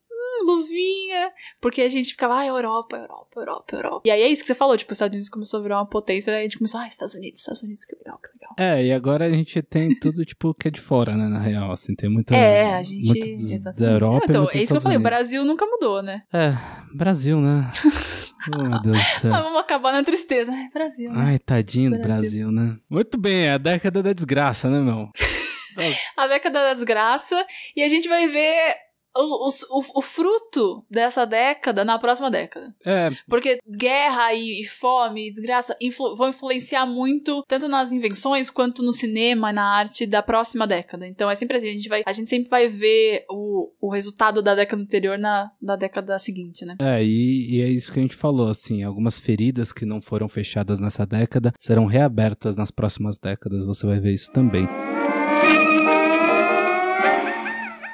hum, 0.42 0.46
luvinha. 0.46 1.32
Porque 1.60 1.82
a 1.82 1.88
gente 1.88 2.10
ficava, 2.10 2.38
ah, 2.38 2.46
Europa, 2.46 2.96
Europa, 2.96 3.40
Europa, 3.40 3.76
Europa. 3.76 4.02
E 4.04 4.10
aí 4.10 4.22
é 4.22 4.28
isso 4.28 4.42
que 4.42 4.48
você 4.48 4.54
falou, 4.54 4.76
tipo, 4.76 4.92
os 4.92 4.96
Estados 4.96 5.14
Unidos 5.14 5.28
começou 5.28 5.60
a 5.60 5.62
virar 5.62 5.78
uma 5.78 5.86
potência, 5.86 6.32
aí 6.32 6.40
a 6.40 6.42
gente 6.42 6.58
começou, 6.58 6.80
ah, 6.80 6.88
Estados 6.88 7.14
Unidos, 7.14 7.40
Estados 7.40 7.62
Unidos, 7.62 7.84
que 7.84 7.96
legal, 7.96 8.18
que 8.18 8.28
legal. 8.32 8.54
É, 8.58 8.84
e 8.84 8.92
agora 8.92 9.26
a 9.26 9.30
gente 9.30 9.60
tem 9.62 9.94
tudo, 9.98 10.24
tipo, 10.24 10.54
que 10.54 10.68
é 10.68 10.70
de 10.70 10.80
fora, 10.80 11.14
né, 11.14 11.28
na 11.28 11.40
real, 11.40 11.72
assim, 11.72 11.94
tem 11.94 12.08
muita... 12.10 12.34
É, 12.34 12.74
a 12.74 12.82
gente. 12.82 13.18
exatamente. 13.18 13.80
da 13.80 13.90
Europa 13.90 14.26
e 14.26 14.30
então, 14.30 14.42
é 14.42 14.46
isso 14.46 14.52
que 14.52 14.58
eu 14.58 14.62
Estados 14.62 14.82
falei, 14.82 14.96
o 14.96 15.00
Unidos. 15.00 15.18
Brasil 15.18 15.44
nunca 15.44 15.66
mudou, 15.66 16.02
né? 16.02 16.22
É, 16.32 16.52
Brasil, 16.94 17.40
né? 17.40 17.70
oh, 18.54 18.62
meu 18.62 18.82
Deus 18.82 18.98
do 18.98 19.20
céu. 19.20 19.34
Ah, 19.34 19.42
vamos 19.42 19.60
acabar 19.60 19.92
na 19.92 20.02
tristeza. 20.02 20.52
Ai, 20.52 20.68
Brasil, 20.72 21.12
né? 21.12 21.24
Ai, 21.24 21.38
tadinho 21.38 21.90
do 21.90 21.98
Brasil. 21.98 22.18
Brasil, 22.18 22.52
né? 22.52 22.76
Muito 22.88 23.18
bem, 23.18 23.46
é 23.46 23.52
a 23.52 23.58
década 23.58 24.02
da 24.02 24.12
desgraça, 24.12 24.70
né, 24.70 24.80
meu? 24.80 25.10
a 26.16 26.26
década 26.26 26.60
da 26.60 26.74
desgraça 26.74 27.46
e 27.76 27.82
a 27.82 27.88
gente 27.88 28.08
vai 28.08 28.28
ver 28.28 28.74
o, 29.16 29.48
o, 29.48 29.82
o- 29.98 30.02
fruto 30.02 30.84
dessa 30.90 31.24
década 31.24 31.84
na 31.84 31.98
próxima 31.98 32.30
década. 32.30 32.74
É, 32.84 33.10
Porque 33.28 33.58
guerra 33.68 34.32
e, 34.34 34.60
e 34.60 34.64
fome 34.64 35.28
e 35.28 35.32
desgraça 35.32 35.76
influ- 35.80 36.16
vão 36.16 36.28
influenciar 36.28 36.86
muito 36.86 37.42
tanto 37.48 37.68
nas 37.68 37.92
invenções 37.92 38.50
quanto 38.50 38.82
no 38.82 38.92
cinema, 38.92 39.52
na 39.52 39.64
arte 39.64 40.06
da 40.06 40.22
próxima 40.22 40.66
década. 40.66 41.06
Então 41.06 41.30
é 41.30 41.34
sempre 41.34 41.56
assim, 41.56 41.68
a 41.68 41.72
gente, 41.72 41.88
vai, 41.88 42.02
a 42.06 42.12
gente 42.12 42.28
sempre 42.28 42.48
vai 42.48 42.68
ver 42.68 43.24
o, 43.30 43.70
o 43.80 43.90
resultado 43.90 44.42
da 44.42 44.54
década 44.54 44.82
anterior 44.82 45.18
na, 45.18 45.50
na 45.60 45.76
década 45.76 46.18
seguinte, 46.18 46.64
né? 46.64 46.76
É, 46.80 47.02
e, 47.02 47.56
e 47.56 47.62
é 47.62 47.68
isso 47.68 47.92
que 47.92 47.98
a 47.98 48.02
gente 48.02 48.16
falou, 48.16 48.48
assim, 48.48 48.82
algumas 48.82 49.18
feridas 49.20 49.72
que 49.72 49.84
não 49.86 50.00
foram 50.00 50.28
fechadas 50.28 50.80
nessa 50.80 51.06
década 51.06 51.52
serão 51.60 51.86
reabertas 51.86 52.56
nas 52.56 52.70
próximas 52.70 53.18
décadas, 53.18 53.64
você 53.66 53.86
vai 53.86 53.98
ver 54.00 54.12
isso 54.12 54.30
também. 54.32 54.66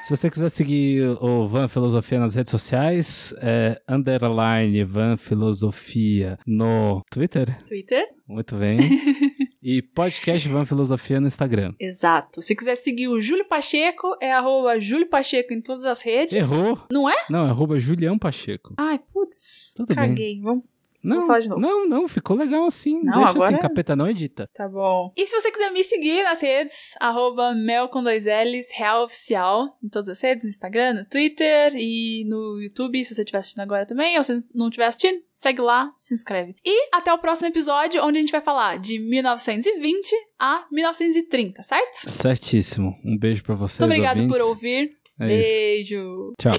Se 0.05 0.11
você 0.11 0.29
quiser 0.29 0.49
seguir 0.49 1.17
o 1.19 1.47
Van 1.47 1.67
Filosofia 1.67 2.19
nas 2.19 2.35
redes 2.35 2.51
sociais, 2.51 3.33
é 3.39 3.81
underline 3.89 4.83
Van 4.83 5.17
Filosofia 5.17 6.37
no 6.45 7.01
Twitter. 7.09 7.57
Twitter? 7.65 8.05
Muito 8.27 8.55
bem. 8.55 8.77
e 9.63 9.81
podcast 9.81 10.47
Van 10.47 10.63
Filosofia 10.63 11.19
no 11.19 11.25
Instagram. 11.25 11.73
Exato. 11.79 12.39
Se 12.43 12.55
quiser 12.55 12.75
seguir 12.75 13.07
o 13.07 13.19
Júlio 13.19 13.47
Pacheco, 13.47 14.15
é 14.21 14.31
arroba 14.31 14.79
Júlio 14.79 15.09
Pacheco 15.09 15.51
em 15.51 15.59
todas 15.59 15.85
as 15.85 16.03
redes. 16.03 16.35
Errou? 16.35 16.79
Não 16.91 17.09
é? 17.09 17.25
Não, 17.27 17.43
é 17.43 17.49
arroba 17.49 17.79
Julião 17.79 18.19
Pacheco. 18.19 18.75
Ai, 18.77 18.99
putz. 19.11 19.73
Tudo 19.75 19.87
bem. 19.87 19.95
caguei. 19.95 20.39
Vamos. 20.39 20.65
Não, 21.07 21.27
falar 21.27 21.39
de 21.39 21.49
novo. 21.49 21.61
não, 21.61 21.87
não, 21.87 22.07
ficou 22.07 22.35
legal 22.35 22.65
assim. 22.65 23.01
Não, 23.03 23.13
Deixa 23.19 23.29
agora- 23.31 23.49
assim, 23.51 23.57
capeta 23.61 23.95
não 23.95 24.09
edita. 24.09 24.49
Tá 24.53 24.67
bom. 24.67 25.11
E 25.15 25.25
se 25.27 25.39
você 25.39 25.51
quiser 25.51 25.71
me 25.71 25.83
seguir 25.83 26.23
nas 26.23 26.41
redes, 26.41 26.93
arroba 26.99 27.53
mel 27.53 27.87
com 27.89 28.03
dois 28.03 28.25
L's, 28.25 28.67
real 28.75 29.03
oficial, 29.05 29.77
em 29.83 29.89
todas 29.89 30.09
as 30.09 30.21
redes, 30.21 30.43
no 30.43 30.49
Instagram, 30.49 30.93
no 30.93 31.05
Twitter 31.05 31.73
e 31.75 32.23
no 32.27 32.59
YouTube, 32.61 33.03
se 33.03 33.13
você 33.13 33.21
estiver 33.21 33.39
assistindo 33.39 33.61
agora 33.61 33.85
também, 33.85 34.17
ou 34.17 34.23
se 34.23 34.43
não 34.53 34.67
estiver 34.67 34.85
assistindo, 34.85 35.19
segue 35.33 35.61
lá, 35.61 35.91
se 35.97 36.13
inscreve. 36.13 36.55
E 36.65 36.89
até 36.93 37.13
o 37.13 37.17
próximo 37.17 37.47
episódio, 37.47 38.03
onde 38.03 38.17
a 38.17 38.21
gente 38.21 38.31
vai 38.31 38.41
falar 38.41 38.77
de 38.79 38.97
1920 38.99 40.13
a 40.39 40.65
1930, 40.71 41.61
certo? 41.63 42.09
Certíssimo. 42.09 42.95
Um 43.05 43.17
beijo 43.17 43.43
pra 43.43 43.55
vocês, 43.55 43.79
Muito 43.79 43.91
obrigado 43.91 44.17
ouvintes. 44.19 44.37
por 44.37 44.47
ouvir. 44.47 44.97
É 45.19 45.25
isso. 45.25 45.95
Beijo. 45.97 46.33
Tchau. 46.39 46.53